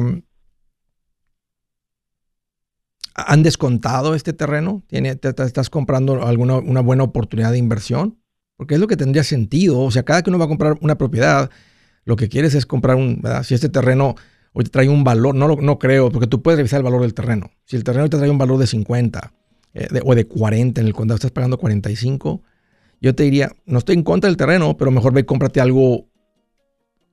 ¿Han 3.17 3.41
descontado 3.41 4.13
este 4.13 4.31
terreno? 4.31 4.83
¿Tiene, 4.87 5.19
¿Estás 5.19 5.69
comprando 5.71 6.23
alguna 6.23 6.57
una 6.57 6.81
buena 6.81 7.03
oportunidad 7.03 7.51
de 7.51 7.57
inversión? 7.57 8.19
Porque 8.57 8.75
es 8.75 8.79
lo 8.79 8.85
que 8.85 8.95
tendría 8.95 9.23
sentido. 9.23 9.79
O 9.79 9.89
sea, 9.89 10.03
cada 10.03 10.21
que 10.21 10.29
uno 10.29 10.37
va 10.37 10.45
a 10.45 10.47
comprar 10.47 10.77
una 10.81 10.99
propiedad, 10.99 11.49
lo 12.05 12.15
que 12.15 12.29
quieres 12.29 12.53
es 12.53 12.67
comprar 12.67 12.95
un, 12.95 13.19
¿verdad? 13.21 13.41
Si 13.41 13.55
este 13.55 13.69
terreno 13.69 14.15
te 14.53 14.69
trae 14.69 14.87
un 14.87 15.03
valor, 15.03 15.33
no, 15.33 15.55
no 15.55 15.79
creo, 15.79 16.11
porque 16.11 16.27
tú 16.27 16.43
puedes 16.43 16.57
revisar 16.57 16.77
el 16.77 16.83
valor 16.83 17.01
del 17.01 17.15
terreno. 17.15 17.49
Si 17.65 17.75
el 17.75 17.83
terreno 17.83 18.07
te 18.07 18.17
trae 18.17 18.29
un 18.29 18.37
valor 18.37 18.59
de 18.59 18.67
50 18.67 19.33
eh, 19.73 19.87
o 20.05 20.13
de 20.15 20.27
40 20.27 20.81
en 20.81 20.87
el 20.87 20.93
condado, 20.93 21.15
estás 21.15 21.31
pagando 21.31 21.57
45, 21.57 22.43
yo 23.01 23.15
te 23.15 23.23
diría, 23.23 23.51
no 23.65 23.79
estoy 23.79 23.95
en 23.95 24.03
contra 24.03 24.29
del 24.29 24.37
terreno, 24.37 24.77
pero 24.77 24.91
mejor 24.91 25.13
ve 25.13 25.21
y 25.21 25.23
cómprate 25.23 25.59
algo, 25.59 26.07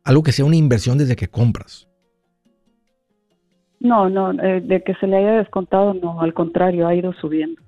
algo 0.04 0.22
que 0.22 0.32
sea 0.32 0.44
una 0.44 0.56
inversión 0.56 0.98
desde 0.98 1.16
que 1.16 1.28
compras. 1.28 1.88
No, 3.84 4.08
no, 4.08 4.32
eh, 4.42 4.62
de 4.62 4.82
que 4.82 4.94
se 4.94 5.06
le 5.06 5.18
haya 5.18 5.32
descontado, 5.32 5.92
no, 5.92 6.22
al 6.22 6.32
contrario, 6.32 6.88
ha 6.88 6.94
ido 6.94 7.12
subiendo. 7.12 7.60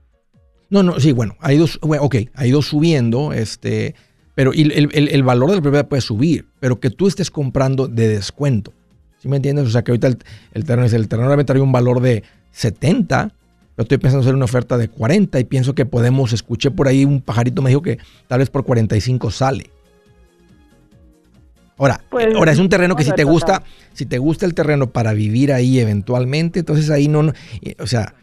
No, 0.70 0.82
no, 0.82 0.98
sí, 0.98 1.12
bueno, 1.12 1.36
ha 1.40 1.52
ido, 1.52 1.66
ok, 1.82 2.16
ha 2.34 2.46
ido 2.46 2.62
subiendo, 2.62 3.34
este, 3.34 3.94
pero 4.34 4.52
el, 4.54 5.22
valor 5.24 5.50
de 5.50 5.56
la 5.56 5.60
propiedad 5.60 5.86
puede 5.86 6.00
subir, 6.00 6.46
pero 6.58 6.80
que 6.80 6.88
tú 6.88 7.06
estés 7.06 7.30
comprando 7.30 7.86
de 7.86 8.08
descuento. 8.08 8.72
¿Sí 9.18 9.28
me 9.28 9.36
entiendes? 9.36 9.66
O 9.66 9.70
sea, 9.70 9.84
que 9.84 9.90
ahorita 9.90 10.08
el, 10.08 10.64
terreno, 10.64 10.86
el 10.86 11.08
terreno 11.08 11.28
debe 11.28 11.44
traer 11.44 11.62
un 11.62 11.70
valor 11.70 12.00
de 12.00 12.22
70, 12.50 13.32
pero 13.74 13.84
estoy 13.84 13.98
pensando 13.98 14.22
hacer 14.22 14.34
una 14.34 14.46
oferta 14.46 14.78
de 14.78 14.88
40 14.88 15.38
y 15.38 15.44
pienso 15.44 15.74
que 15.74 15.84
podemos, 15.84 16.32
escuché 16.32 16.70
por 16.70 16.88
ahí 16.88 17.04
un 17.04 17.20
pajarito 17.20 17.60
me 17.60 17.68
dijo 17.68 17.82
que 17.82 17.98
tal 18.26 18.38
vez 18.38 18.48
por 18.48 18.64
45 18.64 19.30
sale. 19.30 19.66
Ahora, 21.78 22.00
pues, 22.08 22.34
ahora 22.34 22.52
es 22.52 22.58
un 22.58 22.68
terreno 22.68 22.96
que 22.96 23.04
si 23.04 23.12
te 23.12 23.24
gusta, 23.24 23.62
si 23.92 24.06
te 24.06 24.18
gusta 24.18 24.46
el 24.46 24.54
terreno 24.54 24.90
para 24.90 25.12
vivir 25.12 25.52
ahí 25.52 25.78
eventualmente, 25.78 26.60
entonces 26.60 26.88
ahí 26.90 27.06
no, 27.06 27.32
o 27.78 27.86
sea, 27.86 28.14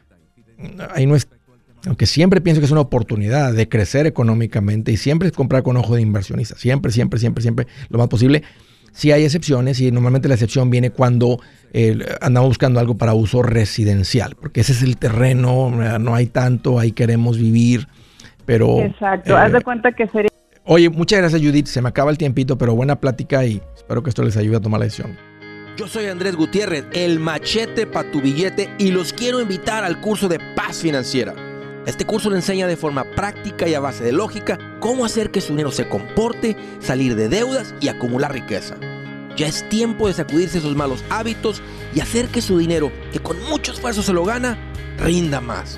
ahí 0.93 1.05
no 1.05 1.15
es, 1.15 1.27
aunque 1.85 2.07
siempre 2.07 2.41
pienso 2.41 2.61
que 2.61 2.65
es 2.65 2.71
una 2.71 2.81
oportunidad 2.81 3.53
de 3.53 3.69
crecer 3.69 4.07
económicamente 4.07 4.91
y 4.91 4.97
siempre 4.97 5.27
es 5.27 5.35
comprar 5.35 5.61
con 5.61 5.77
ojo 5.77 5.95
de 5.95 6.01
inversionista, 6.01 6.55
siempre, 6.55 6.91
siempre, 6.91 7.19
siempre, 7.19 7.41
siempre, 7.43 7.67
lo 7.89 7.99
más 7.99 8.07
posible. 8.07 8.43
Si 8.91 9.11
hay 9.11 9.23
excepciones 9.23 9.81
y 9.81 9.91
normalmente 9.91 10.27
la 10.27 10.35
excepción 10.35 10.69
viene 10.69 10.91
cuando 10.91 11.39
eh, 11.73 11.97
andamos 12.21 12.49
buscando 12.49 12.79
algo 12.79 12.95
para 12.95 13.13
uso 13.15 13.41
residencial, 13.41 14.35
porque 14.35 14.61
ese 14.61 14.71
es 14.71 14.83
el 14.83 14.97
terreno, 14.97 15.71
no 15.99 16.15
hay 16.15 16.27
tanto, 16.27 16.79
ahí 16.79 16.91
queremos 16.91 17.37
vivir, 17.37 17.87
pero... 18.45 18.79
Exacto, 18.81 19.35
haz 19.35 19.51
de 19.51 19.57
eh, 19.59 19.61
cuenta 19.61 19.91
que 19.93 20.07
sería 20.07 20.32
Oye, 20.65 20.89
muchas 20.89 21.19
gracias 21.19 21.41
Judith, 21.41 21.67
se 21.67 21.81
me 21.81 21.89
acaba 21.89 22.09
el 22.09 22.17
tiempito, 22.17 22.57
pero 22.57 22.73
buena 22.73 22.97
plática 22.97 23.45
y 23.45 23.61
espero 23.75 24.01
que 24.01 24.09
esto 24.09 24.23
les 24.23 24.37
ayude 24.37 24.57
a 24.57 24.61
tomar 24.61 24.79
la 24.79 24.85
decisión. 24.85 25.17
Yo 25.75 25.87
soy 25.87 26.05
Andrés 26.05 26.37
Gutiérrez, 26.37 26.85
el 26.93 27.19
machete 27.19 27.85
para 27.85 28.09
tu 28.09 28.21
billete 28.21 28.69
y 28.77 28.91
los 28.91 29.11
quiero 29.11 29.41
invitar 29.41 29.83
al 29.83 29.99
curso 29.99 30.29
de 30.29 30.39
paz 30.55 30.77
financiera. 30.77 31.35
Este 31.85 32.05
curso 32.05 32.29
le 32.29 32.37
enseña 32.37 32.65
de 32.65 32.77
forma 32.77 33.03
práctica 33.03 33.67
y 33.67 33.73
a 33.73 33.81
base 33.81 34.05
de 34.05 34.13
lógica 34.13 34.57
cómo 34.79 35.03
hacer 35.03 35.31
que 35.31 35.41
su 35.41 35.49
dinero 35.49 35.71
se 35.71 35.89
comporte, 35.89 36.55
salir 36.79 37.17
de 37.17 37.27
deudas 37.27 37.75
y 37.81 37.89
acumular 37.89 38.31
riqueza. 38.31 38.77
Ya 39.35 39.47
es 39.47 39.67
tiempo 39.67 40.07
de 40.07 40.13
sacudirse 40.13 40.59
esos 40.59 40.77
malos 40.77 41.03
hábitos 41.09 41.61
y 41.93 41.99
hacer 41.99 42.27
que 42.27 42.41
su 42.41 42.57
dinero, 42.57 42.89
que 43.11 43.19
con 43.19 43.37
mucho 43.49 43.73
esfuerzo 43.73 44.01
se 44.01 44.13
lo 44.13 44.23
gana, 44.23 44.57
rinda 44.97 45.41
más. 45.41 45.77